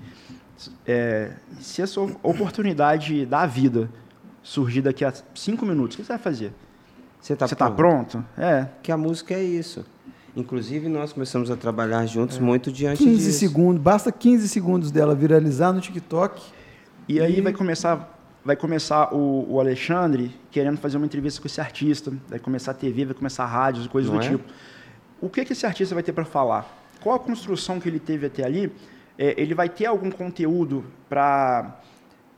É, 0.88 1.34
se 1.60 1.82
essa 1.82 2.02
oportunidade 2.02 3.26
da 3.26 3.46
vida 3.46 3.90
surgir 4.42 4.82
daqui 4.82 5.06
a 5.06 5.14
cinco 5.36 5.66
minutos, 5.66 5.96
o 5.96 5.98
que 6.00 6.04
você 6.04 6.14
vai 6.14 6.18
fazer? 6.18 6.54
Você 7.20 7.34
está 7.34 7.48
tá 7.48 7.70
pronto? 7.70 8.24
É. 8.38 8.68
Que 8.82 8.92
a 8.92 8.98
música 8.98 9.34
é 9.34 9.44
isso. 9.44 9.86
Inclusive, 10.36 10.90
nós 10.90 11.14
começamos 11.14 11.50
a 11.50 11.56
trabalhar 11.56 12.06
juntos 12.06 12.38
é. 12.38 12.42
muito 12.42 12.72
diante 12.72 13.04
15 13.04 13.26
disso. 13.26 13.40
segundos, 13.40 13.82
basta 13.82 14.12
15 14.12 14.50
segundos 14.50 14.92
dela 14.92 15.16
viralizar 15.16 15.72
no 15.72 15.80
TikTok. 15.80 16.42
E, 17.08 17.16
e... 17.16 17.22
aí 17.22 17.42
vai 17.42 17.54
começar 17.54 18.15
vai 18.46 18.56
começar 18.56 19.12
o, 19.12 19.54
o, 19.54 19.60
Alexandre 19.60 20.32
querendo 20.52 20.78
fazer 20.78 20.98
uma 20.98 21.06
entrevista 21.08 21.42
com 21.42 21.48
esse 21.48 21.60
artista, 21.60 22.14
vai 22.30 22.38
começar 22.38 22.72
a 22.72 22.74
TV, 22.76 23.06
vai 23.06 23.16
começar 23.16 23.44
rádios, 23.44 23.88
coisas 23.88 24.12
Não 24.12 24.20
do 24.20 24.26
é? 24.26 24.30
tipo. 24.30 24.44
O 25.20 25.28
que, 25.28 25.44
que 25.44 25.54
esse 25.54 25.66
artista 25.66 25.96
vai 25.96 26.04
ter 26.04 26.14
para 26.14 26.24
falar? 26.24 26.72
Qual 27.02 27.16
a 27.16 27.20
construção 27.20 27.80
que 27.80 27.90
ele 27.90 28.00
teve 28.00 28.28
até 28.28 28.46
ali? 28.46 28.72
É, 29.18 29.34
ele 29.42 29.56
vai 29.56 29.68
ter 29.68 29.88
algum 29.88 30.12
conteúdo 30.12 30.86
para 31.10 31.82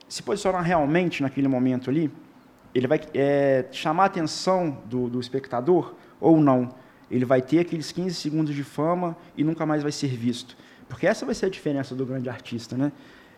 se 0.08 0.22
posicionar 0.22 0.62
realmente 0.62 1.22
naquele 1.22 1.46
momento 1.46 1.90
ali? 1.90 2.10
Ele 2.74 2.86
vai 2.86 3.00
é, 3.12 3.66
chamar 3.70 4.04
a 4.04 4.06
atenção 4.06 4.78
do, 4.86 5.10
do 5.10 5.20
espectador 5.20 5.94
ou 6.18 6.40
não? 6.40 6.70
Ele 7.10 7.26
vai 7.26 7.42
ter 7.42 7.58
aqueles 7.58 7.92
15 7.92 8.14
segundos 8.14 8.54
de 8.54 8.64
fama 8.64 9.14
e 9.36 9.44
nunca 9.44 9.66
mais 9.66 9.82
vai 9.82 9.92
ser 9.92 10.08
visto. 10.08 10.56
Porque 10.88 11.06
essa 11.06 11.26
vai 11.26 11.34
ser 11.34 11.46
a 11.46 11.50
diferença 11.50 11.94
do 11.94 12.06
grande 12.06 12.30
artista, 12.30 12.76
né? 12.76 12.92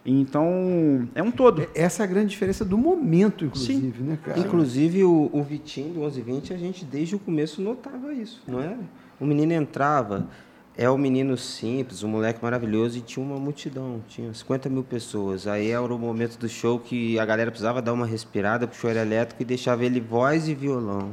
Então, 0.05 1.09
é 1.15 1.23
um 1.23 1.31
todo. 1.31 1.69
Essa 1.75 2.03
é 2.03 2.05
a 2.05 2.07
grande 2.07 2.29
diferença 2.29 2.65
do 2.65 2.79
momento, 2.79 3.45
inclusive, 3.45 3.99
Sim. 3.99 4.05
né, 4.05 4.19
cara? 4.25 4.39
Inclusive, 4.39 5.05
o, 5.05 5.29
o 5.33 5.43
Vitinho 5.43 5.93
do 5.93 6.01
1120, 6.01 6.55
a 6.55 6.57
gente 6.57 6.85
desde 6.85 7.17
o 7.17 7.19
começo 7.19 7.61
notava 7.61 8.13
isso, 8.15 8.43
não 8.47 8.61
é? 8.61 8.77
O 9.21 9.27
menino 9.27 9.53
entrava, 9.53 10.27
é 10.75 10.89
o 10.89 10.97
menino 10.97 11.37
simples, 11.37 12.03
um 12.03 12.09
moleque 12.09 12.43
maravilhoso, 12.43 12.97
e 12.97 13.03
tinha 13.03 13.25
uma 13.25 13.39
multidão, 13.39 14.03
tinha 14.09 14.33
50 14.33 14.71
mil 14.71 14.83
pessoas. 14.83 15.47
Aí 15.47 15.71
era 15.71 15.83
o 15.83 15.99
momento 15.99 16.39
do 16.39 16.49
show 16.49 16.79
que 16.79 17.19
a 17.19 17.27
galera 17.27 17.51
precisava 17.51 17.83
dar 17.83 17.93
uma 17.93 18.07
respirada 18.07 18.67
pro 18.67 18.79
show 18.79 18.89
era 18.89 19.03
elétrico 19.03 19.43
e 19.43 19.45
deixava 19.45 19.85
ele 19.85 20.01
voz 20.01 20.49
e 20.49 20.55
violão, 20.55 21.13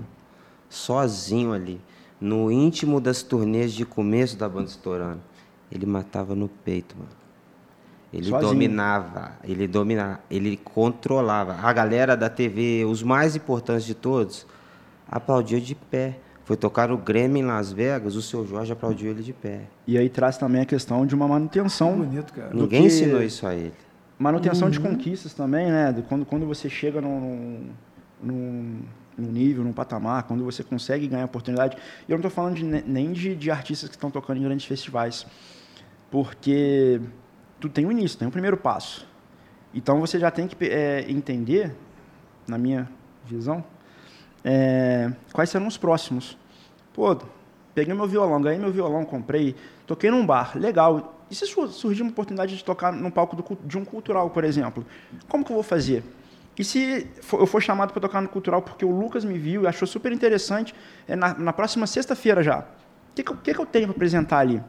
sozinho 0.70 1.52
ali, 1.52 1.82
no 2.22 2.50
íntimo 2.50 3.02
das 3.02 3.22
turnês 3.22 3.74
de 3.74 3.86
começo 3.86 4.38
da 4.38 4.48
banda 4.48 4.70
estourando. 4.70 5.22
Ele 5.70 5.86
matava 5.86 6.34
no 6.34 6.48
peito, 6.48 6.96
mano. 6.98 7.27
Ele 8.14 8.26
Sozinho. 8.30 8.52
dominava, 8.54 9.32
ele 9.44 9.68
dominava, 9.68 10.20
ele 10.32 10.56
controlava. 10.58 11.56
A 11.62 11.74
galera 11.74 12.16
da 12.16 12.30
TV, 12.30 12.86
os 12.86 13.04
mais 13.04 13.36
importantes 13.36 13.86
de 13.86 13.94
todos, 13.94 14.46
aplaudiu 15.10 15.60
de 15.60 15.76
pé. 15.76 16.20
Foi 16.46 16.56
tocar 16.56 16.90
o 16.90 16.98
Grêmio 16.98 17.44
em 17.44 17.46
Las 17.46 17.74
Vegas, 17.74 18.16
o 18.16 18.22
seu 18.22 18.48
Jorge 18.48 18.72
aplaudiu 18.72 19.12
ele 19.12 19.22
de 19.22 19.34
pé. 19.34 19.64
E 19.86 19.98
aí 19.98 20.08
traz 20.08 20.38
também 20.38 20.62
a 20.62 20.66
questão 20.66 21.06
de 21.06 21.14
uma 21.14 21.28
manutenção. 21.28 21.98
Bonito, 21.98 22.32
cara. 22.32 22.54
Ninguém 22.54 22.82
que- 22.84 22.88
ensinou 22.88 23.22
isso 23.22 23.46
a 23.46 23.54
ele. 23.54 23.74
Manutenção 24.18 24.70
de 24.70 24.80
Uhum. 24.80 24.86
conquistas 24.96 25.34
também, 25.34 25.68
né? 25.70 25.92
De 25.92 26.02
Quando, 26.04 26.26
quando 26.26 26.46
você 26.46 26.70
chega 26.70 27.02
num, 27.02 27.66
num, 28.24 28.80
num 29.18 29.32
nível, 29.32 29.62
num 29.66 29.74
patamar, 29.74 30.24
quando 30.24 30.46
você 30.46 30.64
consegue 30.64 31.06
ganhar 31.08 31.26
oportunidade. 31.26 31.76
E 32.08 32.12
eu 32.12 32.16
não 32.18 32.26
estou 32.26 32.32
falando 32.32 32.56
de 32.56 32.64
ne- 32.64 32.84
nem 32.88 33.12
de, 33.12 33.36
de 33.36 33.52
artistas 33.52 33.90
que 33.90 33.96
estão 33.98 34.10
tocando 34.10 34.38
em 34.40 34.44
grandes 34.44 34.66
festivais. 34.66 35.26
Porque 36.10 37.02
tu 37.60 37.70
tem 37.70 37.86
um 37.86 37.92
início, 37.92 38.18
tem 38.18 38.28
um 38.28 38.32
primeiro 38.32 38.58
passo. 38.58 39.08
Então 39.74 40.00
você 40.00 40.20
já 40.20 40.32
tem 40.32 40.48
que 40.48 40.66
é, 40.66 41.06
entender, 41.10 41.76
na 42.48 42.58
minha 42.58 42.90
visão, 43.26 43.64
é, 44.44 45.12
quais 45.34 45.50
serão 45.50 45.68
os 45.68 45.78
próximos. 45.78 46.38
Pô, 46.94 47.16
peguei 47.76 47.94
meu 47.94 48.08
violão, 48.08 48.42
ganhei 48.42 48.60
meu 48.60 48.72
violão, 48.72 49.06
comprei, 49.06 49.56
toquei 49.86 50.10
num 50.10 50.26
bar, 50.26 50.58
legal. 50.58 51.16
E 51.30 51.36
se 51.36 51.46
sur- 51.46 51.70
surgir 51.70 52.02
uma 52.02 52.12
oportunidade 52.12 52.56
de 52.56 52.64
tocar 52.64 52.92
num 52.94 53.12
palco 53.12 53.36
do 53.36 53.58
de 53.66 53.78
um 53.78 53.84
cultural, 53.84 54.30
por 54.30 54.44
exemplo? 54.44 54.86
Como 55.28 55.44
que 55.44 55.52
eu 55.52 55.56
vou 55.56 55.64
fazer? 55.64 56.04
E 56.58 56.64
se 56.64 57.08
eu 57.34 57.46
for 57.46 57.62
chamado 57.62 57.92
para 57.92 58.02
tocar 58.02 58.22
no 58.22 58.30
cultural 58.30 58.62
porque 58.64 58.84
o 58.84 58.90
Lucas 58.90 59.24
me 59.24 59.38
viu 59.38 59.64
e 59.64 59.68
achou 59.68 59.88
super 59.88 60.12
interessante, 60.12 60.74
é 61.08 61.16
na, 61.16 61.36
na 61.38 61.54
próxima 61.54 61.86
sexta-feira 61.86 62.42
já. 62.42 62.62
O 62.62 63.14
que, 63.14 63.24
que, 63.24 63.54
que 63.54 63.60
eu 63.60 63.66
tenho 63.66 63.88
para 63.88 63.96
apresentar 63.96 64.40
ali? 64.40 64.64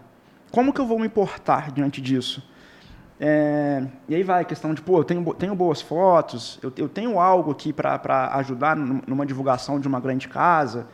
Como 0.50 0.72
que 0.72 0.80
eu 0.80 0.86
vou 0.86 0.98
me 0.98 1.08
portar 1.08 1.72
diante 1.72 2.00
disso? 2.00 2.42
É, 3.20 3.84
e 4.08 4.14
aí 4.14 4.22
vai 4.22 4.42
a 4.42 4.44
questão 4.44 4.72
de, 4.72 4.80
pô, 4.80 4.98
eu 5.00 5.04
tenho, 5.04 5.34
tenho 5.34 5.54
boas 5.54 5.80
fotos, 5.80 6.58
eu, 6.62 6.72
eu 6.76 6.88
tenho 6.88 7.18
algo 7.18 7.50
aqui 7.50 7.72
para 7.72 8.30
ajudar 8.34 8.76
num- 8.76 9.00
numa 9.06 9.26
divulgação 9.26 9.80
de 9.80 9.88
uma 9.88 9.98
grande 9.98 10.28
casa. 10.28 10.86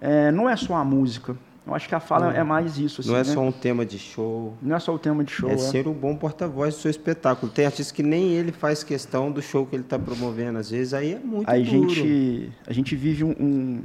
É, 0.00 0.30
não 0.32 0.48
é 0.48 0.56
só 0.56 0.74
a 0.76 0.84
música. 0.84 1.36
Eu 1.64 1.74
acho 1.76 1.88
que 1.88 1.94
a 1.94 2.00
fala 2.00 2.34
é 2.34 2.42
mais 2.42 2.76
isso. 2.76 3.00
Assim, 3.00 3.10
não 3.10 3.16
é 3.16 3.20
né? 3.20 3.24
só 3.24 3.40
um 3.40 3.52
tema 3.52 3.86
de 3.86 3.96
show. 3.96 4.54
não 4.60 4.74
é 4.74 4.80
só 4.80 4.92
o 4.92 4.98
tema 4.98 5.22
de 5.22 5.30
show. 5.30 5.48
é 5.48 5.54
é. 5.54 5.58
ser 5.58 5.86
o 5.86 5.92
bom 5.94 6.16
porta-voz 6.16 6.74
do 6.74 6.80
seu 6.80 6.90
espetáculo. 6.90 7.50
Tem 7.52 7.64
artista 7.64 7.94
que 7.94 8.02
nem 8.02 8.32
ele 8.32 8.50
faz 8.50 8.82
questão 8.82 9.30
do 9.30 9.40
show 9.40 9.64
que 9.64 9.76
ele 9.76 9.84
está 9.84 9.96
promovendo. 9.96 10.58
Às 10.58 10.70
vezes 10.70 10.92
aí 10.92 11.14
é 11.14 11.18
muito 11.20 11.48
a 11.48 11.54
duro. 11.56 11.88
gente 11.88 12.52
a 12.66 12.72
gente 12.72 12.96
vive 12.96 13.22
um, 13.22 13.30
um, 13.38 13.82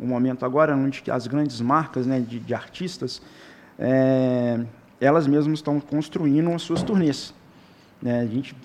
um 0.00 0.06
momento 0.06 0.46
agora 0.46 0.76
onde 0.76 1.02
as 1.10 1.26
grandes 1.26 1.60
marcas 1.60 2.06
né, 2.06 2.20
de, 2.20 2.38
de 2.38 2.54
artistas 2.54 3.20
é, 3.76 4.60
elas 5.00 5.26
mesmas 5.26 5.58
estão 5.58 5.80
construindo 5.80 6.50
as 6.50 6.62
suas 6.62 6.82
turnês 6.82 7.34
né, 8.00 8.20
a 8.20 8.26
gente 8.26 8.56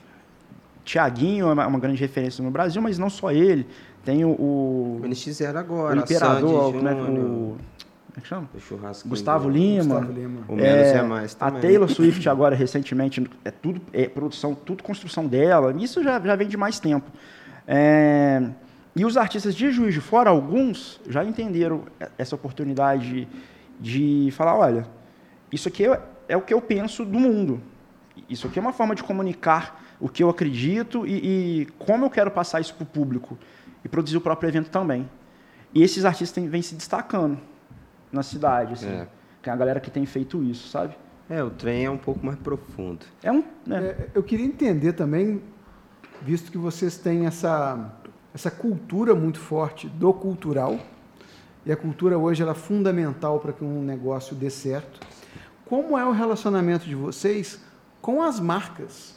Tiaguinho 0.84 1.48
é 1.48 1.54
uma, 1.54 1.68
uma 1.68 1.80
grande 1.80 2.00
referência 2.00 2.44
no 2.44 2.52
Brasil 2.52 2.82
mas 2.82 2.98
não 2.98 3.10
só 3.10 3.32
ele 3.32 3.68
tem 4.04 4.26
o, 4.26 4.30
o, 4.30 5.00
O 5.04 5.08
NX0 5.08 5.54
o 5.54 5.58
agora, 5.58 6.00
imperador 6.00 6.70
a 6.70 6.72
Sandy 6.72 6.84
né, 6.84 6.94
o, 6.94 7.58
como 8.12 8.18
é 8.18 8.22
que 8.22 8.28
chama 8.28 8.50
o 8.54 8.60
churrasco 8.60 9.08
Gustavo 9.08 9.50
Lima 9.50 10.00
Gustavo 10.00 10.12
Lima. 10.12 10.42
O 10.48 10.56
menos 10.56 10.88
é, 10.88 11.02
mais 11.02 11.36
a 11.40 11.46
também. 11.46 11.62
Taylor 11.62 11.90
Swift 11.90 12.28
agora 12.28 12.56
recentemente 12.56 13.26
é 13.46 13.52
tudo 13.52 13.82
é 13.94 14.08
produção, 14.08 14.54
tudo 14.54 14.84
construção 14.84 15.26
dela. 15.26 15.74
Isso 15.78 16.04
já, 16.04 16.20
já 16.20 16.36
vem 16.36 16.48
de 16.48 16.58
mais 16.58 16.80
tempo. 16.80 17.10
É, 17.66 18.50
e 18.96 19.06
os 19.06 19.16
artistas 19.16 19.56
de 19.56 19.72
Juiz 19.72 19.94
de 19.94 20.02
Fora, 20.02 20.30
alguns 20.30 21.00
já 21.08 21.24
entenderam 21.24 21.84
essa 22.18 22.36
oportunidade 22.36 23.28
de 23.80 24.30
falar, 24.34 24.58
olha, 24.58 24.86
isso 25.52 25.70
aqui 25.70 25.86
é, 26.32 26.38
o 26.38 26.42
que 26.42 26.54
eu 26.54 26.62
penso 26.62 27.04
do 27.04 27.20
mundo. 27.20 27.62
Isso 28.30 28.48
aqui 28.48 28.58
é 28.58 28.62
uma 28.62 28.72
forma 28.72 28.96
de 28.96 29.04
comunicar 29.04 29.84
o 30.00 30.08
que 30.08 30.24
eu 30.24 30.30
acredito 30.30 31.06
e, 31.06 31.62
e 31.62 31.66
como 31.78 32.06
eu 32.06 32.10
quero 32.10 32.32
passar 32.32 32.62
isso 32.62 32.74
para 32.74 32.84
o 32.84 32.86
público 32.86 33.38
e 33.84 33.90
produzir 33.90 34.16
o 34.16 34.22
próprio 34.22 34.48
evento 34.48 34.70
também. 34.70 35.10
E 35.74 35.84
esses 35.84 36.06
artistas 36.06 36.32
têm, 36.32 36.48
vêm 36.48 36.62
se 36.62 36.74
destacando 36.76 37.38
na 38.12 38.24
cidade, 38.24 38.74
assim. 38.74 38.88
É. 38.88 39.08
Que 39.42 39.50
é 39.50 39.54
a 39.54 39.56
galera 39.56 39.80
que 39.80 39.92
tem 39.92 40.06
feito 40.06 40.42
isso, 40.44 40.70
sabe? 40.70 40.96
É, 41.30 41.44
o 41.44 41.50
trem 41.50 41.86
é 41.86 41.90
um 41.90 41.98
pouco 41.98 42.26
mais 42.26 42.38
profundo. 42.40 43.06
É 43.22 43.32
um. 43.32 43.44
Né? 43.66 43.88
É, 43.88 44.08
eu 44.16 44.24
queria 44.24 44.46
entender 44.46 44.94
também, 44.94 45.42
visto 46.22 46.52
que 46.52 46.58
vocês 46.58 46.98
têm 46.98 47.26
essa, 47.26 47.94
essa 48.34 48.52
cultura 48.52 49.14
muito 49.16 49.40
forte 49.40 49.88
do 49.88 50.14
cultural, 50.14 50.80
e 51.66 51.72
a 51.72 51.78
cultura 51.78 52.18
hoje 52.18 52.42
ela 52.42 52.52
é 52.52 52.56
fundamental 52.56 53.40
para 53.40 53.52
que 53.52 53.64
um 53.64 53.82
negócio 53.84 54.36
dê 54.36 54.50
certo. 54.50 55.11
Como 55.72 55.98
é 55.98 56.04
o 56.06 56.12
relacionamento 56.12 56.86
de 56.86 56.96
vocês 56.96 57.58
com 58.02 58.22
as 58.22 58.42
marcas? 58.42 59.16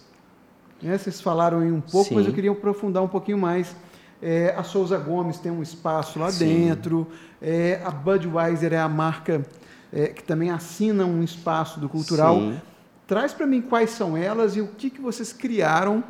Né, 0.80 0.96
Vocês 0.96 1.20
falaram 1.20 1.58
aí 1.58 1.72
um 1.72 1.80
pouco, 1.80 2.10
Sim. 2.10 2.14
mas 2.14 2.28
eu 2.28 2.32
queria 2.32 2.52
aprofundar 2.52 3.02
um 3.02 3.08
pouquinho 3.08 3.38
mais. 3.38 3.74
É, 4.22 4.54
a 4.56 4.62
Souza 4.62 4.96
Gomes 4.96 5.36
tem 5.38 5.50
um 5.50 5.64
espaço 5.64 6.16
lá 6.20 6.30
Sim. 6.30 6.46
dentro, 6.46 7.08
é, 7.42 7.82
a 7.84 7.90
Budweiser 7.90 8.72
é 8.72 8.78
a 8.78 8.88
marca 8.88 9.44
é, 9.92 10.06
que 10.06 10.22
também 10.22 10.48
assina 10.48 11.04
um 11.04 11.24
espaço 11.24 11.80
do 11.80 11.88
cultural. 11.88 12.36
Sim. 12.36 12.60
Traz 13.04 13.32
para 13.32 13.48
mim 13.48 13.60
quais 13.60 13.90
são 13.90 14.16
elas 14.16 14.54
e 14.54 14.60
o 14.60 14.68
que, 14.68 14.90
que 14.90 15.00
vocês 15.00 15.32
criaram 15.32 16.04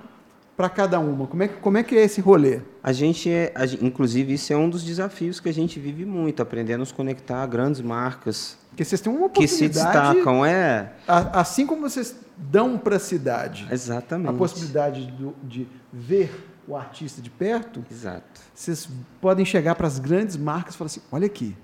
para 0.57 0.69
cada 0.69 0.99
uma. 1.01 1.27
Como 1.27 1.43
é, 1.43 1.49
que- 1.49 1.57
como 1.61 1.77
é 1.79 1.83
que 1.83 1.97
é 1.97 2.05
esse 2.05 2.21
rolê? 2.21 2.61
A 2.83 2.93
gente 2.93 3.29
é, 3.31 3.53
a 3.55 3.65
inclusive, 3.85 4.35
isso 4.35 4.53
é 4.53 4.57
um 4.57 4.69
dos 4.71 4.85
desafios 4.85 5.41
que 5.41 5.49
a 5.49 5.53
gente 5.53 5.81
vive 5.81 6.05
muito, 6.05 6.41
aprendendo 6.43 6.77
a 6.77 6.79
nos 6.79 6.93
conectar 6.93 7.43
a 7.43 7.47
grandes 7.47 7.81
marcas 7.81 8.57
Porque 8.71 8.85
vocês 8.85 9.01
têm 9.01 9.13
uma 9.13 9.29
que 9.29 9.47
se 9.49 9.65
oportunidade, 9.67 10.15
destacam. 10.15 10.45
É, 10.47 10.93
a- 11.09 11.41
assim 11.41 11.67
como 11.67 11.83
vocês 11.89 12.15
dão 12.37 12.77
para 12.79 12.97
a 12.97 12.99
cidade 13.01 13.67
exatamente. 13.71 14.31
a 14.31 14.33
possibilidade 14.33 15.07
do- 15.13 15.35
de 15.43 15.67
ver 15.93 16.51
o 16.67 16.75
artista 16.77 17.21
de 17.21 17.31
perto, 17.31 17.85
Exato. 17.91 18.41
vocês 18.55 18.89
podem 19.21 19.45
chegar 19.45 19.75
para 19.75 19.87
as 19.87 19.99
grandes 19.99 20.37
marcas 20.37 20.75
e 20.75 20.79
falar 20.79 20.87
assim, 20.87 21.01
olha 21.13 21.27
aqui, 21.27 21.55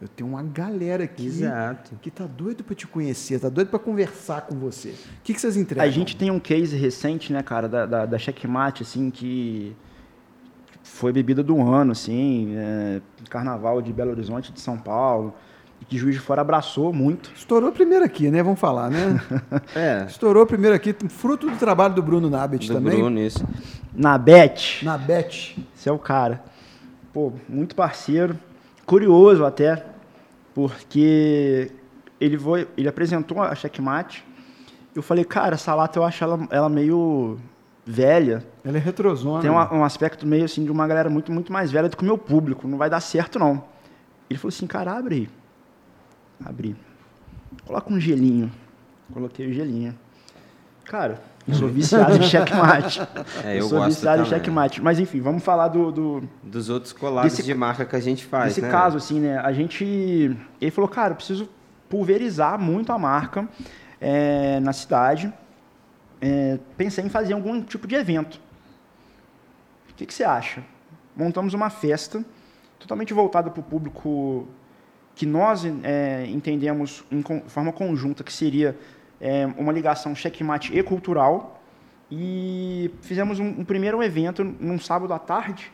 eu 0.00 0.08
tenho 0.08 0.30
uma 0.30 0.42
galera 0.42 1.04
aqui 1.04 1.26
Exato. 1.26 1.92
que 2.00 2.10
tá 2.10 2.26
doido 2.26 2.64
para 2.64 2.74
te 2.74 2.86
conhecer, 2.86 3.38
tá 3.38 3.50
doido 3.50 3.68
para 3.68 3.78
conversar 3.78 4.42
com 4.42 4.54
você. 4.56 4.90
O 4.90 4.94
que, 5.22 5.34
que 5.34 5.40
vocês 5.40 5.56
entregam? 5.56 5.84
A 5.84 5.90
gente 5.90 6.16
tem 6.16 6.30
um 6.30 6.40
case 6.40 6.74
recente, 6.74 7.32
né, 7.32 7.42
cara, 7.42 7.68
da, 7.68 7.84
da, 7.84 8.06
da 8.06 8.18
Checkmate, 8.18 8.82
assim, 8.82 9.10
que 9.10 9.76
foi 10.82 11.12
bebida 11.12 11.42
do 11.42 11.60
ano, 11.60 11.92
assim, 11.92 12.54
é, 12.56 13.02
carnaval 13.28 13.82
de 13.82 13.92
Belo 13.92 14.10
Horizonte, 14.12 14.50
de 14.52 14.60
São 14.60 14.78
Paulo, 14.78 15.34
e 15.82 15.84
que 15.84 15.98
Juiz 15.98 16.14
de 16.14 16.20
Fora 16.20 16.40
abraçou 16.40 16.94
muito. 16.94 17.30
Estourou 17.36 17.70
primeiro 17.70 18.02
aqui, 18.04 18.30
né? 18.30 18.42
Vamos 18.42 18.60
falar, 18.60 18.90
né? 18.90 19.20
É, 19.76 20.06
Estourou 20.08 20.46
primeiro 20.46 20.74
aqui, 20.74 20.94
fruto 21.10 21.48
do 21.48 21.56
trabalho 21.56 21.94
do 21.94 22.02
Bruno 22.02 22.30
Nabet 22.30 22.66
do 22.68 22.74
também. 22.74 22.96
Bruno, 22.96 23.20
isso. 23.20 23.46
Na 23.94 24.16
Bet, 24.16 24.82
Na 24.82 24.96
Bet. 24.96 25.58
esse 25.76 25.88
é 25.88 25.92
o 25.92 25.98
cara. 25.98 26.42
Pô, 27.12 27.32
muito 27.48 27.74
parceiro, 27.74 28.38
curioso 28.86 29.44
até, 29.44 29.84
porque 30.54 31.70
ele, 32.20 32.38
foi, 32.38 32.68
ele 32.76 32.88
apresentou 32.88 33.40
a 33.42 33.54
Checkmate, 33.54 34.24
eu 34.94 35.02
falei, 35.02 35.24
cara, 35.24 35.54
essa 35.54 35.74
lata 35.74 35.98
eu 35.98 36.04
acho 36.04 36.22
ela, 36.24 36.46
ela 36.50 36.68
meio 36.68 37.38
velha, 37.86 38.44
Ela 38.64 38.76
é 38.76 38.80
retrosona. 38.80 39.40
Tem 39.40 39.50
uma- 39.50 39.72
um 39.72 39.84
aspecto 39.84 40.26
meio 40.26 40.44
assim 40.44 40.64
de 40.64 40.70
uma 40.70 40.86
galera 40.86 41.08
muito, 41.08 41.32
muito 41.32 41.52
mais 41.52 41.70
velha 41.70 41.88
do 41.88 41.96
que 41.96 42.02
o 42.02 42.06
meu 42.06 42.18
público. 42.18 42.68
Não 42.68 42.76
vai 42.78 42.90
dar 42.90 43.00
certo, 43.00 43.38
não. 43.38 43.64
Ele 44.28 44.38
falou 44.38 44.50
assim, 44.54 44.66
cara, 44.66 44.92
abre 44.92 45.14
aí. 45.14 45.28
Abri. 46.44 46.76
Coloca 47.66 47.92
um 47.92 47.98
gelinho. 47.98 48.50
Coloquei 49.12 49.48
o 49.48 49.52
gelinho. 49.52 49.96
Cara, 50.84 51.20
eu 51.50 51.54
sou 51.58 51.68
viciado 51.68 52.16
em 52.16 52.22
checkmate. 52.22 53.00
É, 53.44 53.58
eu 53.58 53.62
sou 53.68 53.78
gosto 53.78 53.90
viciado 53.90 54.22
em 54.22 54.24
também. 54.24 54.38
checkmate. 54.38 54.82
Mas 54.82 54.98
enfim, 54.98 55.20
vamos 55.20 55.42
falar 55.42 55.68
do, 55.68 55.90
do, 55.90 56.28
Dos 56.42 56.68
outros 56.68 56.92
collabs 56.92 57.32
Desse- 57.32 57.42
de 57.42 57.54
marca 57.54 57.84
que 57.84 57.96
a 57.96 58.00
gente 58.00 58.24
faz, 58.24 58.46
Nesse 58.46 58.62
né? 58.62 58.70
caso, 58.70 58.96
assim, 58.96 59.20
né? 59.20 59.38
A 59.38 59.52
gente. 59.52 59.84
Ele 60.60 60.70
falou, 60.70 60.88
cara, 60.88 61.12
eu 61.12 61.16
preciso 61.16 61.48
pulverizar 61.88 62.58
muito 62.58 62.92
a 62.92 62.98
marca 62.98 63.48
é, 64.00 64.60
na 64.60 64.72
cidade. 64.72 65.32
É, 66.20 66.58
pensei 66.76 67.04
em 67.04 67.08
fazer 67.08 67.32
algum 67.32 67.62
tipo 67.62 67.86
de 67.86 67.94
evento. 67.94 68.40
O 69.90 69.94
que, 69.94 70.06
que 70.06 70.14
você 70.14 70.24
acha? 70.24 70.62
Montamos 71.16 71.54
uma 71.54 71.70
festa 71.70 72.24
totalmente 72.78 73.12
voltada 73.12 73.50
para 73.50 73.60
o 73.60 73.62
público 73.62 74.48
que 75.14 75.26
nós 75.26 75.64
é, 75.82 76.26
entendemos 76.28 77.04
em 77.10 77.22
forma 77.48 77.72
conjunta 77.72 78.24
que 78.24 78.32
seria 78.32 78.78
é, 79.20 79.46
uma 79.58 79.72
ligação 79.72 80.14
checkmate 80.14 80.76
e 80.76 80.82
cultural. 80.82 81.60
E 82.10 82.90
fizemos 83.02 83.38
um, 83.38 83.46
um 83.46 83.64
primeiro 83.64 84.02
evento 84.02 84.42
num 84.42 84.80
sábado 84.80 85.12
à 85.12 85.18
tarde, 85.18 85.70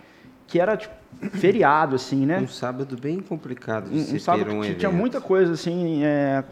que 0.47 0.61
era 0.61 0.77
tipo, 0.77 0.95
feriado, 1.33 1.97
assim, 1.97 2.27
né? 2.27 2.39
Um 2.39 2.49
sábado 2.49 2.97
bem 3.01 3.21
complicado 3.21 3.89
de 3.89 3.99
um, 3.99 4.05
se 4.05 4.17
um 4.17 4.21
sábado 4.21 4.51
um 4.53 4.61
que 4.61 4.67
evento. 4.67 4.79
tinha 4.79 4.93
muita 4.93 5.21
coisa 5.21 5.53
assim, 5.53 6.05
é, 6.05 6.45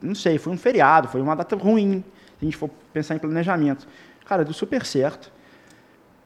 não 0.00 0.14
sei, 0.14 0.38
foi 0.38 0.52
um 0.52 0.56
feriado, 0.56 1.08
foi 1.08 1.20
uma 1.20 1.34
data 1.36 1.54
ruim, 1.56 2.02
se 2.38 2.42
a 2.42 2.44
gente 2.44 2.56
for 2.56 2.70
pensar 2.92 3.14
em 3.14 3.18
planejamento. 3.18 3.86
Cara, 4.24 4.44
deu 4.44 4.54
super 4.54 4.86
certo. 4.86 5.30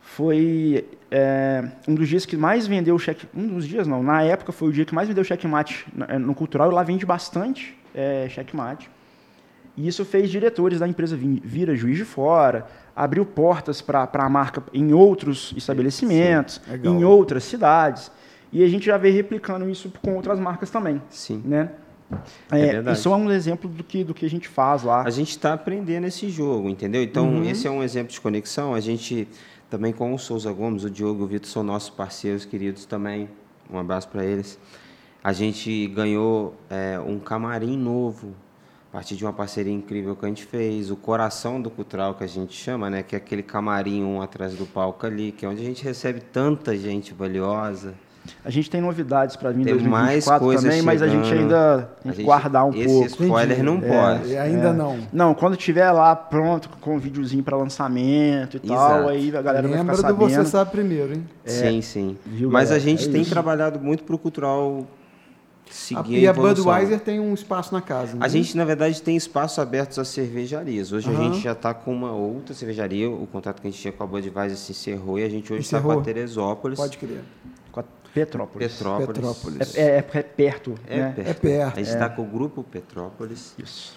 Foi 0.01 0.87
é, 1.11 1.65
um 1.89 1.95
dos 1.95 2.09
dias 2.09 2.25
que 2.25 2.37
mais 2.37 2.67
vendeu 2.67 2.97
cheque, 2.99 3.27
um 3.35 3.49
dos 3.49 3.67
dias 3.67 3.89
não, 3.89 4.03
na 4.03 4.23
época 4.23 4.53
foi 4.53 4.69
o 4.69 4.73
dia 4.73 4.85
que 4.85 4.95
mais 4.95 5.09
vendeu 5.09 5.25
checkmate 5.25 5.87
no 6.21 6.35
cultural, 6.35 6.71
e 6.71 6.75
lá 6.75 6.83
vende 6.85 7.05
bastante 7.05 7.77
é, 7.93 8.29
checkmate. 8.29 8.89
E 9.77 9.89
isso 9.89 10.05
fez 10.05 10.31
diretores 10.31 10.79
da 10.81 10.87
empresa 10.87 11.17
vir, 11.17 11.75
Juiz 11.77 11.97
de 11.97 12.05
Fora, 12.05 12.67
abriu 12.95 13.25
portas 13.27 13.81
para 13.83 14.09
a 14.13 14.29
marca 14.29 14.63
em 14.73 14.93
outros 14.93 15.53
estabelecimentos, 15.57 16.61
Sim, 16.65 16.89
em 16.89 17.05
outras 17.05 17.43
cidades. 17.45 18.11
E 18.53 18.63
a 18.63 18.69
gente 18.69 18.87
já 18.87 18.97
vem 18.97 19.13
replicando 19.13 19.69
isso 19.69 19.91
com 20.01 20.15
outras 20.15 20.39
marcas 20.39 20.71
também. 20.71 21.03
Sim. 21.11 21.43
Né? 21.45 21.71
É 22.53 22.59
É, 22.61 22.67
verdade. 22.73 22.99
isso 22.99 23.09
é 23.09 23.17
um 23.17 23.31
exemplo 23.33 23.69
do 23.69 23.83
que, 23.83 24.05
do 24.05 24.15
que 24.15 24.25
a 24.25 24.31
gente 24.31 24.47
faz 24.47 24.85
lá. 24.85 25.03
A 25.03 25.11
gente 25.11 25.31
está 25.31 25.55
aprendendo 25.55 26.07
esse 26.07 26.29
jogo, 26.29 26.69
entendeu? 26.69 27.03
Então, 27.03 27.27
Uhum. 27.29 27.45
esse 27.45 27.67
é 27.67 27.71
um 27.71 27.83
exemplo 27.83 28.13
de 28.13 28.21
conexão. 28.21 28.75
A 28.75 28.81
gente 28.81 29.27
também 29.69 29.93
com 29.93 30.15
o 30.15 30.19
Souza 30.19 30.53
Gomes, 30.53 30.85
o 30.85 30.91
Diogo 30.91 31.23
e 31.23 31.25
o 31.25 31.27
Vitor 31.27 31.49
são 31.49 31.65
nossos 31.65 31.91
parceiros 31.91 32.45
queridos 32.45 32.85
também. 32.87 33.29
Um 33.69 33.77
abraço 33.79 34.07
para 34.09 34.25
eles. 34.25 34.57
A 35.25 35.33
gente 35.33 35.89
ganhou 35.89 36.55
é, 36.71 37.01
um 37.01 37.19
camarim 37.19 37.77
novo 37.77 38.35
partir 38.95 39.17
de 39.17 39.25
uma 39.25 39.33
parceria 39.33 39.73
incrível 39.73 40.15
que 40.15 40.25
a 40.25 40.29
gente 40.29 40.45
fez. 40.45 40.89
O 40.89 40.95
coração 40.97 41.61
do 41.61 41.69
cultural 41.69 42.15
que 42.15 42.23
a 42.23 42.29
gente 42.29 42.55
chama, 42.55 42.89
né? 42.89 43.03
Que 43.03 43.17
é 43.17 43.19
aquele 43.19 43.43
camarim 43.43 44.05
um 44.05 44.23
atrás 44.23 44.55
do 44.55 44.65
palco 44.67 45.05
ali, 45.05 45.33
que 45.33 45.45
é 45.45 45.49
onde 45.49 45.61
a 45.61 45.65
gente 45.65 45.83
recebe 45.83 46.21
tanta 46.21 46.77
gente 46.77 47.13
valiosa. 47.13 47.95
A 48.43 48.51
gente 48.51 48.71
tem 48.71 48.81
novidades 48.81 49.35
para 49.37 49.51
vir 49.51 49.63
em 49.63 49.65
Tem 49.65 49.75
2024 49.75 50.31
mais 50.31 50.39
coisas 50.43 50.63
também, 50.65 50.81
mas 50.81 51.03
a 51.03 51.09
gente 51.09 51.31
ainda 51.31 51.91
tem 52.03 52.13
A 52.13 52.15
que 52.15 52.23
guardar 52.23 52.65
um 52.65 52.71
esse 52.75 52.87
pouco. 52.87 53.07
spoiler 53.25 53.63
não 53.65 53.77
Entendi. 53.77 53.93
pode. 53.93 54.35
É, 54.35 54.41
ainda 54.41 54.69
É. 54.69 54.73
não. 54.73 54.99
Não, 55.13 55.35
quando 55.35 55.57
tiver 55.57 55.91
lá 55.91 56.15
pronto 56.17 56.71
com 56.81 56.95
um 56.95 56.99
videozinho 56.99 57.43
para 57.43 57.55
lançamento 57.57 58.57
e 58.57 58.61
tal, 58.61 58.77
Exato. 58.77 59.09
aí 59.11 59.37
a 59.37 59.43
galera 59.43 59.69
vai 59.69 59.77
Lembra 59.79 59.97
ficar 59.97 60.13
do 60.13 60.19
sabendo. 60.21 60.45
Você 60.45 60.51
Sabe 60.51 60.71
Primeiro, 60.71 61.15
hein? 61.15 61.27
Sim, 61.45 61.83
sim. 61.83 62.17
Viu, 62.25 62.49
Mas 62.51 62.71
a 62.71 62.75
galera? 62.79 62.91
gente 62.91 63.09
É 63.09 63.13
tem 63.13 63.21
isso. 63.23 63.31
trabalhado 63.31 63.79
muito 63.81 64.05
para 64.05 64.15
o 64.15 64.19
cultural 64.19 64.87
A- 65.69 65.73
seguir 65.73 66.19
e 66.21 66.27
a 66.27 66.31
evolução. 66.31 66.65
Budweiser 66.65 67.01
tem 67.01 67.19
um 67.21 67.35
espaço 67.35 67.73
na 67.75 67.81
casa. 67.81 68.13
né? 68.15 68.19
A 68.25 68.29
gente, 68.29 68.57
na 68.57 68.65
verdade, 68.65 69.01
tem 69.03 69.17
espaços 69.17 69.59
abertos 69.59 69.99
às 69.99 70.09
cervejarias. 70.09 70.93
Hoje 70.93 71.09
a 71.09 71.13
Aham. 71.13 71.33
gente 71.33 71.43
já 71.43 71.53
está 71.53 71.73
com 71.75 71.93
uma 71.93 72.13
outra 72.13 72.55
cervejaria. 72.55 73.11
O 73.11 73.27
contato 73.27 73.61
que 73.61 73.67
a 73.67 73.71
gente 73.71 73.81
tinha 73.81 73.93
com 73.93 74.03
a 74.03 74.07
Budweiser 74.07 74.57
se 74.57 74.73
encerrou 74.73 75.19
e 75.19 75.25
a 75.25 75.29
gente 75.29 75.53
hoje 75.53 75.63
está 75.63 75.81
com 75.81 75.91
a 75.91 76.01
Teresópolis, 76.01 76.79
Pode 76.79 76.99
crer. 76.99 77.23
Com 77.73 77.81
a 77.81 77.85
Petrópolis. 78.15 78.73
Petrópolis. 78.75 79.07
Petrópolis. 79.19 79.77
É, 79.77 79.81
é- 79.83 79.97
é 79.99 80.23
perto, 80.23 80.75
É 80.87 80.97
né? 80.99 81.13
perto. 81.17 81.29
É 81.29 81.35
perto. 81.35 81.75
A 81.79 81.83
gente 81.83 81.93
está 81.93 82.09
com 82.09 82.23
o 82.23 82.27
grupo 82.27 82.63
Petrópolis. 82.63 83.55
Isso. 83.59 83.95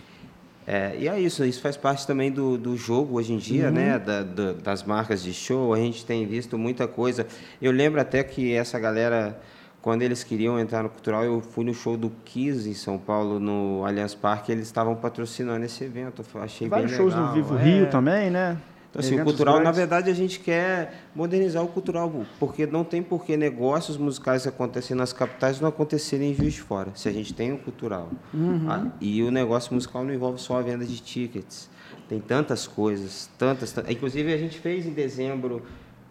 É, 0.65 0.97
e 0.99 1.07
é 1.07 1.17
isso, 1.17 1.45
isso 1.45 1.61
faz 1.61 1.77
parte 1.77 2.05
também 2.05 2.29
do, 2.29 2.57
do 2.57 2.75
jogo 2.75 3.17
hoje 3.17 3.31
em 3.31 3.37
dia, 3.37 3.71
né? 3.71 3.97
Da- 3.97 4.23
da- 4.23 4.51
das 4.51 4.83
marcas 4.83 5.23
de 5.23 5.33
show, 5.33 5.73
a 5.73 5.77
gente 5.77 6.05
tem 6.05 6.25
visto 6.25 6.57
muita 6.57 6.85
coisa. 6.87 7.25
Eu 7.61 7.71
lembro 7.71 8.01
até 8.01 8.21
que 8.21 8.53
essa 8.53 8.77
galera, 8.77 9.39
quando 9.87 10.01
eles 10.01 10.21
queriam 10.21 10.59
entrar 10.59 10.83
no 10.83 10.89
cultural, 10.89 11.23
eu 11.23 11.39
fui 11.39 11.63
no 11.63 11.73
show 11.73 11.95
do 11.95 12.09
Kiss 12.25 12.69
em 12.69 12.73
São 12.73 12.97
Paulo, 12.97 13.39
no 13.39 13.85
Allianz 13.85 14.13
Parque, 14.13 14.51
eles 14.51 14.65
estavam 14.65 14.97
patrocinando 14.97 15.63
esse 15.63 15.81
evento. 15.81 16.25
Eu 16.35 16.41
achei 16.41 16.67
Vários 16.67 16.91
bem 16.91 16.97
shows 16.99 17.13
legal. 17.13 17.29
no 17.29 17.33
Vivo 17.33 17.57
é. 17.57 17.63
Rio 17.63 17.89
também, 17.89 18.29
né? 18.29 18.57
Então, 18.89 18.99
assim, 18.99 19.17
o 19.17 19.23
cultural, 19.23 19.55
na 19.55 19.61
grandes. 19.61 19.77
verdade, 19.79 20.11
a 20.11 20.13
gente 20.13 20.41
quer 20.41 21.05
modernizar 21.15 21.63
o 21.63 21.69
cultural, 21.69 22.11
porque 22.37 22.67
não 22.67 22.83
tem 22.83 23.01
por 23.01 23.23
que 23.23 23.37
negócios 23.37 23.95
musicais 23.95 24.43
que 24.43 24.49
acontecem 24.49 24.93
nas 24.97 25.13
capitais 25.13 25.61
não 25.61 25.69
acontecerem 25.69 26.31
em 26.31 26.35
Juiz 26.35 26.55
de 26.55 26.61
Fora, 26.63 26.91
se 26.93 27.07
a 27.07 27.11
gente 27.13 27.33
tem 27.33 27.53
o 27.53 27.57
cultural. 27.57 28.09
Ah, 28.67 28.87
e 28.99 29.23
o 29.23 29.31
negócio 29.31 29.73
musical 29.73 30.03
não 30.03 30.13
envolve 30.13 30.37
só 30.41 30.59
a 30.59 30.61
venda 30.61 30.83
de 30.83 30.99
tickets. 31.01 31.69
Tem 32.09 32.19
tantas 32.19 32.67
coisas, 32.67 33.29
tantas... 33.37 33.71
tan- 33.71 33.85
Inclusive, 33.89 34.33
a 34.33 34.37
gente 34.37 34.59
fez 34.59 34.85
em 34.85 34.91
dezembro 34.91 35.61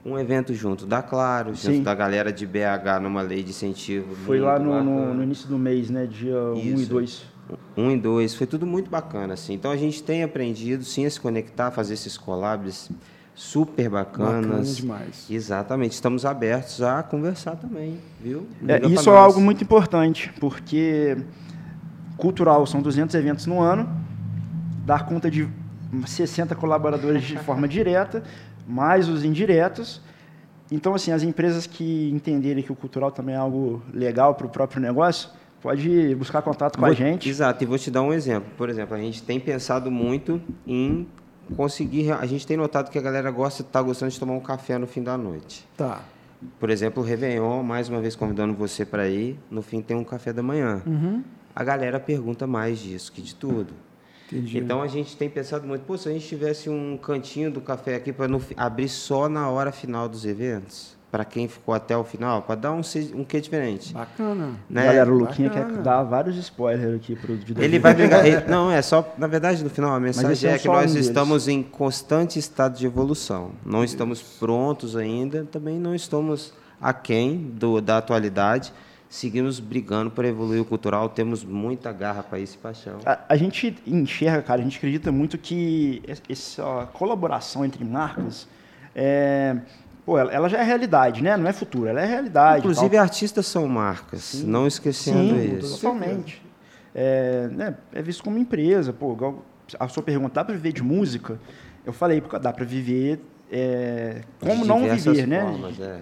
um 0.06 0.18
evento 0.18 0.54
junto 0.54 0.86
da 0.86 1.02
Claro, 1.02 1.48
junto 1.54 1.58
Sim. 1.76 1.82
da 1.82 1.94
galera 1.94 2.32
de 2.32 2.46
BH 2.46 3.00
numa 3.02 3.22
lei 3.22 3.42
de 3.42 3.50
incentivo. 3.50 4.14
Foi 4.24 4.38
lá 4.38 4.58
no, 4.58 4.66
no- 4.82 4.90
bacana. 4.96 5.14
no 5.14 5.22
início 5.24 5.48
do 5.48 5.58
mês, 5.58 5.90
né? 5.90 6.06
Dia 6.06 6.38
1 6.52 6.56
e 6.56 6.72
Isso. 6.74 6.90
2. 6.90 7.36
Um 7.76 7.90
e 7.92 7.96
dois, 7.96 8.34
foi 8.34 8.44
tudo 8.46 8.66
muito 8.66 8.90
bacana, 8.90 9.34
assim. 9.34 9.54
Então 9.54 9.70
a 9.70 9.76
gente 9.76 10.02
tem 10.02 10.22
aprendido, 10.24 10.82
sim, 10.84 11.06
a 11.06 11.10
se 11.10 11.20
conectar, 11.20 11.70
fazer 11.70 11.94
esses 11.94 12.16
collabs 12.18 12.90
super 13.36 13.88
Bacana 13.90 14.40
bacanas. 14.48 14.76
demais. 14.78 15.26
Exatamente, 15.30 15.92
estamos 15.92 16.24
abertos 16.24 16.82
a 16.82 17.02
conversar 17.04 17.54
também, 17.56 17.98
viu? 18.20 18.48
É, 18.66 18.84
isso 18.88 19.10
é 19.10 19.16
algo 19.16 19.40
muito 19.40 19.62
importante, 19.62 20.32
porque 20.40 21.18
cultural 22.16 22.66
são 22.66 22.80
200 22.82 23.14
eventos 23.14 23.46
no 23.46 23.60
ano, 23.60 23.88
dar 24.84 25.04
conta 25.06 25.30
de 25.30 25.46
60 26.06 26.54
colaboradores 26.56 27.22
de 27.22 27.36
forma 27.38 27.68
direta, 27.68 28.24
mais 28.66 29.08
os 29.08 29.24
indiretos. 29.24 30.00
Então, 30.70 30.94
assim, 30.94 31.12
as 31.12 31.22
empresas 31.22 31.66
que 31.66 32.10
entenderem 32.10 32.62
que 32.62 32.72
o 32.72 32.76
cultural 32.76 33.10
também 33.12 33.34
é 33.34 33.38
algo 33.38 33.82
legal 33.92 34.34
para 34.34 34.46
o 34.46 34.50
próprio 34.50 34.80
negócio, 34.80 35.30
pode 35.62 36.14
buscar 36.16 36.42
contato 36.42 36.78
com 36.78 36.84
a 36.84 36.88
Vou- 36.88 36.96
gente. 36.96 37.28
Exato, 37.28 37.62
e 37.62 37.66
vou 37.66 37.78
te 37.78 37.90
dar 37.90 38.02
um 38.02 38.12
exemplo. 38.12 38.48
Por 38.56 38.68
exemplo, 38.68 38.96
a 38.96 38.98
gente 38.98 39.22
tem 39.22 39.38
pensado 39.38 39.90
muito 39.90 40.40
em 40.66 41.06
conseguir. 41.56 42.10
A 42.10 42.26
gente 42.26 42.44
tem 42.46 42.56
notado 42.56 42.90
que 42.90 42.98
a 42.98 43.02
galera 43.02 43.30
gosta, 43.30 43.62
está 43.62 43.80
gostando 43.80 44.10
de 44.10 44.18
tomar 44.18 44.32
um 44.34 44.40
café 44.40 44.76
no 44.78 44.86
fim 44.86 45.02
da 45.02 45.16
noite. 45.16 45.64
Tá. 45.76 46.00
Por 46.60 46.68
exemplo, 46.68 47.02
o 47.02 47.06
Réveillon, 47.06 47.62
mais 47.62 47.88
uma 47.88 48.00
vez 48.00 48.14
convidando 48.16 48.52
você 48.54 48.84
para 48.84 49.08
ir, 49.08 49.38
no 49.50 49.62
fim 49.62 49.80
tem 49.80 49.96
um 49.96 50.04
café 50.04 50.32
da 50.32 50.42
manhã. 50.42 50.82
Uhum. 50.84 51.22
A 51.54 51.64
galera 51.64 51.98
pergunta 51.98 52.46
mais 52.46 52.78
disso 52.80 53.10
que 53.12 53.22
de 53.22 53.34
tudo. 53.34 53.72
Entendi. 54.32 54.58
Então 54.58 54.82
a 54.82 54.86
gente 54.88 55.16
tem 55.16 55.28
pensado 55.30 55.66
muito, 55.66 55.82
pô, 55.82 55.96
se 55.96 56.08
a 56.08 56.12
gente 56.12 56.26
tivesse 56.26 56.68
um 56.68 56.96
cantinho 56.96 57.50
do 57.50 57.60
café 57.60 57.94
aqui 57.94 58.12
para 58.12 58.26
abrir 58.56 58.88
só 58.88 59.28
na 59.28 59.48
hora 59.48 59.70
final 59.70 60.08
dos 60.08 60.24
eventos, 60.24 60.96
para 61.10 61.24
quem 61.24 61.46
ficou 61.46 61.72
até 61.72 61.96
o 61.96 62.02
final, 62.02 62.42
para 62.42 62.56
dar 62.56 62.72
um, 62.72 62.80
um 63.14 63.24
quê 63.24 63.40
diferente. 63.40 63.94
Bacana. 63.94 64.50
Né? 64.68 64.84
Galera, 64.84 65.10
o 65.10 65.16
Luquinha 65.16 65.48
Bacana. 65.48 65.74
quer 65.74 65.82
dar 65.82 66.02
vários 66.02 66.36
spoilers 66.36 66.96
aqui 66.96 67.14
pro 67.14 67.36
de 67.36 67.54
Ele 67.62 67.78
vai 67.78 67.94
brigar. 67.94 68.26
ele- 68.26 68.44
não, 68.48 68.70
é 68.70 68.82
só. 68.82 69.14
Na 69.16 69.28
verdade, 69.28 69.62
no 69.62 69.70
final, 69.70 69.94
a 69.94 70.00
mensagem 70.00 70.50
é 70.50 70.54
é 70.54 70.58
que 70.58 70.66
nós 70.66 70.90
um 70.90 70.94
deles. 70.94 71.06
estamos 71.08 71.46
em 71.48 71.62
constante 71.62 72.38
estado 72.38 72.76
de 72.76 72.84
evolução. 72.84 73.52
Não 73.64 73.84
estamos 73.84 74.20
prontos 74.20 74.96
ainda, 74.96 75.44
também 75.50 75.78
não 75.78 75.94
estamos 75.94 76.52
aquém 76.80 77.38
do, 77.54 77.80
da 77.80 77.98
atualidade. 77.98 78.72
Seguimos 79.08 79.60
brigando 79.60 80.10
para 80.10 80.26
evoluir 80.26 80.60
o 80.60 80.64
cultural, 80.64 81.08
temos 81.08 81.44
muita 81.44 81.92
garra 81.92 82.22
para 82.24 82.38
isso 82.40 82.56
e 82.56 82.58
paixão. 82.58 82.98
A, 83.06 83.20
a 83.28 83.36
gente 83.36 83.76
enxerga, 83.86 84.42
cara, 84.42 84.60
a 84.60 84.64
gente 84.64 84.76
acredita 84.78 85.12
muito 85.12 85.38
que 85.38 86.02
es- 86.08 86.22
essa 86.28 86.88
colaboração 86.92 87.64
entre 87.64 87.84
marcas, 87.84 88.48
é, 88.94 89.56
pô, 90.04 90.18
ela, 90.18 90.32
ela 90.32 90.48
já 90.48 90.58
é 90.58 90.64
realidade, 90.64 91.22
né? 91.22 91.36
Não 91.36 91.48
é 91.48 91.52
futuro, 91.52 91.86
ela 91.86 92.00
é 92.00 92.04
realidade. 92.04 92.58
Inclusive, 92.58 92.96
artistas 92.96 93.46
são 93.46 93.68
marcas, 93.68 94.42
não 94.42 94.66
esquecendo 94.66 95.34
Sim, 95.34 95.58
isso. 95.58 95.76
totalmente. 95.76 96.42
É, 96.94 97.48
né, 97.52 97.76
é 97.92 98.02
visto 98.02 98.24
como 98.24 98.38
empresa. 98.38 98.92
Pô, 98.92 99.12
igual 99.12 99.44
a 99.78 99.86
sua 99.86 100.02
pergunta, 100.02 100.34
dá 100.34 100.44
para 100.44 100.54
viver 100.54 100.72
de 100.72 100.82
música? 100.82 101.38
Eu 101.84 101.92
falei, 101.92 102.20
dá 102.40 102.52
para 102.52 102.64
viver 102.64 103.20
é, 103.52 104.22
como 104.40 104.64
não 104.64 104.80
viver, 104.80 105.26
né? 105.28 105.42
formas, 105.42 105.78
é. 105.78 106.00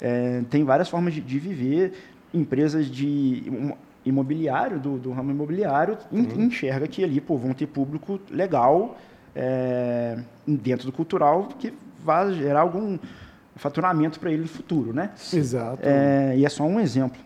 É, 0.00 0.42
tem 0.50 0.64
várias 0.64 0.88
formas 0.88 1.12
de, 1.12 1.20
de 1.20 1.38
viver. 1.38 1.92
Empresas 2.34 2.86
de 2.90 3.42
imobiliário, 4.04 4.78
do, 4.78 4.98
do 4.98 5.10
ramo 5.12 5.30
imobiliário, 5.30 5.96
en- 6.12 6.44
enxerga 6.46 6.86
que 6.86 7.02
ali 7.02 7.20
pô, 7.20 7.36
vão 7.36 7.52
ter 7.52 7.66
público 7.66 8.20
legal 8.30 8.96
é, 9.34 10.18
dentro 10.46 10.86
do 10.86 10.92
cultural 10.92 11.48
que 11.58 11.72
vai 12.04 12.32
gerar 12.34 12.60
algum 12.60 12.98
faturamento 13.56 14.20
para 14.20 14.30
ele 14.30 14.42
no 14.42 14.48
futuro, 14.48 14.92
né? 14.92 15.10
Exato. 15.32 15.80
É, 15.82 16.34
e 16.36 16.44
é 16.44 16.48
só 16.48 16.62
um 16.64 16.78
exemplo. 16.78 17.18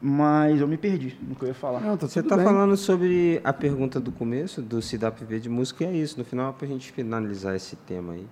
Mas 0.00 0.60
eu 0.60 0.68
me 0.68 0.76
perdi 0.78 1.16
no 1.20 1.34
que 1.34 1.42
eu 1.42 1.48
ia 1.48 1.54
falar. 1.54 1.80
Não, 1.80 1.96
tá 1.96 2.06
Você 2.06 2.20
está 2.20 2.38
falando 2.38 2.76
sobre 2.76 3.40
a 3.42 3.52
pergunta 3.52 3.98
do 3.98 4.12
começo, 4.12 4.62
do 4.62 4.80
se 4.80 4.96
dá 4.96 5.10
para 5.10 5.26
viver 5.26 5.40
de 5.40 5.48
música, 5.48 5.82
e 5.82 5.88
é 5.88 5.92
isso. 5.92 6.16
No 6.16 6.24
final, 6.24 6.52
para 6.54 6.66
a 6.66 6.70
gente 6.70 6.92
finalizar 6.92 7.56
esse 7.56 7.74
tema 7.74 8.12
aí, 8.12 8.24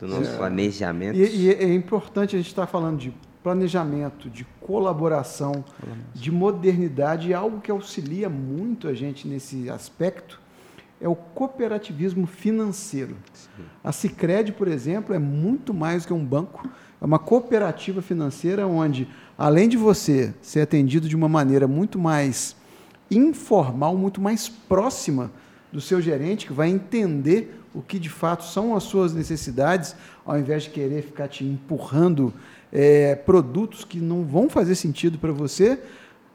do 0.00 0.08
nosso 0.08 0.34
planejamento. 0.38 1.14
E, 1.18 1.46
e 1.48 1.50
é 1.52 1.74
importante 1.74 2.34
a 2.34 2.38
gente 2.38 2.48
estar 2.48 2.66
falando 2.66 2.96
de 2.98 3.12
planejamento, 3.48 4.28
de 4.28 4.44
colaboração, 4.60 5.64
de 6.14 6.30
modernidade, 6.30 7.30
e 7.30 7.34
algo 7.34 7.62
que 7.62 7.70
auxilia 7.70 8.28
muito 8.28 8.86
a 8.86 8.92
gente 8.92 9.26
nesse 9.26 9.70
aspecto 9.70 10.38
é 11.00 11.08
o 11.08 11.14
cooperativismo 11.14 12.26
financeiro. 12.26 13.16
A 13.82 13.90
Sicredi, 13.90 14.52
por 14.52 14.68
exemplo, 14.68 15.14
é 15.14 15.18
muito 15.18 15.72
mais 15.72 16.04
que 16.04 16.12
um 16.12 16.22
banco, 16.22 16.68
é 17.00 17.04
uma 17.04 17.18
cooperativa 17.18 18.02
financeira 18.02 18.66
onde, 18.66 19.08
além 19.38 19.66
de 19.66 19.78
você 19.78 20.34
ser 20.42 20.60
atendido 20.60 21.08
de 21.08 21.16
uma 21.16 21.28
maneira 21.28 21.66
muito 21.66 21.98
mais 21.98 22.54
informal, 23.10 23.96
muito 23.96 24.20
mais 24.20 24.46
próxima 24.46 25.30
do 25.72 25.80
seu 25.80 26.02
gerente, 26.02 26.46
que 26.46 26.52
vai 26.52 26.68
entender 26.68 27.58
o 27.74 27.80
que 27.80 27.98
de 27.98 28.08
fato 28.08 28.44
são 28.44 28.74
as 28.74 28.82
suas 28.82 29.14
necessidades, 29.14 29.94
ao 30.26 30.38
invés 30.38 30.64
de 30.64 30.70
querer 30.70 31.02
ficar 31.02 31.28
te 31.28 31.44
empurrando 31.44 32.34
eh, 32.72 33.14
produtos 33.14 33.84
que 33.84 33.98
não 33.98 34.24
vão 34.24 34.48
fazer 34.48 34.74
sentido 34.74 35.18
para 35.18 35.32
você. 35.32 35.78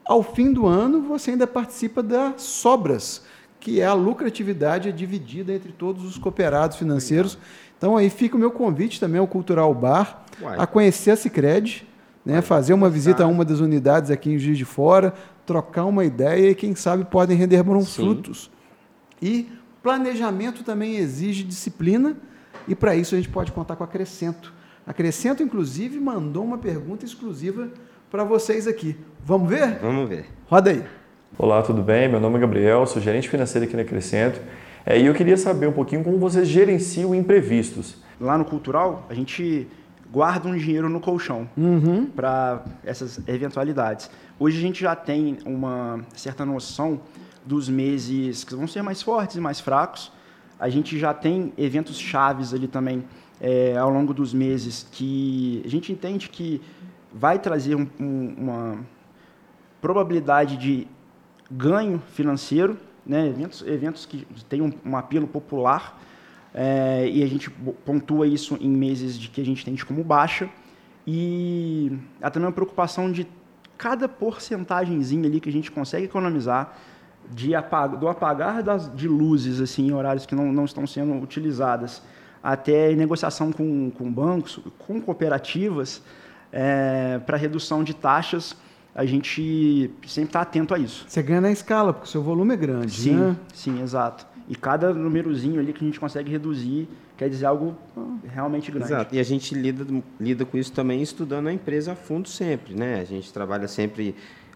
Ao 0.06 0.22
fim 0.22 0.52
do 0.52 0.68
ano, 0.68 1.02
você 1.02 1.32
ainda 1.32 1.48
participa 1.48 2.04
das 2.04 2.42
sobras, 2.42 3.24
que 3.60 3.80
é 3.80 3.86
a 3.86 3.94
lucratividade 3.94 4.92
dividida 4.92 5.54
entre 5.54 5.72
todos 5.72 6.04
os 6.04 6.18
cooperados 6.18 6.78
financeiros. 6.78 7.38
Então, 7.78 7.96
aí 7.96 8.10
fica 8.10 8.36
o 8.36 8.40
meu 8.40 8.52
convite 8.52 9.00
também 9.00 9.20
ao 9.20 9.28
Cultural 9.28 9.74
Bar, 9.74 10.26
Uai. 10.42 10.58
a 10.60 10.68
conhecer 10.68 11.12
a 11.12 11.16
Cicred, 11.16 11.88
né, 12.26 12.42
fazer 12.42 12.74
uma 12.74 12.90
visita 12.90 13.24
a 13.24 13.28
uma 13.28 13.44
das 13.44 13.60
unidades 13.60 14.10
aqui 14.10 14.32
em 14.32 14.40
Juiz 14.40 14.58
de 14.58 14.66
Fora, 14.66 15.14
trocar 15.46 15.86
uma 15.86 16.06
ideia 16.06 16.52
e, 16.52 16.56
quem 16.56 16.76
sabe, 16.76 17.06
podem 17.06 17.38
render 17.38 17.62
bons 17.64 17.96
frutos. 17.96 18.50
E 19.22 19.50
planejamento 19.82 20.64
também 20.64 20.96
exige 20.96 21.44
disciplina 21.44 22.16
e 22.68 22.74
para 22.74 22.96
isso 22.96 23.16
a 23.16 23.18
gente 23.18 23.30
pode 23.30 23.52
contar 23.52 23.76
com 23.76 23.84
a 23.84 23.88
Acrescento. 23.88 24.54
A 24.86 24.92
Acrescento, 24.92 25.42
inclusive, 25.42 26.00
mandou 26.00 26.44
uma 26.44 26.58
pergunta 26.58 27.06
exclusiva 27.06 27.70
para 28.12 28.24
vocês 28.24 28.68
aqui. 28.68 28.98
Vamos 29.24 29.50
ver? 29.50 29.80
Vamos 29.80 30.10
ver. 30.10 30.26
Roda 30.48 30.72
aí. 30.72 30.84
Olá, 31.38 31.62
tudo 31.62 31.82
bem? 31.82 32.10
Meu 32.10 32.20
nome 32.20 32.38
é 32.38 32.40
Gabriel, 32.40 32.86
sou 32.86 33.02
gerente 33.02 33.30
financeiro 33.30 33.66
aqui 33.66 33.76
na 33.76 33.82
Acrescento. 33.82 34.42
É, 34.86 35.00
e 35.00 35.06
eu 35.06 35.14
queria 35.14 35.38
saber 35.38 35.68
um 35.68 35.72
pouquinho 35.72 36.04
como 36.04 36.18
vocês 36.20 36.48
gerenciam 36.48 37.16
imprevistos. 37.16 37.96
Lá 38.20 38.38
no 38.38 38.44
Cultural, 38.46 39.06
a 39.10 39.14
gente 39.14 39.68
guarda 40.12 40.48
um 40.50 40.56
dinheiro 40.56 40.90
no 40.90 41.00
colchão 41.00 41.50
Uhum. 41.58 42.06
para 42.06 42.64
essas 42.84 43.20
eventualidades. 43.28 44.12
Hoje 44.38 44.58
a 44.58 44.62
gente 44.62 44.82
já 44.82 44.96
tem 44.96 45.38
uma 45.46 46.02
certa 46.14 46.46
noção 46.46 47.00
dos 47.46 47.68
meses 47.70 48.44
que 48.44 48.54
vão 48.54 48.68
ser 48.68 48.82
mais 48.84 49.02
fortes 49.02 49.38
e 49.38 49.40
mais 49.40 49.60
fracos. 49.60 50.12
A 50.60 50.70
gente 50.70 51.00
já 51.00 51.14
tem 51.14 51.52
eventos 51.58 51.98
chaves 51.98 52.54
ali 52.54 52.68
também 52.68 53.04
é, 53.46 53.76
ao 53.78 53.90
longo 53.90 54.14
dos 54.14 54.34
meses 54.34 54.88
que 54.90 55.62
a 55.66 55.70
gente 55.70 55.92
entende 55.92 56.30
que 56.30 56.62
vai 57.14 57.38
trazer 57.38 57.76
um- 57.76 57.90
um- 58.00 58.36
uma 58.38 58.78
probabilidade 59.82 60.56
de 60.56 60.88
ganho 61.52 62.02
financeiro, 62.14 62.78
né? 63.06 63.28
eventos, 63.28 63.62
eventos 63.68 64.06
que 64.06 64.26
têm 64.48 64.62
um, 64.62 64.72
um 64.86 64.96
apelo 64.96 65.28
popular, 65.28 66.02
é, 66.54 67.06
e 67.10 67.22
a 67.22 67.28
gente 67.28 67.50
pontua 67.84 68.26
isso 68.26 68.58
em 68.62 68.70
meses 68.70 69.20
de 69.20 69.28
que 69.28 69.42
a 69.42 69.46
gente 69.46 69.62
entende 69.62 69.86
como 69.86 70.02
baixa, 70.06 70.50
e 71.06 71.92
há 72.22 72.30
também 72.32 72.48
uma 72.48 72.54
preocupação 72.54 73.12
de 73.12 73.28
cada 73.78 74.08
porcentagemzinha 74.08 75.28
ali 75.28 75.42
que 75.42 75.50
a 75.50 75.52
gente 75.52 75.70
consegue 75.70 76.06
economizar 76.06 76.78
de 77.30 77.54
apag 77.54 77.98
do 77.98 78.08
apagar 78.08 78.64
das, 78.64 78.94
de 78.96 79.08
luzes 79.08 79.60
assim, 79.60 79.88
em 79.88 79.92
horários 79.94 80.26
que 80.26 80.34
não, 80.34 80.54
não 80.54 80.64
estão 80.64 80.88
sendo 80.88 81.14
utilizadas, 81.22 82.02
até 82.44 82.92
em 82.92 82.96
negociação 82.96 83.52
com, 83.52 83.90
com 83.90 84.12
bancos, 84.12 84.60
com 84.78 85.00
cooperativas, 85.00 86.02
para 87.26 87.38
redução 87.38 87.84
de 87.84 87.94
taxas, 87.94 88.56
a 88.94 89.06
gente 89.06 89.90
sempre 90.06 90.30
está 90.30 90.42
atento 90.42 90.74
a 90.74 90.78
isso. 90.78 91.06
Você 91.08 91.24
ganha 91.24 91.42
na 91.42 91.52
escala, 91.52 91.94
porque 91.94 92.08
o 92.08 92.12
seu 92.12 92.22
volume 92.22 92.54
é 92.54 92.58
grande, 92.58 92.92
Sim, 92.92 93.16
né? 93.16 93.36
sim, 93.54 93.82
exato. 93.82 94.28
E 94.48 94.56
cada 94.56 94.94
númerozinho 94.94 95.60
ali 95.60 95.74
que 95.74 95.84
a 95.84 95.88
gente 95.88 96.00
consegue 96.00 96.30
reduzir 96.30 96.88
quer 97.18 97.30
dizer 97.30 97.46
algo 97.46 97.78
realmente 98.26 98.70
grande. 98.70 98.92
Exato. 98.92 99.16
E 99.16 99.20
a 99.20 99.24
gente 99.24 99.56
lida, 99.56 99.86
lida 100.20 100.46
com 100.46 100.58
isso 100.58 100.74
também 100.74 101.02
estudando 101.02 101.48
a 101.48 101.54
empresa 101.54 101.94
a 101.94 101.96
fundo 101.96 102.28
sempre, 102.28 102.76
né? 102.76 103.00
A 103.00 103.06
gente 103.06 103.32
trabalha 103.32 103.68
sempre 103.68 104.16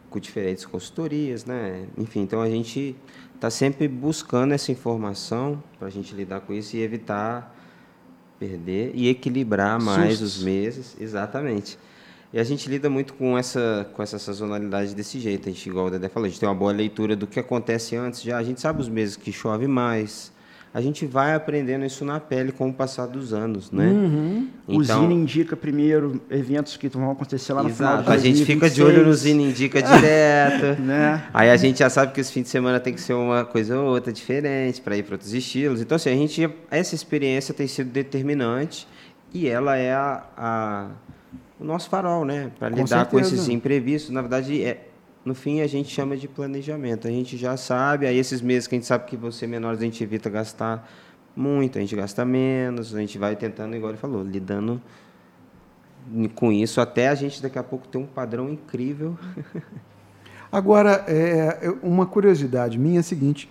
com 0.10 0.20
diferentes 0.20 0.66
consultorias, 0.66 1.46
né? 1.46 1.86
Enfim, 1.98 2.22
então 2.22 2.42
a 2.42 2.50
gente 2.50 2.96
está 3.34 3.50
sempre 3.50 3.88
buscando 3.88 4.54
essa 4.54 4.72
informação 4.72 5.64
para 5.80 5.88
a 5.88 5.92
gente 5.92 6.14
lidar 6.14 6.42
com 6.42 6.54
isso 6.54 6.76
e 6.76 6.82
evitar 6.82 7.56
perder 8.40 8.92
e 8.94 9.10
equilibrar 9.10 9.82
mais 9.82 10.20
Sustos. 10.20 10.38
os 10.38 10.44
meses, 10.44 10.98
exatamente. 11.00 11.78
E 12.34 12.40
a 12.40 12.44
gente 12.44 12.70
lida 12.70 12.90
muito 12.90 13.14
com 13.14 13.38
essa 13.38 13.90
com 13.94 14.04
essa 14.04 14.20
sazonalidade 14.20 14.94
desse 14.94 15.20
jeito. 15.20 15.48
A 15.48 15.52
gente, 15.52 15.70
igual 15.70 15.88
o 15.88 15.92
Dedé 15.92 16.10
falou, 16.10 16.26
a 16.26 16.30
gente 16.30 16.40
tem 16.40 16.48
uma 16.48 16.56
boa 16.56 16.74
leitura 16.74 17.16
do 17.16 17.26
que 17.26 17.40
acontece 17.40 17.96
antes 17.96 18.22
já. 18.22 18.38
A 18.38 18.44
gente 18.44 18.60
sabe 18.60 18.82
os 18.82 18.90
meses 18.90 19.16
que 19.16 19.32
chove 19.32 19.66
mais. 19.68 20.32
A 20.74 20.82
gente 20.82 21.06
vai 21.08 21.34
aprendendo 21.34 21.86
isso 21.86 22.06
na 22.06 22.20
pele 22.20 22.52
com 22.52 22.70
o 22.70 22.74
passar 22.74 23.08
dos 23.08 23.34
anos, 23.34 23.72
né? 23.72 23.86
Uhum. 23.88 24.48
O 24.68 24.84
Então- 24.84 25.02
Zine 25.02 25.16
indica 25.16 25.56
primeiro 25.56 26.22
eventos 26.30 26.78
que 26.78 26.88
vão 26.90 27.10
acontecer 27.10 27.54
lá 27.54 27.64
no 27.64 27.70
final 27.70 27.94
Exato. 27.96 28.12
de 28.12 28.16
A 28.16 28.20
gente 28.20 28.46
fica 28.46 28.70
de 28.70 28.82
2026, 28.82 28.88
olho 28.98 29.06
no 29.08 29.14
Zine 29.14 29.44
Indica 29.50 29.82
direto. 29.82 30.82
Né? 30.82 31.24
Aí 31.34 31.50
a 31.50 31.58
gente 31.58 31.80
já 31.80 31.90
sabe 31.90 32.12
que 32.14 32.20
esse 32.22 32.32
fim 32.32 32.42
de 32.44 32.50
semana 32.50 32.80
tem 32.80 32.94
que 32.94 33.02
ser 33.02 33.14
uma 33.14 33.44
coisa 33.46 33.80
ou 33.80 33.88
outra 33.90 34.14
diferente 34.14 34.80
para 34.82 34.96
ir 34.96 35.04
para 35.04 35.16
outros 35.16 35.34
estilos. 35.34 35.82
Então, 35.82 35.96
assim, 35.96 36.10
a 36.10 36.16
gente, 36.16 36.48
essa 36.70 36.94
experiência 36.94 37.54
tem 37.54 37.66
sido 37.68 37.90
determinante 37.90 38.88
e 39.34 39.48
ela 39.48 39.76
é 39.78 39.94
a, 39.94 40.24
a- 40.38 40.88
o 41.60 41.64
nosso 41.64 41.90
farol, 41.90 42.24
né? 42.24 42.52
Para 42.60 42.70
Com 42.70 42.84
lidar 42.84 43.06
com 43.06 43.18
certeza. 43.18 43.36
esses 43.36 43.50
imprevistos. 43.50 44.12
Na 44.12 44.22
verdade, 44.22 44.64
é, 44.64 44.87
no 45.28 45.36
fim, 45.36 45.60
a 45.60 45.68
gente 45.68 45.90
chama 45.90 46.16
de 46.16 46.28
planejamento. 46.28 47.08
A 47.08 47.12
gente 47.12 47.36
já 47.38 47.58
sabe, 47.58 48.08
aí 48.08 48.18
esses 48.18 48.42
meses 48.42 48.66
que 48.66 48.76
a 48.76 48.78
gente 48.78 48.88
sabe 48.88 49.06
que 49.06 49.18
você 49.18 49.46
menores 49.46 49.82
a 49.82 49.84
gente 49.84 50.02
evita 50.02 50.30
gastar 50.30 50.90
muito, 51.36 51.78
a 51.78 51.82
gente 51.82 51.96
gasta 51.96 52.24
menos, 52.24 52.96
a 52.96 53.00
gente 53.00 53.18
vai 53.18 53.36
tentando, 53.36 53.76
igual 53.76 53.92
ele 53.92 54.00
falou, 54.00 54.24
lidando 54.24 54.82
com 56.34 56.52
isso 56.52 56.80
até 56.80 57.10
a 57.10 57.16
gente 57.16 57.42
daqui 57.42 57.60
a 57.60 57.64
pouco 57.64 57.88
ter 57.90 57.98
um 57.98 58.06
padrão 58.06 58.50
incrível. 58.50 59.18
Agora, 60.50 61.04
é, 61.10 61.74
uma 61.84 62.06
curiosidade 62.06 62.80
minha 62.80 63.00
é 63.00 63.00
a 63.02 63.04
seguinte: 63.04 63.50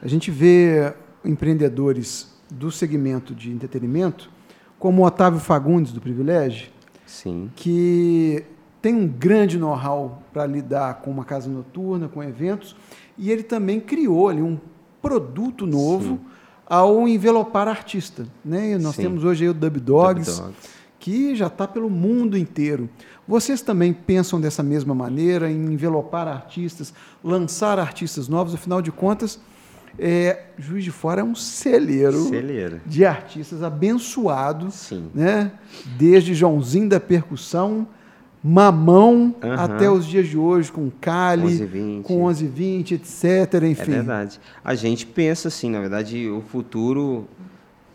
a 0.00 0.06
gente 0.06 0.30
vê 0.30 0.94
empreendedores 1.24 2.32
do 2.48 2.70
segmento 2.70 3.34
de 3.34 3.50
entretenimento, 3.50 4.30
como 4.78 5.02
o 5.02 5.04
Otávio 5.04 5.40
Fagundes, 5.40 5.92
do 5.92 6.00
Privilégio, 6.00 6.70
Sim. 7.04 7.50
que 7.56 8.44
tem 8.80 8.94
um 8.94 9.06
grande 9.06 9.58
know-how 9.58 10.22
para 10.32 10.46
lidar 10.46 11.00
com 11.02 11.10
uma 11.10 11.24
casa 11.24 11.48
noturna, 11.48 12.08
com 12.08 12.22
eventos, 12.22 12.76
e 13.16 13.30
ele 13.30 13.42
também 13.42 13.80
criou 13.80 14.28
ali 14.28 14.42
um 14.42 14.58
produto 15.02 15.66
novo 15.66 16.20
ao 16.66 17.08
envelopar 17.08 17.66
artista. 17.66 18.26
Né? 18.44 18.72
E 18.72 18.78
nós 18.78 18.94
Sim. 18.94 19.02
temos 19.02 19.24
hoje 19.24 19.48
o 19.48 19.54
Dub 19.54 19.78
Dogs, 19.80 20.30
Dub 20.30 20.46
Dogs. 20.46 20.68
que 20.98 21.34
já 21.34 21.46
está 21.46 21.66
pelo 21.66 21.90
mundo 21.90 22.36
inteiro. 22.36 22.88
Vocês 23.26 23.60
também 23.62 23.92
pensam 23.92 24.40
dessa 24.40 24.62
mesma 24.62 24.94
maneira, 24.94 25.50
em 25.50 25.72
envelopar 25.72 26.28
artistas, 26.28 26.94
lançar 27.22 27.78
artistas 27.78 28.28
novos? 28.28 28.54
Afinal 28.54 28.80
de 28.80 28.92
contas, 28.92 29.40
é, 29.98 30.44
Juiz 30.56 30.84
de 30.84 30.90
Fora 30.90 31.20
é 31.20 31.24
um 31.24 31.34
celeiro 31.34 32.28
Celeiro. 32.28 32.80
de 32.86 33.04
artistas 33.04 33.62
abençoados, 33.62 34.74
Sim. 34.74 35.10
né? 35.14 35.50
Desde 35.98 36.34
Joãozinho 36.34 36.88
da 36.88 37.00
percussão, 37.00 37.88
Mamão, 38.42 39.34
Aham. 39.42 39.54
até 39.54 39.90
os 39.90 40.06
dias 40.06 40.28
de 40.28 40.38
hoje, 40.38 40.70
com 40.70 40.90
Cali, 41.00 41.42
11:20. 41.60 42.02
com 42.04 42.14
1120, 42.26 42.94
etc. 42.94 43.54
É 43.62 43.66
Enfim. 43.68 43.90
verdade. 43.92 44.40
A 44.64 44.74
gente 44.74 45.04
pensa 45.06 45.48
assim, 45.48 45.70
na 45.70 45.80
verdade, 45.80 46.28
o 46.28 46.40
futuro 46.40 47.26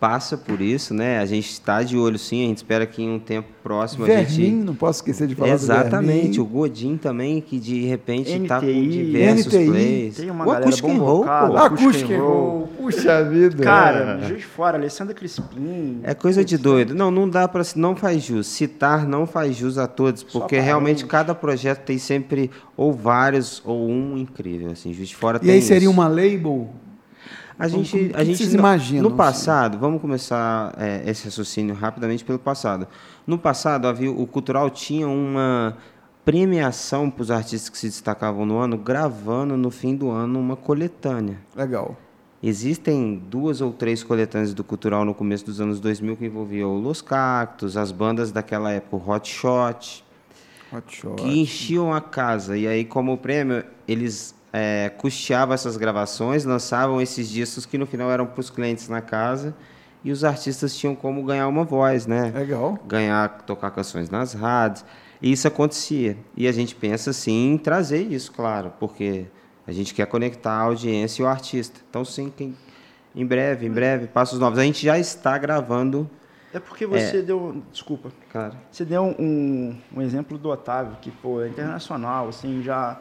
passa 0.03 0.35
por 0.37 0.59
isso, 0.59 0.93
né? 0.93 1.19
A 1.19 1.25
gente 1.25 1.49
está 1.49 1.81
de 1.81 1.97
olho 1.97 2.19
sim, 2.19 2.43
a 2.43 2.47
gente 2.49 2.57
espera 2.57 2.85
que 2.85 3.01
em 3.01 3.09
um 3.09 3.19
tempo 3.19 3.47
próximo 3.63 4.03
a 4.03 4.07
Vermin, 4.07 4.27
gente 4.27 4.51
não 4.65 4.75
posso 4.75 4.99
esquecer 4.99 5.29
de 5.29 5.33
falar 5.33 5.51
Exatamente, 5.53 6.35
do 6.39 6.43
o 6.43 6.45
Godin 6.45 6.97
também, 6.97 7.39
que 7.39 7.57
de 7.57 7.85
repente 7.85 8.29
está 8.29 8.59
com 8.59 8.65
NTI, 8.65 8.89
diversos 8.89 9.53
NTI, 9.53 9.65
plays. 9.65 10.15
tem 10.17 10.29
uma 10.29 10.43
o 10.43 10.47
galera 10.47 10.65
Acoustic 10.65 10.83
and 10.89 10.97
Roll, 10.97 11.17
bombocada. 11.19 11.69
pô. 11.69 11.87
And 11.87 12.17
Roll, 12.17 12.67
puxa 12.77 13.23
vida. 13.23 13.63
Cara, 13.63 14.19
Juiz 14.27 14.39
de 14.39 14.45
Fora, 14.45 14.77
Alessandra 14.77 15.13
Crispim. 15.13 16.01
É 16.03 16.13
coisa 16.13 16.43
de 16.43 16.57
doido. 16.57 16.93
Não, 16.93 17.09
não 17.09 17.29
dá 17.29 17.47
para 17.47 17.63
não 17.77 17.95
faz 17.95 18.21
jus. 18.23 18.47
Citar 18.47 19.07
não 19.07 19.25
faz 19.25 19.55
jus 19.55 19.77
a 19.77 19.87
todos, 19.87 20.21
porque 20.21 20.59
realmente 20.59 21.05
cada 21.05 21.33
projeto 21.33 21.85
tem 21.85 21.97
sempre 21.97 22.51
ou 22.75 22.91
vários 22.91 23.61
ou 23.63 23.89
um 23.89 24.17
incrível, 24.17 24.71
assim. 24.71 24.91
Juiz 24.91 25.07
de 25.07 25.15
Fora 25.15 25.37
E 25.37 25.45
tem 25.45 25.51
aí 25.51 25.61
seria 25.61 25.83
isso. 25.87 25.91
uma 25.91 26.09
label? 26.09 26.69
A 27.65 27.69
Como- 27.69 27.83
gente, 27.83 27.91
como- 27.91 28.03
o 28.03 28.09
que 28.09 28.15
a 28.17 28.23
gente 28.25 28.37
vocês 28.37 28.53
no- 28.53 28.59
imaginam, 28.59 29.01
No 29.03 29.07
assim? 29.09 29.17
passado, 29.17 29.77
vamos 29.77 30.01
começar 30.01 30.73
é, 30.77 31.03
esse 31.09 31.23
raciocínio 31.25 31.73
rapidamente 31.75 32.23
pelo 32.25 32.39
passado. 32.39 32.87
No 33.25 33.37
passado, 33.37 33.87
havia, 33.87 34.11
o 34.11 34.27
cultural 34.27 34.69
tinha 34.69 35.07
uma 35.07 35.77
premiação 36.25 37.09
para 37.09 37.21
os 37.21 37.31
artistas 37.31 37.69
que 37.69 37.77
se 37.77 37.87
destacavam 37.87 38.45
no 38.45 38.57
ano, 38.57 38.77
gravando 38.77 39.55
no 39.57 39.69
fim 39.69 39.95
do 39.95 40.09
ano 40.09 40.39
uma 40.39 40.55
coletânea. 40.55 41.37
Legal. 41.55 41.95
Existem 42.41 43.21
duas 43.29 43.61
ou 43.61 43.71
três 43.71 44.03
coletâneas 44.03 44.53
do 44.53 44.63
cultural 44.63 45.05
no 45.05 45.13
começo 45.13 45.45
dos 45.45 45.61
anos 45.61 45.79
2000 45.79 46.17
que 46.17 46.25
envolviam 46.25 46.75
Los 46.77 47.01
Cactos, 47.01 47.77
as 47.77 47.91
bandas 47.91 48.31
daquela 48.31 48.71
época, 48.71 48.95
o 48.97 49.09
Hot 49.11 49.29
Shot, 49.29 50.03
Hot 50.73 50.83
shot. 50.95 51.15
que 51.15 51.39
enchiam 51.39 51.93
a 51.93 52.01
casa. 52.01 52.57
E 52.57 52.67
aí, 52.67 52.83
como 52.83 53.17
prêmio, 53.17 53.63
eles 53.87 54.35
é, 54.53 54.89
custeavam 54.97 55.55
essas 55.55 55.75
gravações, 55.75 56.45
lançavam 56.45 57.01
esses 57.01 57.27
discos 57.27 57.65
que 57.65 57.77
no 57.77 57.87
final 57.87 58.11
eram 58.11 58.27
para 58.27 58.39
os 58.39 58.51
clientes 58.51 58.87
na 58.87 59.01
casa 59.01 59.55
e 60.03 60.11
os 60.11 60.23
artistas 60.23 60.77
tinham 60.77 60.93
como 60.95 61.23
ganhar 61.23 61.47
uma 61.47 61.63
voz, 61.63 62.05
né? 62.05 62.31
Legal. 62.35 62.77
Ganhar, 62.85 63.41
tocar 63.47 63.71
canções 63.71 64.09
nas 64.09 64.33
rádios. 64.33 64.85
E 65.21 65.31
isso 65.31 65.47
acontecia. 65.47 66.17
E 66.35 66.47
a 66.47 66.51
gente 66.51 66.75
pensa, 66.75 67.11
sim, 67.13 67.53
em 67.53 67.57
trazer 67.57 68.01
isso, 68.01 68.31
claro, 68.31 68.73
porque 68.79 69.25
a 69.65 69.71
gente 69.71 69.93
quer 69.93 70.05
conectar 70.05 70.51
a 70.51 70.61
audiência 70.61 71.21
e 71.21 71.25
o 71.25 71.27
artista. 71.27 71.79
Então, 71.89 72.03
sim, 72.03 72.31
quem, 72.35 72.55
em 73.15 73.25
breve, 73.25 73.65
em 73.65 73.71
breve, 73.71 74.07
passos 74.07 74.37
novos. 74.37 74.59
A 74.59 74.63
gente 74.63 74.85
já 74.85 74.99
está 74.99 75.37
gravando, 75.37 76.09
É 76.53 76.59
porque 76.59 76.85
você 76.85 77.21
deu. 77.21 77.63
Desculpa. 77.71 78.11
claro. 78.29 78.55
Você 78.69 78.83
deu 78.83 79.03
um, 79.17 79.75
um 79.95 80.01
exemplo 80.01 80.37
do 80.37 80.49
Otávio, 80.49 80.97
que 81.01 81.09
pô, 81.09 81.41
é 81.41 81.47
internacional, 81.47 82.27
assim, 82.27 82.61
já, 82.61 82.99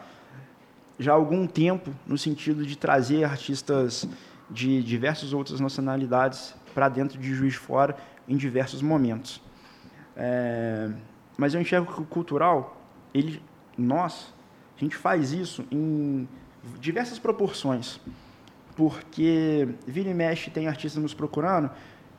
já 1.02 1.12
há 1.12 1.14
algum 1.14 1.46
tempo, 1.46 1.90
no 2.06 2.16
sentido 2.16 2.64
de 2.64 2.76
trazer 2.76 3.24
artistas 3.24 4.08
de 4.48 4.82
diversas 4.82 5.32
outras 5.32 5.60
nacionalidades 5.60 6.54
para 6.74 6.88
dentro 6.88 7.18
de 7.18 7.34
Juiz 7.34 7.54
de 7.54 7.58
Fora 7.58 7.96
em 8.28 8.36
diversos 8.36 8.82
momentos. 8.82 9.42
É, 10.16 10.90
mas 11.36 11.54
eu 11.54 11.60
enxergo 11.60 11.92
que 11.92 12.00
o 12.00 12.04
cultural, 12.04 12.80
ele, 13.12 13.42
nós, 13.76 14.32
a 14.76 14.80
gente 14.80 14.96
faz 14.96 15.32
isso 15.32 15.64
em 15.70 16.28
diversas 16.78 17.18
proporções. 17.18 18.00
porque 18.76 19.68
vira 19.86 20.08
e 20.08 20.14
mexe 20.14 20.50
tem 20.50 20.66
artistas 20.66 21.02
nos 21.02 21.12
procurando 21.12 21.70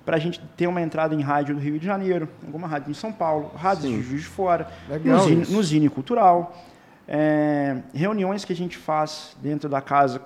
para 0.05 0.17
a 0.17 0.19
gente 0.19 0.39
ter 0.57 0.67
uma 0.67 0.81
entrada 0.81 1.15
em 1.15 1.21
rádio 1.21 1.55
do 1.55 1.61
Rio 1.61 1.79
de 1.79 1.85
Janeiro, 1.85 2.27
alguma 2.45 2.67
rádio 2.67 2.91
em 2.91 2.93
São 2.93 3.11
Paulo, 3.11 3.51
rádios 3.55 3.91
de 3.91 4.01
Juiz 4.01 4.21
de 4.21 4.27
Fora, 4.27 4.69
Legal 4.89 5.17
no, 5.17 5.23
Zine, 5.23 5.45
no 5.49 5.63
Zine 5.63 5.89
Cultural. 5.89 6.53
É, 7.07 7.81
reuniões 7.93 8.45
que 8.45 8.53
a 8.53 8.55
gente 8.55 8.77
faz 8.77 9.35
dentro 9.41 9.67
da 9.69 9.81
casa, 9.81 10.21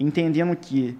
entendendo 0.00 0.54
que 0.56 0.98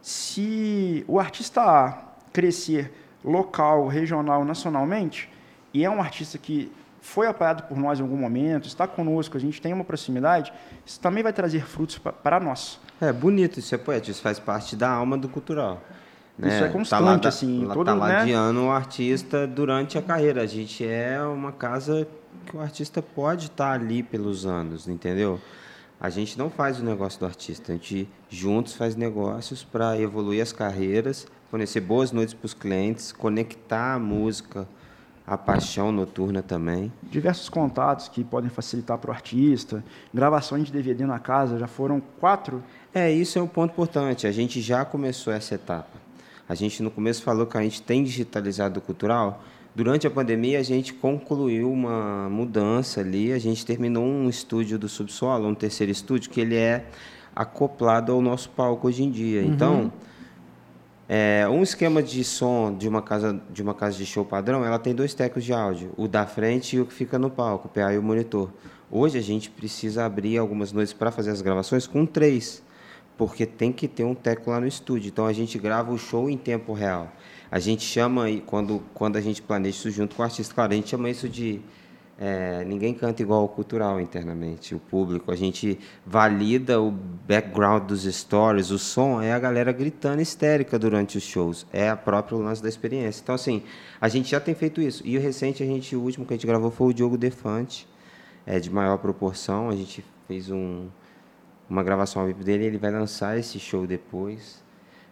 se 0.00 1.04
o 1.08 1.18
artista 1.18 1.60
A 1.62 1.98
crescer 2.32 2.92
local, 3.24 3.86
regional, 3.88 4.44
nacionalmente, 4.44 5.28
e 5.74 5.84
é 5.84 5.90
um 5.90 6.00
artista 6.00 6.38
que 6.38 6.70
foi 7.00 7.26
apoiado 7.26 7.66
por 7.66 7.76
nós 7.78 7.98
em 7.98 8.02
algum 8.02 8.16
momento, 8.16 8.66
está 8.68 8.86
conosco, 8.86 9.36
a 9.36 9.40
gente 9.40 9.60
tem 9.60 9.72
uma 9.72 9.84
proximidade, 9.84 10.52
isso 10.86 11.00
também 11.00 11.22
vai 11.22 11.32
trazer 11.32 11.66
frutos 11.66 11.98
pa- 11.98 12.12
para 12.12 12.38
nós. 12.38 12.78
É 13.00 13.12
bonito, 13.12 13.58
isso 13.58 13.74
é 13.74 13.78
poético, 13.78 14.10
isso 14.12 14.22
faz 14.22 14.38
parte 14.38 14.76
da 14.76 14.90
alma 14.90 15.16
do 15.18 15.28
cultural. 15.28 15.82
Né? 16.40 16.54
Isso 16.54 16.64
é 16.64 16.68
constante, 16.68 17.00
tá 17.00 17.00
lá, 17.00 17.28
assim, 17.28 17.64
lá, 17.64 17.74
todo, 17.74 17.86
tá 17.86 17.94
né? 17.94 18.00
ladeando 18.00 18.64
o 18.64 18.70
artista 18.70 19.46
durante 19.46 19.98
a 19.98 20.02
carreira. 20.02 20.42
A 20.42 20.46
gente 20.46 20.84
é 20.86 21.20
uma 21.22 21.52
casa 21.52 22.06
que 22.46 22.56
o 22.56 22.60
artista 22.60 23.02
pode 23.02 23.46
estar 23.46 23.72
ali 23.72 24.02
pelos 24.02 24.46
anos, 24.46 24.88
entendeu? 24.88 25.40
A 26.00 26.08
gente 26.08 26.38
não 26.38 26.48
faz 26.48 26.80
o 26.80 26.84
negócio 26.84 27.20
do 27.20 27.26
artista, 27.26 27.72
a 27.72 27.74
gente 27.74 28.08
juntos 28.28 28.74
faz 28.74 28.96
negócios 28.96 29.62
para 29.62 29.98
evoluir 29.98 30.42
as 30.42 30.50
carreiras, 30.50 31.26
fornecer 31.50 31.80
boas 31.80 32.10
noites 32.10 32.32
para 32.32 32.46
os 32.46 32.54
clientes, 32.54 33.12
conectar 33.12 33.94
a 33.94 33.98
música, 33.98 34.66
a 35.26 35.36
paixão 35.36 35.92
noturna 35.92 36.42
também. 36.42 36.90
diversos 37.02 37.50
contatos 37.50 38.08
que 38.08 38.24
podem 38.24 38.48
facilitar 38.48 38.96
para 38.96 39.10
o 39.10 39.14
artista, 39.14 39.84
gravações 40.12 40.64
de 40.64 40.72
DVD 40.72 41.04
na 41.04 41.18
casa, 41.18 41.58
já 41.58 41.66
foram 41.66 42.00
quatro. 42.18 42.64
É, 42.94 43.12
isso 43.12 43.38
é 43.38 43.42
um 43.42 43.46
ponto 43.46 43.72
importante. 43.72 44.26
A 44.26 44.32
gente 44.32 44.60
já 44.60 44.84
começou 44.84 45.32
essa 45.32 45.54
etapa. 45.54 45.99
A 46.50 46.54
gente 46.56 46.82
no 46.82 46.90
começo 46.90 47.22
falou 47.22 47.46
que 47.46 47.56
a 47.56 47.62
gente 47.62 47.80
tem 47.80 48.02
digitalizado 48.02 48.80
o 48.80 48.82
cultural. 48.82 49.40
Durante 49.72 50.08
a 50.08 50.10
pandemia, 50.10 50.58
a 50.58 50.64
gente 50.64 50.92
concluiu 50.92 51.70
uma 51.70 52.28
mudança 52.28 53.02
ali. 53.02 53.32
A 53.32 53.38
gente 53.38 53.64
terminou 53.64 54.04
um 54.04 54.28
estúdio 54.28 54.76
do 54.76 54.88
subsolo, 54.88 55.46
um 55.46 55.54
terceiro 55.54 55.92
estúdio, 55.92 56.28
que 56.28 56.40
ele 56.40 56.56
é 56.56 56.86
acoplado 57.36 58.10
ao 58.10 58.20
nosso 58.20 58.50
palco 58.50 58.88
hoje 58.88 59.04
em 59.04 59.12
dia. 59.12 59.42
Então, 59.42 59.92
é, 61.08 61.46
um 61.48 61.62
esquema 61.62 62.02
de 62.02 62.24
som 62.24 62.76
de 62.76 62.88
uma 62.88 63.00
casa 63.00 63.40
de 63.48 63.62
uma 63.62 63.72
casa 63.72 63.96
de 63.96 64.04
show 64.04 64.24
padrão, 64.24 64.64
ela 64.64 64.80
tem 64.80 64.92
dois 64.92 65.14
tecos 65.14 65.44
de 65.44 65.52
áudio, 65.52 65.92
o 65.96 66.08
da 66.08 66.26
frente 66.26 66.74
e 66.74 66.80
o 66.80 66.84
que 66.84 66.92
fica 66.92 67.16
no 67.16 67.30
palco, 67.30 67.68
o 67.68 67.70
PA 67.70 67.94
e 67.94 67.98
o 67.98 68.02
monitor. 68.02 68.50
Hoje 68.90 69.16
a 69.16 69.22
gente 69.22 69.48
precisa 69.48 70.04
abrir 70.04 70.36
algumas 70.36 70.72
noites 70.72 70.92
para 70.92 71.12
fazer 71.12 71.30
as 71.30 71.40
gravações 71.40 71.86
com 71.86 72.04
três, 72.04 72.60
porque 73.20 73.44
tem 73.44 73.70
que 73.70 73.86
ter 73.86 74.02
um 74.02 74.14
teco 74.14 74.48
lá 74.50 74.58
no 74.58 74.66
estúdio. 74.66 75.08
Então 75.08 75.26
a 75.26 75.32
gente 75.34 75.58
grava 75.58 75.92
o 75.92 75.98
show 75.98 76.30
em 76.30 76.38
tempo 76.38 76.72
real. 76.72 77.12
A 77.50 77.58
gente 77.58 77.82
chama 77.82 78.24
quando 78.46 78.82
quando 78.94 79.16
a 79.16 79.20
gente 79.20 79.42
planeja 79.42 79.76
isso 79.76 79.90
junto 79.90 80.16
com 80.16 80.22
o 80.22 80.24
artista, 80.24 80.54
claro, 80.54 80.72
a 80.72 80.74
gente 80.74 80.88
chama 80.88 81.10
isso 81.10 81.28
de 81.28 81.60
é, 82.18 82.64
ninguém 82.64 82.94
canta 82.94 83.20
igual 83.20 83.42
ao 83.42 83.48
cultural 83.48 84.00
internamente, 84.00 84.74
o 84.74 84.78
público. 84.78 85.30
A 85.30 85.36
gente 85.36 85.78
valida 86.06 86.80
o 86.80 86.90
background 86.90 87.82
dos 87.88 88.04
stories, 88.04 88.70
o 88.70 88.78
som 88.78 89.20
é 89.20 89.34
a 89.34 89.38
galera 89.38 89.70
gritando 89.70 90.22
histérica 90.22 90.78
durante 90.78 91.18
os 91.18 91.22
shows, 91.22 91.66
é 91.74 91.90
a 91.90 91.96
própria 91.96 92.38
lance 92.38 92.62
da 92.62 92.70
experiência. 92.70 93.20
Então, 93.22 93.34
assim, 93.34 93.62
a 94.00 94.08
gente 94.08 94.30
já 94.30 94.40
tem 94.40 94.54
feito 94.54 94.80
isso. 94.80 95.02
E 95.06 95.18
o 95.18 95.20
recente, 95.20 95.62
a 95.62 95.66
gente, 95.66 95.94
o 95.94 96.00
último 96.00 96.24
que 96.24 96.32
a 96.32 96.36
gente 96.38 96.46
gravou 96.46 96.70
foi 96.70 96.86
o 96.86 96.94
Diogo 96.94 97.18
Defante, 97.18 97.86
é 98.46 98.58
de 98.58 98.70
maior 98.70 98.96
proporção. 98.96 99.68
A 99.68 99.76
gente 99.76 100.02
fez 100.26 100.50
um, 100.50 100.88
uma 101.70 101.82
gravação 101.82 102.22
ao 102.22 102.28
vivo 102.28 102.42
dele, 102.44 102.64
ele 102.66 102.78
vai 102.78 102.90
lançar 102.90 103.38
esse 103.38 103.58
show 103.60 103.86
depois. 103.86 104.60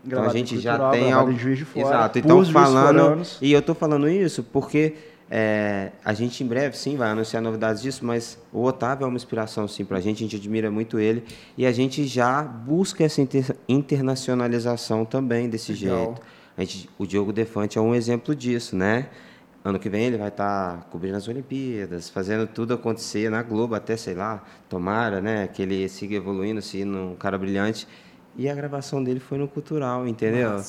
Então 0.05 0.19
a 0.19 0.23
Gravado 0.23 0.39
gente 0.39 0.59
já 0.61 0.91
tem 0.91 1.13
algo. 1.13 1.33
Juiz 1.33 1.59
de 1.59 1.65
Fora, 1.65 1.87
Exato. 1.87 2.19
Então 2.19 2.45
falando 2.45 3.23
e 3.41 3.53
eu 3.53 3.61
estou 3.61 3.75
falando 3.75 4.09
isso 4.09 4.43
porque 4.43 4.95
é, 5.31 5.91
a 6.05 6.13
gente 6.15 6.43
em 6.43 6.47
breve 6.47 6.77
sim 6.77 6.97
vai 6.97 7.11
anunciar 7.11 7.43
novidades 7.43 7.83
disso, 7.83 8.05
mas 8.05 8.39
o 8.53 8.63
Otávio 8.65 9.05
é 9.05 9.09
uma 9.09 9.17
inspiração 9.17 9.69
sim 9.69 9.85
para 9.85 9.99
a 9.99 10.01
gente. 10.01 10.19
A 10.19 10.21
gente 10.21 10.37
admira 10.37 10.71
muito 10.71 10.99
ele 10.99 11.25
e 11.57 11.67
a 11.67 11.73
gente 11.73 12.07
já 12.07 12.43
busca 12.43 13.05
essa 13.05 13.21
inter- 13.21 13.55
internacionalização 13.69 15.05
também 15.05 15.49
desse 15.49 15.73
Legal. 15.73 16.05
jeito. 16.07 16.23
A 16.57 16.61
gente, 16.63 16.91
o 16.99 17.07
Diogo 17.07 17.33
Defante 17.33 17.79
é 17.79 17.81
um 17.81 17.95
exemplo 17.95 18.35
disso, 18.35 18.75
né? 18.75 19.07
Ano 19.65 19.79
que 19.79 19.89
vem 19.89 20.05
ele 20.05 20.17
vai 20.17 20.29
estar 20.29 20.89
cobrindo 20.91 21.17
as 21.17 21.27
Olimpíadas, 21.29 22.09
fazendo 22.09 22.47
tudo 22.47 22.75
acontecer 22.75 23.31
na 23.31 23.43
Globo, 23.43 23.75
até, 23.75 23.97
sei 23.97 24.15
lá, 24.15 24.43
tomara, 24.69 25.21
né? 25.21 25.49
Que 25.49 25.63
ele 25.63 25.89
siga 25.89 26.15
evoluindo, 26.17 26.63
se 26.63 26.85
um 26.85 27.17
cara 27.17 27.37
brilhante. 27.37 27.87
E 28.37 28.49
a 28.49 28.55
gravação 28.55 29.03
dele 29.03 29.19
foi 29.19 29.37
no 29.37 29.49
Cultural, 29.49 30.07
entendeu? 30.07 30.63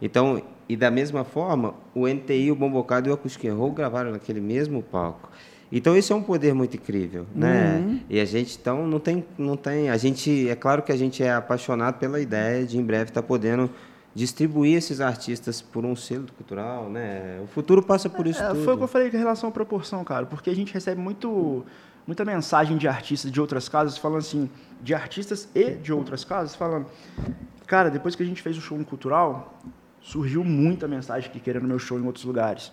Então, 0.00 0.42
e 0.68 0.76
da 0.76 0.90
mesma 0.90 1.22
forma, 1.22 1.74
o 1.94 2.08
NTI, 2.08 2.50
o 2.50 2.56
Bombocado 2.56 3.08
e 3.08 3.10
o 3.12 3.14
Acoustic 3.14 3.48
Roll 3.48 3.70
gravaram 3.70 4.10
naquele 4.10 4.40
mesmo 4.40 4.82
palco. 4.82 5.30
Então, 5.70 5.96
isso 5.96 6.12
é 6.12 6.16
um 6.16 6.22
poder 6.22 6.52
muito 6.52 6.76
incrível, 6.76 7.24
né? 7.34 8.00
E 8.10 8.20
a 8.20 8.24
gente, 8.24 8.58
então, 8.60 8.86
não 8.86 8.98
tem, 8.98 9.24
não 9.38 9.56
tem... 9.56 9.88
A 9.88 9.96
gente, 9.96 10.48
é 10.48 10.56
claro 10.56 10.82
que 10.82 10.90
a 10.92 10.96
gente 10.96 11.22
é 11.22 11.32
apaixonado 11.32 11.98
pela 11.98 12.20
ideia 12.20 12.66
de, 12.66 12.76
em 12.76 12.82
breve, 12.82 13.10
estar 13.10 13.22
podendo 13.22 13.70
distribuir 14.14 14.76
esses 14.76 15.00
artistas 15.00 15.62
por 15.62 15.84
um 15.84 15.96
selo 15.96 16.26
cultural, 16.36 16.88
né? 16.90 17.40
O 17.42 17.46
futuro 17.46 17.82
passa 17.82 18.10
por 18.10 18.26
isso 18.26 18.42
É, 18.42 18.48
tudo. 18.48 18.64
foi 18.64 18.74
o 18.74 18.76
que 18.76 18.82
eu 18.84 18.88
falei 18.88 19.10
com 19.10 19.16
relação 19.16 19.48
à 19.48 19.52
proporção, 19.52 20.04
cara, 20.04 20.26
porque 20.26 20.50
a 20.50 20.54
gente 20.54 20.72
recebe 20.72 21.00
muito, 21.00 21.64
muita 22.06 22.24
mensagem 22.24 22.76
de 22.76 22.86
artistas 22.86 23.30
de 23.30 23.40
outras 23.40 23.68
casas 23.68 23.96
falando 23.96 24.18
assim, 24.18 24.50
de 24.82 24.94
artistas 24.94 25.48
e 25.54 25.70
de 25.70 25.92
outras 25.92 26.24
casas 26.24 26.54
falando, 26.54 26.86
cara, 27.66 27.90
depois 27.90 28.14
que 28.14 28.22
a 28.22 28.26
gente 28.26 28.42
fez 28.42 28.56
o 28.58 28.60
show 28.60 28.76
no 28.76 28.84
cultural, 28.84 29.58
surgiu 30.00 30.44
muita 30.44 30.86
mensagem 30.86 31.30
que 31.30 31.40
querendo 31.40 31.66
meu 31.66 31.78
show 31.78 31.98
em 31.98 32.04
outros 32.04 32.24
lugares. 32.24 32.70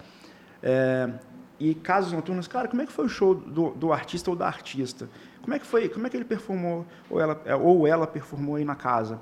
É, 0.62 1.10
e 1.58 1.74
casos 1.74 2.12
noturnos, 2.12 2.48
cara, 2.48 2.68
como 2.68 2.82
é 2.82 2.86
que 2.86 2.92
foi 2.92 3.06
o 3.06 3.10
show 3.10 3.34
do, 3.36 3.70
do 3.72 3.94
artista 3.94 4.30
ou 4.30 4.36
da 4.36 4.46
artista? 4.48 5.10
Como 5.42 5.54
é 5.54 5.60
que 5.60 5.66
foi? 5.66 5.88
Como 5.88 6.06
é 6.06 6.10
que 6.10 6.18
ele 6.18 6.26
performou 6.26 6.86
ou 7.10 7.20
ela, 7.20 7.42
é, 7.46 7.56
ou 7.56 7.88
ela 7.88 8.06
performou 8.08 8.56
aí 8.56 8.66
na 8.66 8.76
casa? 8.76 9.20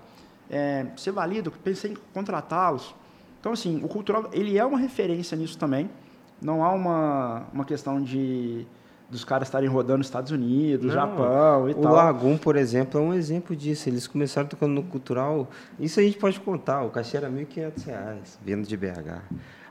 É, 0.50 0.86
valida? 1.14 1.50
Eu 1.50 1.54
Pensei 1.64 1.92
em 1.92 1.98
contratá-los. 2.14 2.96
Então, 3.40 3.52
assim, 3.52 3.82
o 3.84 3.88
cultural, 3.88 4.30
ele 4.32 4.58
é 4.58 4.66
uma 4.66 4.78
referência 4.78 5.38
nisso 5.38 5.58
também. 5.58 5.90
Não 6.42 6.64
há 6.64 6.72
uma, 6.72 7.46
uma 7.54 7.66
questão 7.66 8.02
de 8.02 8.66
dos 9.10 9.24
caras 9.24 9.48
estarem 9.48 9.70
rodando 9.70 10.00
nos 10.00 10.08
Estados 10.08 10.32
Unidos, 10.32 10.88
Não, 10.88 10.94
Japão 10.94 11.70
e 11.70 11.72
o 11.72 11.76
tal. 11.76 11.94
Lagum, 11.94 12.38
por 12.38 12.56
exemplo, 12.56 13.00
é 13.00 13.04
um 13.04 13.14
exemplo 13.14 13.56
disso. 13.56 13.88
Eles 13.88 14.06
começaram 14.06 14.48
tocando 14.48 14.74
no 14.74 14.84
cultural. 14.84 15.48
Isso 15.80 16.00
a 16.00 16.04
gente 16.04 16.18
pode 16.18 16.40
contar. 16.40 16.84
O 16.84 16.90
cachê 16.90 17.18
era 17.18 17.30
1.500 17.30 17.86
reais, 17.86 18.40
vindo 18.44 18.68
de 18.68 18.76
BH. 18.76 19.22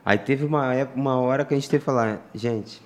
Aí 0.03 0.17
teve 0.17 0.45
uma, 0.45 0.73
época, 0.73 0.99
uma 0.99 1.17
hora 1.17 1.45
que 1.45 1.53
a 1.53 1.57
gente 1.57 1.69
teve 1.69 1.81
que 1.81 1.85
falar, 1.85 2.19
gente, 2.33 2.81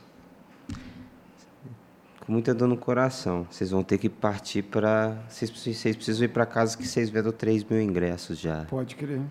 com 2.25 2.31
muita 2.31 2.53
dor 2.53 2.67
no 2.67 2.77
coração, 2.77 3.45
vocês 3.49 3.71
vão 3.71 3.83
ter 3.83 3.97
que 3.97 4.09
partir 4.09 4.61
para. 4.61 5.17
Vocês, 5.27 5.49
vocês 5.49 5.95
precisam 5.95 6.25
ir 6.25 6.29
para 6.29 6.45
casa 6.45 6.77
que 6.77 6.87
vocês 6.87 7.09
vendam 7.09 7.31
3 7.31 7.63
mil 7.63 7.81
ingressos 7.81 8.39
já. 8.39 8.65
Pode 8.69 8.95
crer. 8.95 9.21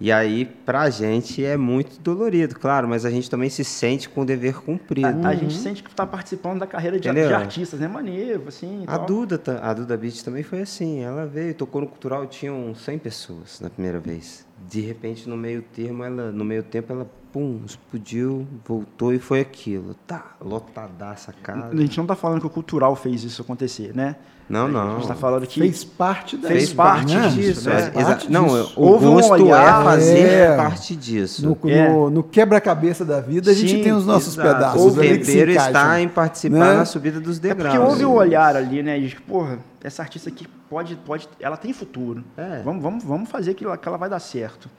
E 0.00 0.10
aí, 0.10 0.44
pra 0.44 0.90
gente 0.90 1.44
é 1.44 1.56
muito 1.56 2.00
dolorido, 2.00 2.56
claro, 2.56 2.88
mas 2.88 3.04
a 3.04 3.10
gente 3.10 3.30
também 3.30 3.48
se 3.48 3.62
sente 3.62 4.08
com 4.08 4.22
o 4.22 4.24
dever 4.24 4.60
cumprido. 4.60 5.24
A, 5.24 5.30
a 5.30 5.34
gente 5.36 5.54
sente 5.54 5.80
que 5.80 5.90
está 5.90 6.04
participando 6.04 6.58
da 6.58 6.66
carreira 6.66 6.98
de, 6.98 7.08
de 7.08 7.20
artistas, 7.32 7.78
né? 7.78 7.86
Maneiro, 7.86 8.42
assim. 8.48 8.82
A 8.88 8.98
tal. 8.98 9.06
Duda, 9.06 9.40
a 9.62 9.72
Duda 9.72 9.96
Beat 9.96 10.24
também 10.24 10.42
foi 10.42 10.62
assim. 10.62 11.04
Ela 11.04 11.24
veio, 11.24 11.54
tocou 11.54 11.80
no 11.80 11.86
cultural, 11.86 12.26
tinham 12.26 12.74
100 12.74 12.98
pessoas 12.98 13.60
na 13.60 13.70
primeira 13.70 14.00
vez. 14.00 14.44
De 14.68 14.80
repente, 14.80 15.28
no 15.28 15.36
meio 15.36 15.62
termo, 15.62 16.04
ela, 16.04 16.30
no 16.30 16.44
meio 16.44 16.62
tempo, 16.62 16.92
ela 16.92 17.06
pum, 17.32 17.60
explodiu, 17.64 18.46
voltou 18.66 19.12
e 19.12 19.18
foi 19.18 19.40
aquilo. 19.40 19.94
Tá, 20.06 20.32
lotadaça 20.40 21.30
a 21.30 21.34
A 21.34 21.42
casa. 21.60 21.76
gente 21.76 21.96
não 21.96 22.04
está 22.04 22.14
falando 22.14 22.40
que 22.40 22.46
o 22.46 22.50
cultural 22.50 22.94
fez 22.94 23.24
isso 23.24 23.42
acontecer, 23.42 23.94
né? 23.94 24.16
Não, 24.48 24.66
A 24.66 24.68
não. 24.68 24.90
gente 24.94 25.02
está 25.02 25.14
falando 25.14 25.46
que 25.46 25.60
Fez 25.60 25.82
parte 25.82 26.36
da 26.36 26.48
Fez 26.48 26.74
parte 26.74 27.14
né? 27.14 27.28
disso, 27.28 27.68
né? 27.70 27.90
parte 27.90 27.98
Exa- 28.26 28.30
Não, 28.30 28.46
disso. 28.48 28.74
o 28.76 28.84
Houve 28.84 29.06
um 29.06 29.12
gosto 29.14 29.32
olhar, 29.32 29.80
é 29.80 29.84
fazer 29.84 30.18
é. 30.28 30.56
parte 30.56 30.94
disso. 30.94 31.46
No, 31.62 31.70
É. 31.70 31.88
no- 31.88 32.10
no 32.10 32.22
quebra-cabeça 32.22 33.02
da 33.04 33.20
vida, 33.20 33.50
a 33.50 33.54
gente 33.54 33.76
Sim, 33.76 33.82
tem 33.82 33.92
os 33.92 34.04
nossos 34.04 34.34
Exato. 34.34 34.54
pedaços. 34.54 34.82
O 34.96 35.00
tempero 35.00 35.50
está 35.52 36.00
em 36.00 36.08
participar 36.08 36.56
né? 36.58 36.74
na 36.74 36.84
subida 36.84 37.18
dos 37.18 37.38
É 37.38 37.40
degraus. 37.40 37.76
porque 37.76 37.88
houve 37.90 38.04
o 38.04 38.12
olhar 38.12 38.54
ali, 38.56 38.82
né? 38.82 38.98
De 39.00 39.14
que, 39.16 39.22
porra, 39.22 39.58
essa 39.82 40.02
artista 40.02 40.28
aqui 40.28 40.46
pode, 40.72 40.96
pode, 40.96 41.28
ela 41.38 41.58
tem 41.58 41.70
futuro. 41.74 42.24
É. 42.34 42.62
Vamos, 42.62 42.82
vamos, 42.82 43.04
vamos 43.04 43.28
fazer 43.30 43.52
que 43.52 43.62
ela, 43.62 43.76
que 43.76 43.86
ela 43.86 43.98
vai 43.98 44.08
dar 44.08 44.18
certo. 44.20 44.70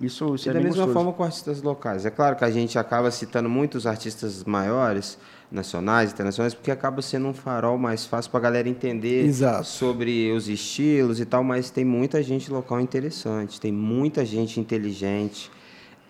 Isso, 0.00 0.34
isso 0.34 0.48
E 0.48 0.50
é 0.50 0.54
da 0.54 0.58
mesma 0.60 0.76
gostoso. 0.86 0.94
forma 0.94 1.12
com 1.12 1.22
artistas 1.22 1.60
locais. 1.62 2.06
É 2.06 2.10
claro 2.10 2.34
que 2.34 2.44
a 2.44 2.50
gente 2.50 2.78
acaba 2.78 3.10
citando 3.10 3.50
muitos 3.50 3.86
artistas 3.86 4.42
maiores, 4.44 5.18
nacionais, 5.50 6.10
internacionais, 6.10 6.54
porque 6.54 6.70
acaba 6.70 7.02
sendo 7.02 7.28
um 7.28 7.34
farol 7.34 7.76
mais 7.76 8.06
fácil 8.06 8.30
para 8.30 8.40
a 8.40 8.42
galera 8.44 8.68
entender 8.68 9.26
Exato. 9.26 9.66
sobre 9.66 10.32
os 10.32 10.48
estilos 10.48 11.20
e 11.20 11.26
tal, 11.26 11.44
mas 11.44 11.68
tem 11.70 11.84
muita 11.84 12.22
gente 12.22 12.50
local 12.50 12.80
interessante, 12.80 13.60
tem 13.60 13.70
muita 13.70 14.24
gente 14.24 14.58
inteligente. 14.58 15.50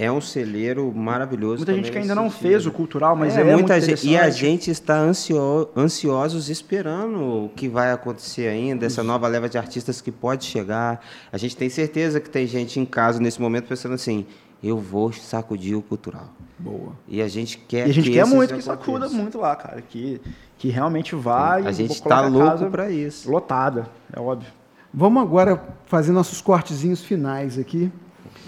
É 0.02 0.10
um 0.10 0.20
celeiro 0.20 0.92
maravilhoso. 0.92 1.58
Muita 1.58 1.74
gente 1.74 1.92
que 1.92 1.98
ainda 1.98 2.14
não 2.14 2.28
sentido, 2.28 2.42
fez 2.42 2.66
o 2.66 2.70
né? 2.70 2.74
cultural, 2.74 3.14
mas 3.14 3.36
é, 3.36 3.42
é, 3.42 3.44
muita 3.44 3.74
muito 3.74 3.86
gente, 3.86 4.08
e 4.08 4.16
a 4.16 4.28
gente 4.30 4.68
está 4.68 4.98
ansio, 4.98 5.68
ansiosos 5.76 6.48
esperando 6.48 7.44
o 7.44 7.48
que 7.54 7.68
vai 7.68 7.92
acontecer 7.92 8.48
ainda, 8.48 8.84
essa 8.84 9.04
nova 9.04 9.28
leva 9.28 9.48
de 9.48 9.56
artistas 9.56 10.00
que 10.00 10.10
pode 10.10 10.44
chegar. 10.44 11.00
A 11.30 11.38
gente 11.38 11.56
tem 11.56 11.68
certeza 11.68 12.18
que 12.18 12.28
tem 12.28 12.48
gente 12.48 12.80
em 12.80 12.84
casa 12.84 13.20
nesse 13.20 13.40
momento 13.40 13.68
pensando 13.68 13.94
assim: 13.94 14.26
eu 14.60 14.76
vou 14.76 15.12
sacudir 15.12 15.76
o 15.76 15.82
cultural. 15.82 16.28
Boa. 16.58 16.92
E 17.06 17.22
a 17.22 17.28
gente 17.28 17.58
quer 17.58 17.86
E 17.86 17.90
a 17.90 17.94
gente 17.94 18.10
que 18.10 18.16
quer 18.16 18.26
muito 18.26 18.54
que 18.54 18.62
sacuda 18.62 19.08
muito 19.08 19.38
lá, 19.38 19.54
cara. 19.54 19.80
Que, 19.82 20.20
que 20.58 20.68
realmente 20.68 21.14
vai. 21.14 21.64
A 21.64 21.70
e 21.70 21.74
gente 21.74 21.92
está 21.92 22.18
a 22.18 22.26
louco 22.26 22.70
para 22.70 22.90
isso. 22.90 23.30
Lotada, 23.30 23.88
é 24.12 24.18
óbvio. 24.18 24.50
Vamos 24.92 25.22
agora 25.22 25.62
fazer 25.86 26.10
nossos 26.10 26.40
cortezinhos 26.40 27.02
finais 27.02 27.56
aqui. 27.56 27.90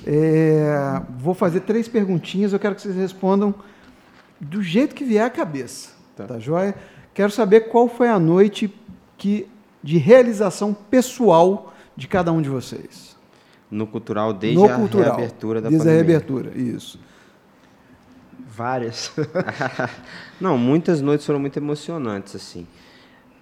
É, 0.06 1.00
vou 1.18 1.34
fazer 1.34 1.60
três 1.60 1.88
perguntinhas, 1.88 2.52
eu 2.52 2.58
quero 2.58 2.74
que 2.74 2.82
vocês 2.82 2.94
respondam 2.94 3.54
do 4.40 4.62
jeito 4.62 4.94
que 4.94 5.04
vier 5.04 5.24
a 5.24 5.30
cabeça. 5.30 5.90
Tá, 6.16 6.38
joia? 6.38 6.74
Quero 7.12 7.30
saber 7.30 7.62
qual 7.68 7.88
foi 7.88 8.08
a 8.08 8.18
noite 8.18 8.72
que, 9.16 9.48
de 9.82 9.98
realização 9.98 10.74
pessoal 10.74 11.72
de 11.96 12.06
cada 12.06 12.32
um 12.32 12.42
de 12.42 12.48
vocês. 12.48 13.16
No 13.70 13.86
cultural, 13.86 14.32
desde 14.32 14.58
no 14.58 14.66
a 14.66 14.74
cultural. 14.76 15.16
reabertura 15.16 15.60
da 15.60 15.68
Desde 15.68 15.88
a 15.88 15.90
pandemia. 15.92 16.06
reabertura, 16.12 16.58
isso. 16.58 17.00
Várias. 18.48 19.12
Não, 20.40 20.56
muitas 20.56 21.00
noites 21.00 21.26
foram 21.26 21.40
muito 21.40 21.56
emocionantes, 21.56 22.36
assim. 22.36 22.66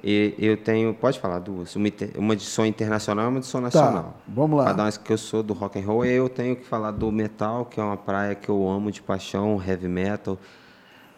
E 0.05 0.35
eu 0.39 0.57
tenho, 0.57 0.93
pode 0.93 1.21
falar 1.21 1.39
duas, 1.39 1.77
uma, 1.77 1.89
uma 2.17 2.35
de 2.35 2.43
som 2.43 2.65
internacional 2.65 3.27
e 3.27 3.29
uma 3.29 3.41
de 3.41 3.47
som 3.47 3.61
nacional. 3.61 4.03
Tá, 4.03 4.15
vamos 4.27 4.59
lá. 4.59 4.65
Para 4.65 4.73
dar 4.73 4.85
uma 4.85 4.93
que 4.93 5.13
eu 5.13 5.19
sou 5.19 5.45
do 5.45 5.53
rock 5.53 5.79
and 5.79 5.87
roll, 5.87 6.05
eu 6.05 6.29
tenho 6.29 6.57
que 6.57 6.65
falar 6.65 6.91
do 6.91 7.13
metal, 7.13 7.67
que 7.67 7.79
é 7.79 7.83
uma 7.83 7.97
praia 7.97 8.35
que 8.35 8.49
eu 8.49 8.69
amo 8.69 8.91
de 8.91 9.01
paixão, 9.01 9.63
heavy 9.65 9.87
metal. 9.87 10.39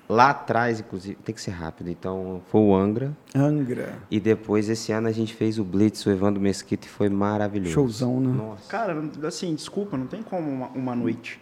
Lá 0.06 0.30
atrás, 0.30 0.80
inclusive, 0.80 1.14
tem 1.24 1.34
que 1.34 1.40
ser 1.40 1.52
rápido, 1.52 1.88
então 1.88 2.42
foi 2.50 2.60
o 2.60 2.74
Angra. 2.74 3.16
Angra. 3.34 3.94
E 4.10 4.20
depois, 4.20 4.68
esse 4.68 4.92
ano, 4.92 5.08
a 5.08 5.12
gente 5.12 5.32
fez 5.32 5.58
o 5.58 5.64
Blitz, 5.64 6.04
o 6.04 6.10
Evandro 6.10 6.42
Mesquita, 6.42 6.86
e 6.86 6.90
foi 6.90 7.08
maravilhoso. 7.08 7.72
Showzão, 7.72 8.20
né? 8.20 8.30
Nossa. 8.30 8.68
Cara, 8.68 9.02
assim, 9.26 9.54
desculpa, 9.54 9.96
não 9.96 10.06
tem 10.06 10.22
como 10.22 10.50
uma, 10.50 10.66
uma 10.68 10.94
noite. 10.94 11.40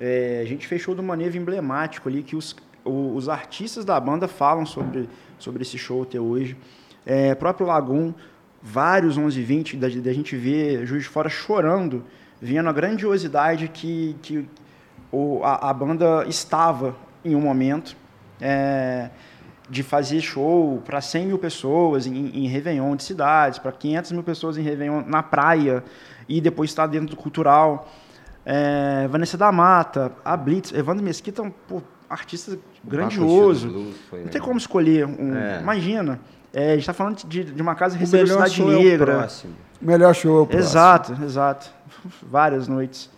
É, 0.00 0.40
a 0.42 0.46
gente 0.46 0.66
fechou 0.66 0.94
de 0.94 1.02
uma 1.02 1.08
maneira 1.08 1.36
emblemático 1.36 2.08
ali, 2.08 2.22
que 2.22 2.34
os, 2.34 2.56
o- 2.84 3.14
os 3.14 3.28
artistas 3.28 3.84
da 3.84 3.98
banda 4.00 4.26
falam 4.28 4.64
sobre, 4.66 5.08
sobre 5.38 5.62
esse 5.62 5.76
show 5.78 6.02
até 6.02 6.18
hoje. 6.20 6.56
É, 7.06 7.34
próprio 7.34 7.66
Lagoon, 7.66 8.12
vários 8.62 9.16
11 9.16 9.40
e 9.40 9.42
20, 9.42 9.76
da, 9.76 9.88
da 9.88 10.12
gente 10.12 10.36
ver 10.36 10.84
Juiz 10.86 11.04
de 11.04 11.08
Fora 11.08 11.28
chorando, 11.28 12.04
vendo 12.40 12.68
a 12.68 12.72
grandiosidade 12.72 13.68
que, 13.68 14.16
que 14.22 14.48
o, 15.10 15.40
a, 15.42 15.70
a 15.70 15.72
banda 15.72 16.24
estava 16.28 16.94
em 17.24 17.34
um 17.34 17.40
momento. 17.40 17.96
é, 18.40 19.10
de 19.70 19.82
fazer 19.82 20.22
show 20.22 20.80
para 20.82 20.98
100 20.98 21.26
mil 21.26 21.38
pessoas 21.38 22.06
em, 22.06 22.30
em 22.32 22.46
Réveillon 22.48 22.96
de 22.96 23.02
cidades, 23.02 23.58
para 23.58 23.70
500 23.70 24.12
mil 24.12 24.22
pessoas 24.22 24.56
em 24.56 24.62
Réveillon 24.62 25.02
na 25.06 25.22
praia, 25.22 25.84
e 26.26 26.40
depois 26.40 26.70
estar 26.70 26.86
dentro 26.86 27.08
do 27.10 27.16
cultural. 27.16 27.86
É, 28.46 29.06
Vanessa 29.08 29.36
da 29.36 29.52
Mata, 29.52 30.10
a 30.24 30.34
Blitz, 30.38 30.72
Evandro 30.72 31.04
Mesquita, 31.04 31.42
um 31.42 31.50
pô, 31.50 31.82
artista 32.08 32.58
grandioso. 32.84 33.68
Blues 33.68 33.94
Não 34.12 34.18
né? 34.20 34.28
tem 34.30 34.40
como 34.40 34.58
escolher 34.58 35.06
um. 35.06 35.34
É. 35.36 35.60
Imagina, 35.60 36.20
é, 36.52 36.68
a 36.68 36.70
gente 36.72 36.80
está 36.80 36.92
falando 36.92 37.16
de, 37.26 37.44
de 37.44 37.62
uma 37.62 37.74
casa 37.74 37.96
que 37.96 38.02
O 38.02 38.06
recebeu 38.06 38.26
melhor 38.26 38.48
Cidade 38.48 38.54
show 38.54 38.72
é 38.72 38.76
o 38.76 38.82
Negra. 38.82 39.18
próximo. 39.18 39.54
Melhor 39.80 40.14
show. 40.14 40.38
é 40.38 40.42
o 40.42 40.46
próximo. 40.46 40.68
exato, 40.70 41.12
exato. 41.24 41.70
Várias 42.22 42.66
noites. 42.68 43.10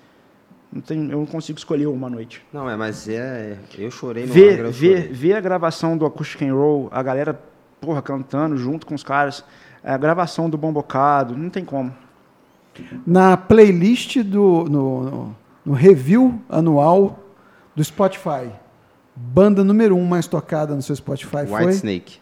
Não 0.73 0.81
tem, 0.81 1.11
eu 1.11 1.19
não 1.19 1.27
consigo 1.27 1.59
escolher 1.59 1.87
uma 1.87 2.09
noite. 2.09 2.45
Não, 2.53 2.69
é, 2.71 2.77
mas 2.77 3.09
é. 3.09 3.57
Eu 3.77 3.91
chorei 3.91 4.27
no 4.27 4.33
ver, 4.33 4.53
Angra, 4.61 4.71
ver, 4.71 5.13
ver 5.13 5.35
a 5.35 5.41
gravação 5.41 5.97
do 5.97 6.07
Acoustic 6.07 6.43
and 6.43 6.55
Roll, 6.55 6.89
a 6.93 7.03
galera, 7.03 7.41
porra, 7.81 8.01
cantando 8.01 8.57
junto 8.57 8.87
com 8.87 8.95
os 8.95 9.03
caras, 9.03 9.45
a 9.83 9.97
gravação 9.97 10.49
do 10.49 10.57
Bombocado, 10.57 11.37
não 11.37 11.51
tem 11.51 11.65
como. 11.65 11.93
Na 13.07 13.37
playlist 13.37 14.19
do 14.23 14.65
no, 14.71 15.03
no- 15.03 15.37
no 15.67 15.73
review 15.73 16.41
anual 16.49 17.19
do 17.75 17.83
Spotify, 17.83 18.49
banda 19.23 19.63
número 19.63 19.95
um 19.97 20.05
mais 20.07 20.27
tocada 20.27 20.75
no 20.75 20.81
seu 20.83 20.97
Spotify 20.97 21.39
White 21.43 21.51
foi 21.63 21.73
Snake. 21.73 22.19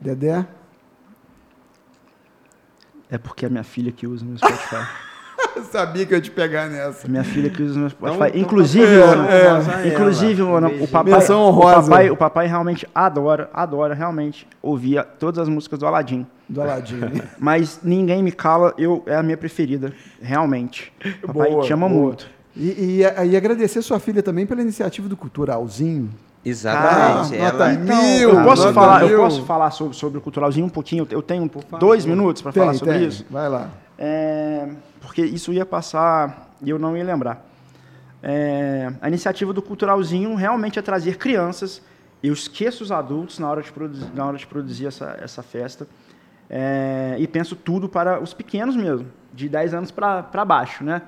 Dedé. 0.00 0.44
É 3.10 3.16
porque 3.16 3.46
é 3.46 3.48
minha 3.48 3.62
filha 3.64 3.92
que 3.92 4.06
usa 4.06 4.24
o 4.24 4.28
meu 4.28 4.36
Spotify. 4.38 4.84
Sabia 5.70 6.04
que 6.04 6.12
eu 6.12 6.18
ia 6.18 6.22
te 6.22 6.30
pegar 6.30 6.68
nessa. 6.68 7.06
É 7.06 7.10
minha 7.10 7.24
filha 7.24 7.48
que 7.48 7.62
usa 7.62 7.76
o 7.76 7.78
meu 7.78 7.90
Spotify. 7.90 8.16
Então- 8.16 8.28
então 8.28 8.40
inclusive, 8.42 8.86
tá 8.98 9.04
Ana, 9.04 9.22
honrosa 9.22 9.72
ela. 9.72 9.86
inclusive, 9.88 10.42
Um 10.42 10.56
Ana, 10.56 10.68
o 10.68 10.88
papai, 10.88 11.12
o 11.30 11.32
honrosa. 11.38 11.82
papai, 11.90 12.10
o 12.10 12.16
papai 12.16 12.46
realmente 12.46 12.86
adora, 12.94 13.48
adora 13.54 13.94
realmente 13.94 14.46
ouvir 14.60 15.02
todas 15.18 15.38
as 15.38 15.48
músicas 15.48 15.78
do 15.78 15.86
Aladdin. 15.86 16.26
Do 16.48 16.60
Aladdin. 16.60 17.00
Mas 17.38 17.80
ninguém 17.82 18.22
me 18.22 18.32
cala, 18.32 18.74
eu 18.76 19.02
é 19.06 19.14
a 19.16 19.22
minha 19.22 19.36
preferida, 19.36 19.92
realmente. 20.20 20.92
O 21.22 21.28
papai 21.32 21.50
Boa, 21.50 21.62
te 21.64 21.72
ama 21.72 21.88
boa. 21.88 22.02
muito. 22.08 22.35
E, 22.56 23.02
e, 23.02 23.26
e 23.30 23.36
agradecer 23.36 23.82
sua 23.82 24.00
filha 24.00 24.22
também 24.22 24.46
pela 24.46 24.62
iniciativa 24.62 25.08
do 25.08 25.16
Culturalzinho. 25.16 26.10
Exatamente. 26.44 27.34
Ah, 27.34 27.36
ela, 27.36 27.52
nota 27.52 27.72
Então, 27.72 28.02
Mil, 28.02 28.30
eu 28.30 28.44
posso 28.44 28.62
nota 28.62 28.74
falar, 28.74 29.02
eu 29.02 29.08
mil. 29.08 29.18
posso 29.18 29.44
falar 29.44 29.70
sobre, 29.72 29.96
sobre 29.96 30.18
o 30.18 30.20
culturalzinho 30.20 30.64
um 30.66 30.70
pouquinho. 30.70 31.06
Eu 31.10 31.20
tenho 31.20 31.50
dois 31.80 32.06
minutos 32.06 32.40
para 32.40 32.52
falar 32.52 32.74
sobre 32.74 32.94
tem. 32.94 33.08
isso. 33.08 33.26
Vai 33.28 33.48
lá. 33.48 33.68
É, 33.98 34.68
porque 35.00 35.22
isso 35.22 35.52
ia 35.52 35.66
passar 35.66 36.52
e 36.62 36.70
eu 36.70 36.78
não 36.78 36.96
ia 36.96 37.02
lembrar. 37.02 37.44
É, 38.22 38.92
a 39.00 39.08
iniciativa 39.08 39.52
do 39.52 39.60
Culturalzinho 39.60 40.36
realmente 40.36 40.78
é 40.78 40.82
trazer 40.82 41.16
crianças. 41.18 41.82
Eu 42.22 42.32
esqueço 42.32 42.84
os 42.84 42.92
adultos 42.92 43.40
na 43.40 43.50
hora 43.50 43.60
de 43.62 43.72
produzir, 43.72 44.06
na 44.14 44.24
hora 44.26 44.38
de 44.38 44.46
produzir 44.46 44.86
essa, 44.86 45.18
essa 45.20 45.42
festa. 45.42 45.86
É, 46.48 47.16
e 47.18 47.26
penso 47.26 47.56
tudo 47.56 47.88
para 47.88 48.20
os 48.20 48.32
pequenos 48.32 48.76
mesmo, 48.76 49.08
de 49.34 49.48
10 49.48 49.74
anos 49.74 49.90
para 49.90 50.44
baixo. 50.44 50.84
Né? 50.84 51.02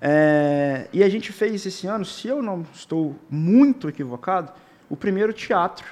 É, 0.00 0.88
e 0.92 1.02
a 1.02 1.08
gente 1.08 1.32
fez 1.32 1.64
esse 1.64 1.86
ano, 1.86 2.04
se 2.04 2.28
eu 2.28 2.42
não 2.42 2.64
estou 2.72 3.16
muito 3.30 3.88
equivocado, 3.88 4.52
o 4.88 4.96
primeiro 4.96 5.32
teatro 5.32 5.86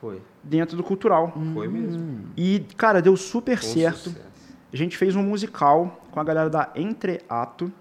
Foi. 0.00 0.22
dentro 0.42 0.76
do 0.76 0.84
Cultural. 0.84 1.32
Foi 1.52 1.66
mesmo. 1.66 2.28
E, 2.36 2.60
cara, 2.76 3.02
deu 3.02 3.16
super 3.16 3.60
certo. 3.60 3.98
sucesso. 3.98 4.26
A 4.72 4.76
gente 4.76 4.96
fez 4.96 5.16
um 5.16 5.22
musical 5.22 6.00
com 6.12 6.20
a 6.20 6.24
galera 6.24 6.48
da 6.48 6.70
Entreato, 6.76 7.72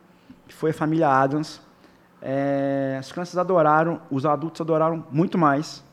que 0.47 0.53
foi 0.53 0.71
a 0.71 0.73
família 0.73 1.07
Adams. 1.07 1.61
É, 2.21 2.97
as 2.99 3.11
crianças 3.11 3.37
adoraram, 3.37 4.01
os 4.09 4.25
adultos 4.25 4.59
adoraram 4.59 5.05
muito 5.11 5.37
mais, 5.37 5.83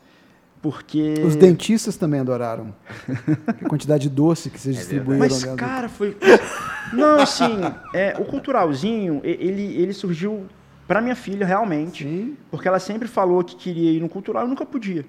porque... 0.63 1.15
Os 1.25 1.35
dentistas 1.35 1.97
também 1.97 2.21
adoraram. 2.21 2.73
a 3.45 3.67
quantidade 3.67 4.03
de 4.03 4.09
doce 4.09 4.49
que 4.49 4.57
vocês 4.57 4.77
distribuíram 4.77 5.19
Mas, 5.19 5.43
cara, 5.55 5.89
foi... 5.89 6.17
Não, 6.93 7.19
assim, 7.19 7.59
é, 7.93 8.15
o 8.17 8.23
Culturalzinho, 8.23 9.19
ele, 9.25 9.61
ele 9.75 9.91
surgiu 9.91 10.45
para 10.87 11.01
minha 11.01 11.17
filha, 11.17 11.45
realmente, 11.45 12.05
Sim. 12.05 12.37
porque 12.49 12.65
ela 12.65 12.79
sempre 12.79 13.09
falou 13.09 13.43
que 13.43 13.57
queria 13.57 13.91
ir 13.91 13.99
no 13.99 14.07
Cultural 14.07 14.45
e 14.45 14.49
nunca 14.49 14.65
podia, 14.65 15.05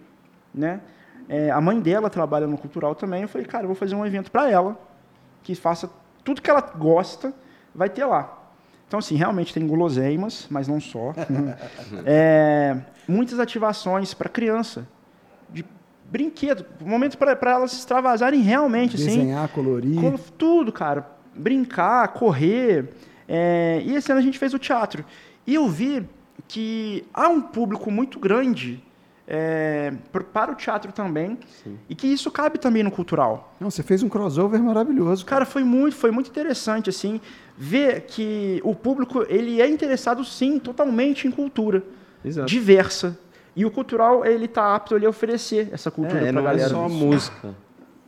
né? 0.53 0.81
É, 1.29 1.51
a 1.51 1.61
mãe 1.61 1.79
dela 1.81 2.11
trabalha 2.11 2.49
no 2.49 2.59
Cultural 2.59 2.95
também, 2.97 3.23
eu 3.23 3.29
falei, 3.29 3.47
cara, 3.47 3.63
eu 3.63 3.69
vou 3.69 3.77
fazer 3.77 3.95
um 3.95 4.05
evento 4.05 4.33
para 4.33 4.51
ela, 4.51 4.77
que 5.45 5.55
faça 5.55 5.89
tudo 6.25 6.43
que 6.43 6.51
ela 6.51 6.63
gosta, 6.63 7.33
vai 7.73 7.89
ter 7.89 8.05
lá. 8.05 8.43
Então, 8.89 8.99
assim, 8.99 9.15
realmente 9.15 9.55
tem 9.55 9.65
guloseimas, 9.67 10.49
mas 10.51 10.67
não 10.67 10.81
só. 10.81 11.13
É, 12.05 12.77
muitas 13.07 13.39
ativações 13.39 14.15
para 14.15 14.29
criança, 14.29 14.89
brinquedo, 16.11 16.65
momentos 16.81 17.17
para 17.17 17.51
elas 17.51 17.73
se 17.73 17.79
extravasarem 17.79 18.41
realmente, 18.41 18.97
assim, 18.97 19.07
Desenhar, 19.07 19.49
colorir. 19.49 20.01
com 20.01 20.17
tudo, 20.39 20.73
cara. 20.73 21.09
Brincar, 21.35 22.09
correr. 22.09 22.91
é, 23.29 23.83
e 23.85 23.95
esse 23.95 24.11
ano 24.13 24.21
a 24.21 24.23
gente 24.23 24.39
fez 24.39 24.55
o 24.55 24.59
teatro. 24.59 25.05
E 25.47 25.55
eu 25.55 25.69
vi 25.69 26.07
que 26.47 27.05
há 27.13 27.29
um 27.29 27.41
público 27.41 27.91
muito 27.91 28.19
grande 28.19 28.83
é, 29.27 29.93
para 30.33 30.53
o 30.53 30.55
teatro 30.55 30.93
também. 30.93 31.39
E 31.89 31.95
que 31.95 32.07
isso 32.07 32.31
cabe 32.31 32.59
também 32.59 32.83
no 32.83 32.91
cultural. 32.91 33.55
Não, 33.59 33.71
você 33.71 33.83
fez 33.83 34.03
um 34.03 34.09
crossover 34.09 34.63
maravilhoso. 34.63 35.25
Cara, 35.25 35.45
foi 35.45 35.65
muito, 35.65 35.97
foi 35.97 36.11
muito 36.11 36.31
interessante, 36.31 36.91
assim, 36.91 37.21
ver 37.57 38.03
que 38.03 38.61
o 38.63 38.75
público, 38.75 39.25
ele 39.29 39.61
é 39.61 39.69
interessado, 39.69 40.25
sim, 40.25 40.59
totalmente 40.59 41.27
em 41.27 41.31
cultura. 41.31 41.83
Exato. 42.25 42.49
Diversa. 42.49 43.19
E 43.57 43.65
o 43.65 43.71
cultural, 43.71 44.25
ele 44.25 44.49
tá 44.49 44.75
apto 44.75 44.95
ali 44.95 45.07
a 45.07 45.09
oferecer 45.09 45.69
essa 45.73 45.91
cultura 45.91 46.21
É, 46.21 46.23
pra 46.25 46.33
não 46.33 46.41
é 46.43 46.45
galera. 46.45 46.69
só 46.71 46.89
música. 46.89 47.55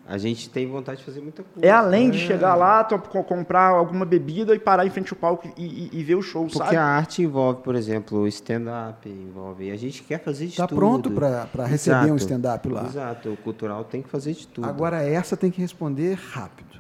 A 0.09 0.19
gente 0.19 0.49
tem 0.51 0.69
vontade 0.69 0.99
de 1.01 1.05
fazer 1.05 1.21
muita 1.21 1.43
coisa. 1.43 1.67
É 1.67 1.71
além 1.71 2.11
de 2.11 2.19
chegar 2.19 2.55
lá, 2.55 2.85
to- 2.85 2.97
co- 2.99 3.25
comprar 3.25 3.71
alguma 3.71 4.05
bebida 4.05 4.55
e 4.55 4.59
parar 4.59 4.87
em 4.87 4.91
frente 4.91 5.13
ao 5.13 5.19
palco 5.19 5.49
e, 5.57 5.65
e- 5.65 5.91
e 6.01 6.05
ver 6.05 6.15
o 6.15 6.23
show, 6.23 6.45
Porque 6.45 6.59
sabe? 6.59 6.77
a 6.77 6.85
arte 6.85 7.23
envolve, 7.23 7.61
por 7.63 7.75
exemplo, 7.75 8.21
o 8.21 8.27
stand-up, 8.29 9.09
envolve. 9.09 9.69
A 9.73 9.77
gente 9.77 10.05
quer 10.05 10.23
fazer 10.23 10.45
de 10.47 10.53
Está 10.53 10.67
tudo. 10.69 10.79
pronto 10.79 11.11
para 11.11 11.65
receber 11.67 11.97
um 11.97 12.15
Exato. 12.15 12.17
stand-up 12.19 12.69
lá. 12.69 12.85
Exato, 12.85 13.31
o 13.33 13.37
cultural 13.39 13.83
tem 13.85 14.01
que 14.01 14.09
fazer 14.09 14.33
de 14.35 14.47
tudo. 14.47 14.65
Agora 14.69 15.03
essa 15.03 15.37
tem 15.37 15.51
que 15.51 15.61
responder 15.61 16.15
rápido 16.15 16.79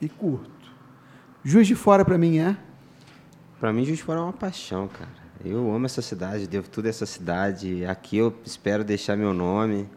e 0.00 0.08
curto. 0.08 0.50
Juiz 1.42 1.66
de 1.66 1.74
Fora 1.74 2.04
para 2.04 2.16
mim 2.16 2.38
é 2.38 2.56
Pra 3.58 3.72
mim, 3.72 3.84
Juiz 3.84 3.98
de 3.98 4.04
Fora 4.04 4.20
é 4.20 4.22
uma 4.22 4.32
paixão, 4.32 4.86
cara. 4.88 5.21
Eu 5.44 5.74
amo 5.74 5.86
essa 5.86 6.00
cidade, 6.00 6.46
devo 6.46 6.68
tudo 6.68 6.86
a 6.86 6.88
essa 6.88 7.04
cidade. 7.04 7.84
Aqui 7.84 8.16
eu 8.16 8.32
espero 8.44 8.84
deixar 8.84 9.16
meu 9.16 9.34
nome 9.34 9.88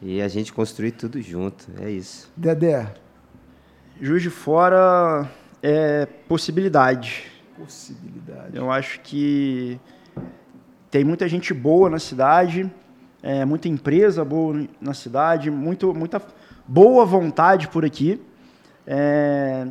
e 0.00 0.22
a 0.22 0.28
gente 0.28 0.50
construir 0.50 0.92
tudo 0.92 1.20
junto. 1.20 1.66
É 1.78 1.90
isso. 1.90 2.32
Dedé. 2.34 2.94
Juiz 4.00 4.22
de 4.22 4.30
Fora 4.30 5.30
é 5.62 6.06
possibilidade. 6.26 7.30
Possibilidade. 7.54 8.56
Eu 8.56 8.70
acho 8.70 9.00
que 9.00 9.78
tem 10.90 11.04
muita 11.04 11.28
gente 11.28 11.52
boa 11.52 11.90
na 11.90 11.98
cidade, 11.98 12.72
é, 13.22 13.44
muita 13.44 13.68
empresa 13.68 14.24
boa 14.24 14.66
na 14.80 14.94
cidade, 14.94 15.50
muito, 15.50 15.92
muita 15.92 16.22
boa 16.66 17.04
vontade 17.04 17.68
por 17.68 17.84
aqui. 17.84 18.22
É, 18.86 19.68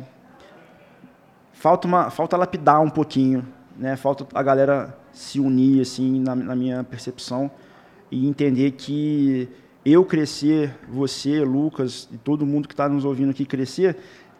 falta, 1.54 1.88
uma, 1.88 2.08
falta 2.08 2.36
lapidar 2.36 2.80
um 2.80 2.90
pouquinho, 2.90 3.44
né? 3.76 3.96
falta 3.96 4.24
a 4.32 4.42
galera 4.44 4.96
se 5.18 5.40
unir, 5.40 5.80
assim, 5.80 6.20
na, 6.20 6.34
na 6.34 6.54
minha 6.54 6.84
percepção, 6.84 7.50
e 8.08 8.28
entender 8.28 8.70
que 8.70 9.48
eu 9.84 10.04
crescer, 10.04 10.72
você, 10.88 11.40
Lucas, 11.40 12.08
e 12.12 12.16
todo 12.16 12.46
mundo 12.46 12.68
que 12.68 12.74
está 12.74 12.88
nos 12.88 13.04
ouvindo 13.04 13.30
aqui 13.30 13.44
crescer, 13.44 13.96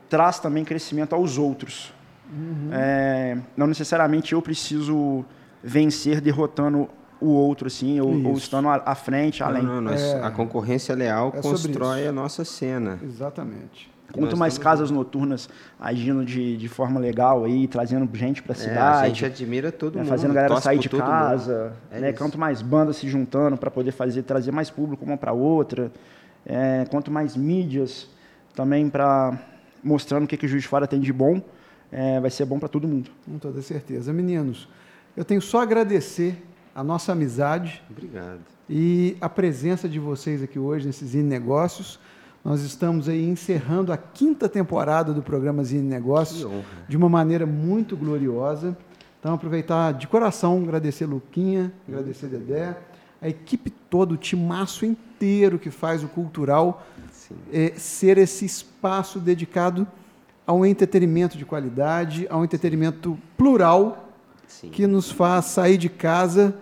traz 0.08 0.38
também 0.38 0.64
crescimento 0.64 1.14
aos 1.14 1.36
outros. 1.36 1.92
Uhum. 2.32 2.70
É, 2.72 3.38
não 3.56 3.66
necessariamente 3.66 4.34
eu 4.34 4.40
preciso 4.40 5.24
vencer 5.62 6.20
derrotando 6.20 6.88
o 7.20 7.30
outro, 7.30 7.66
assim, 7.66 8.00
ou, 8.00 8.26
ou 8.26 8.34
estando 8.34 8.68
à, 8.68 8.94
frente, 8.94 9.42
além. 9.42 9.64
Não, 9.64 9.80
não, 9.80 9.92
é, 9.92 10.22
a 10.22 10.30
concorrência 10.30 10.94
leal 10.94 11.32
é 11.34 11.42
constrói 11.42 12.06
a 12.06 12.12
nossa 12.12 12.44
cena. 12.44 13.00
Exatamente. 13.02 13.90
Quanto 14.12 14.36
mais 14.36 14.56
casas 14.56 14.90
noturnas 14.90 15.48
agindo 15.78 16.24
de, 16.24 16.56
de 16.56 16.68
forma 16.68 16.98
legal 16.98 17.44
aí, 17.44 17.68
trazendo 17.68 18.08
gente 18.16 18.42
para 18.42 18.52
a 18.52 18.56
cidade. 18.56 18.98
É, 18.98 19.04
a 19.04 19.08
gente 19.08 19.24
admira 19.24 19.70
todo 19.70 19.96
né, 19.96 20.00
mundo. 20.00 20.08
Fazendo 20.08 20.30
a 20.30 20.34
galera 20.34 20.60
sair 20.60 20.78
de 20.78 20.88
casa. 20.88 21.74
É 21.90 22.00
né, 22.00 22.12
quanto 22.12 22.38
mais 22.38 22.62
bandas 22.62 22.96
se 22.96 23.06
juntando 23.06 23.56
para 23.56 23.70
poder 23.70 23.92
fazer, 23.92 24.22
trazer 24.22 24.50
mais 24.50 24.70
público 24.70 25.04
uma 25.04 25.16
para 25.16 25.32
outra. 25.32 25.92
É, 26.46 26.86
quanto 26.90 27.10
mais 27.10 27.36
mídias 27.36 28.08
também 28.54 28.88
para 28.88 29.38
mostrando 29.82 30.24
o 30.24 30.26
que, 30.26 30.36
que 30.36 30.46
o 30.46 30.48
Juiz 30.48 30.62
de 30.62 30.68
Fora 30.68 30.86
tem 30.86 31.00
de 31.00 31.12
bom, 31.12 31.40
é, 31.92 32.18
vai 32.18 32.30
ser 32.30 32.44
bom 32.44 32.58
para 32.58 32.68
todo 32.68 32.88
mundo. 32.88 33.10
Com 33.24 33.38
toda 33.38 33.60
certeza. 33.62 34.12
Meninos, 34.12 34.68
eu 35.16 35.24
tenho 35.24 35.40
só 35.40 35.60
a 35.60 35.62
agradecer 35.62 36.42
a 36.74 36.82
nossa 36.82 37.12
amizade. 37.12 37.82
Obrigado. 37.90 38.40
E 38.68 39.16
a 39.20 39.28
presença 39.28 39.88
de 39.88 39.98
vocês 39.98 40.42
aqui 40.42 40.58
hoje 40.58 40.86
nesses 40.86 41.14
Negócios. 41.14 41.98
Nós 42.48 42.62
estamos 42.62 43.10
aí 43.10 43.28
encerrando 43.28 43.92
a 43.92 43.96
quinta 43.98 44.48
temporada 44.48 45.12
do 45.12 45.22
programa 45.22 45.62
Zine 45.62 45.86
Negócios 45.86 46.50
de 46.88 46.96
uma 46.96 47.06
maneira 47.06 47.44
muito 47.44 47.94
gloriosa. 47.94 48.74
Então, 49.20 49.34
aproveitar 49.34 49.92
de 49.92 50.08
coração, 50.08 50.62
agradecer 50.62 51.04
Luquinha, 51.04 51.70
agradecer 51.86 52.26
Dedé, 52.26 52.74
a 53.20 53.28
equipe 53.28 53.68
toda, 53.68 54.14
o 54.14 54.16
timaço 54.16 54.86
inteiro 54.86 55.58
que 55.58 55.70
faz 55.70 56.02
o 56.02 56.08
cultural 56.08 56.86
é, 57.52 57.74
ser 57.76 58.16
esse 58.16 58.46
espaço 58.46 59.20
dedicado 59.20 59.86
ao 60.46 60.64
entretenimento 60.64 61.36
de 61.36 61.44
qualidade, 61.44 62.26
ao 62.30 62.42
entretenimento 62.42 63.18
plural, 63.36 64.08
Sim. 64.46 64.70
que 64.70 64.86
nos 64.86 65.10
faz 65.10 65.44
sair 65.44 65.76
de 65.76 65.90
casa 65.90 66.56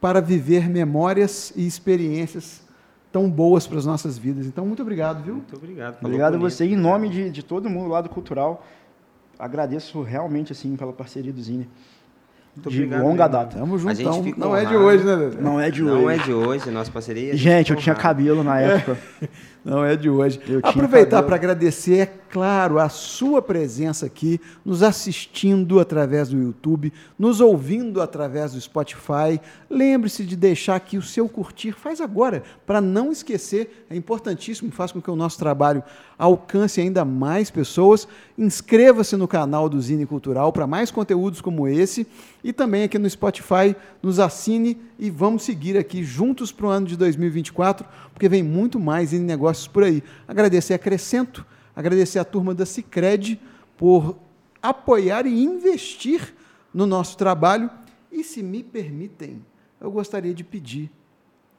para 0.00 0.20
viver 0.20 0.68
memórias 0.68 1.52
e 1.54 1.64
experiências 1.64 2.66
tão 3.12 3.30
boas 3.30 3.66
para 3.66 3.78
as 3.78 3.86
nossas 3.86 4.18
vidas. 4.18 4.46
Então, 4.46 4.66
muito 4.66 4.82
obrigado, 4.82 5.22
viu? 5.22 5.34
Muito 5.34 5.56
obrigado. 5.56 5.94
Falou 5.94 6.06
obrigado 6.06 6.34
a 6.34 6.38
você. 6.38 6.64
Em 6.64 6.76
nome 6.76 7.08
de, 7.08 7.30
de 7.30 7.42
todo 7.42 7.68
mundo 7.68 7.88
lá 7.88 8.00
do 8.00 8.08
Cultural, 8.08 8.64
agradeço 9.38 10.02
realmente 10.02 10.52
assim 10.52 10.76
pela 10.76 10.92
parceria 10.92 11.32
do 11.32 11.42
Zine. 11.42 11.68
Muito 12.56 12.70
de 12.70 12.76
obrigado, 12.78 13.02
longa 13.02 13.28
data. 13.28 13.56
Tamo 13.58 13.78
juntão. 13.78 14.24
Não 14.36 14.56
é 14.56 14.64
de 14.64 14.76
hoje, 14.76 15.04
né? 15.04 15.30
Não 15.40 15.60
é 15.60 15.70
de 15.70 15.82
hoje. 15.82 15.94
Não 15.94 16.10
é 16.10 16.18
de 16.18 16.32
hoje, 16.32 16.70
nossa 16.70 16.90
parceria. 16.90 17.36
Gente, 17.36 17.70
eu 17.70 17.76
tinha 17.76 17.94
cabelo 17.94 18.42
na 18.42 18.60
época. 18.60 18.98
Não 19.64 19.84
é 19.84 19.96
de 19.96 20.08
hoje. 20.08 20.40
Aproveitar 20.62 21.22
para 21.22 21.34
agradecer, 21.34 21.98
é 21.98 22.06
claro, 22.30 22.78
a 22.78 22.88
sua 22.88 23.40
presença 23.40 24.06
aqui, 24.06 24.40
nos 24.64 24.82
assistindo 24.82 25.80
através 25.80 26.28
do 26.28 26.38
YouTube, 26.38 26.92
nos 27.18 27.40
ouvindo 27.40 28.00
através 28.00 28.52
do 28.52 28.60
Spotify. 28.60 29.40
Lembre-se 29.70 30.24
de 30.24 30.36
deixar 30.36 30.76
aqui 30.76 30.96
o 30.96 31.02
seu 31.02 31.28
curtir. 31.28 31.72
Faz 31.72 32.00
agora, 32.00 32.42
para 32.66 32.80
não 32.80 33.10
esquecer. 33.10 33.86
É 33.90 33.96
importantíssimo, 33.96 34.70
faz 34.70 34.92
com 34.92 35.00
que 35.00 35.10
o 35.10 35.16
nosso 35.16 35.38
trabalho 35.38 35.82
alcance 36.18 36.80
ainda 36.80 37.04
mais 37.04 37.50
pessoas. 37.50 38.06
Inscreva-se 38.36 39.16
no 39.16 39.28
canal 39.28 39.68
do 39.68 39.80
Zine 39.80 40.06
Cultural 40.06 40.52
para 40.52 40.66
mais 40.66 40.90
conteúdos 40.90 41.40
como 41.40 41.66
esse. 41.66 42.06
E 42.42 42.52
também 42.52 42.84
aqui 42.84 42.98
no 42.98 43.08
Spotify, 43.08 43.74
nos 44.02 44.18
assine 44.18 44.78
e 44.98 45.10
vamos 45.10 45.42
seguir 45.42 45.76
aqui 45.76 46.02
juntos 46.02 46.50
para 46.50 46.66
o 46.66 46.70
ano 46.70 46.86
de 46.86 46.96
2024, 46.96 47.86
porque 48.12 48.28
vem 48.28 48.42
muito 48.42 48.80
mais 48.80 49.12
em 49.12 49.20
negócios 49.20 49.66
por 49.66 49.84
aí. 49.84 50.02
Agradecer 50.26 50.74
a 50.74 50.78
Crescento, 50.78 51.46
agradecer 51.78 52.18
a 52.18 52.24
turma 52.24 52.52
da 52.52 52.66
Cicred 52.66 53.40
por 53.76 54.18
apoiar 54.60 55.26
e 55.26 55.44
investir 55.44 56.34
no 56.74 56.86
nosso 56.86 57.16
trabalho. 57.16 57.70
E 58.10 58.24
se 58.24 58.42
me 58.42 58.64
permitem, 58.64 59.44
eu 59.80 59.88
gostaria 59.88 60.34
de 60.34 60.42
pedir 60.42 60.90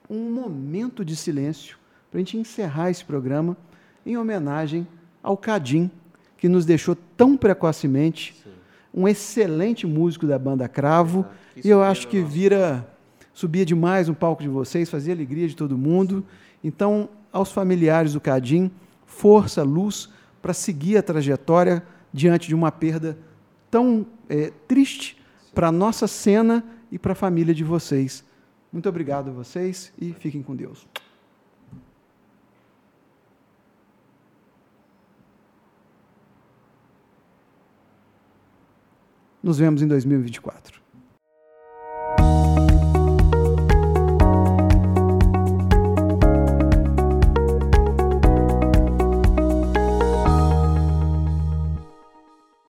um 0.09 0.29
momento 0.29 1.05
de 1.05 1.15
silêncio 1.15 1.77
para 2.11 2.17
a 2.17 2.19
gente 2.19 2.35
encerrar 2.35 2.89
esse 2.89 3.05
programa 3.05 3.55
em 4.05 4.17
homenagem 4.17 4.85
ao 5.23 5.37
Cadim, 5.37 5.89
que 6.37 6.49
nos 6.49 6.65
deixou 6.65 6.97
tão 7.15 7.37
precocemente, 7.37 8.35
Sim. 8.43 8.49
um 8.93 9.07
excelente 9.07 9.87
músico 9.87 10.27
da 10.27 10.37
banda 10.37 10.67
Cravo, 10.67 11.25
e 11.63 11.69
eu 11.69 11.81
acho 11.81 12.09
que 12.09 12.21
vira 12.21 12.85
subia 13.33 13.65
demais 13.65 14.09
no 14.09 14.15
palco 14.15 14.43
de 14.43 14.49
vocês, 14.49 14.89
fazia 14.89 15.13
alegria 15.13 15.47
de 15.47 15.55
todo 15.55 15.77
mundo. 15.77 16.25
Então, 16.61 17.07
aos 17.31 17.53
familiares 17.53 18.11
do 18.11 18.19
Cadim, 18.19 18.69
força, 19.09 19.63
luz 19.63 20.07
para 20.41 20.53
seguir 20.53 20.95
a 20.95 21.03
trajetória 21.03 21.83
diante 22.13 22.47
de 22.47 22.55
uma 22.55 22.71
perda 22.71 23.17
tão 23.69 24.05
é, 24.29 24.51
triste 24.67 25.21
para 25.53 25.67
a 25.67 25.71
nossa 25.71 26.07
cena 26.07 26.63
e 26.91 26.97
para 26.97 27.11
a 27.11 27.15
família 27.15 27.53
de 27.53 27.63
vocês. 27.63 28.23
Muito 28.71 28.87
obrigado 28.87 29.29
a 29.29 29.33
vocês 29.33 29.91
e 29.99 30.13
fiquem 30.13 30.41
com 30.41 30.55
Deus. 30.55 30.87
Nos 39.41 39.57
vemos 39.57 39.81
em 39.81 39.87
2024. 39.87 40.88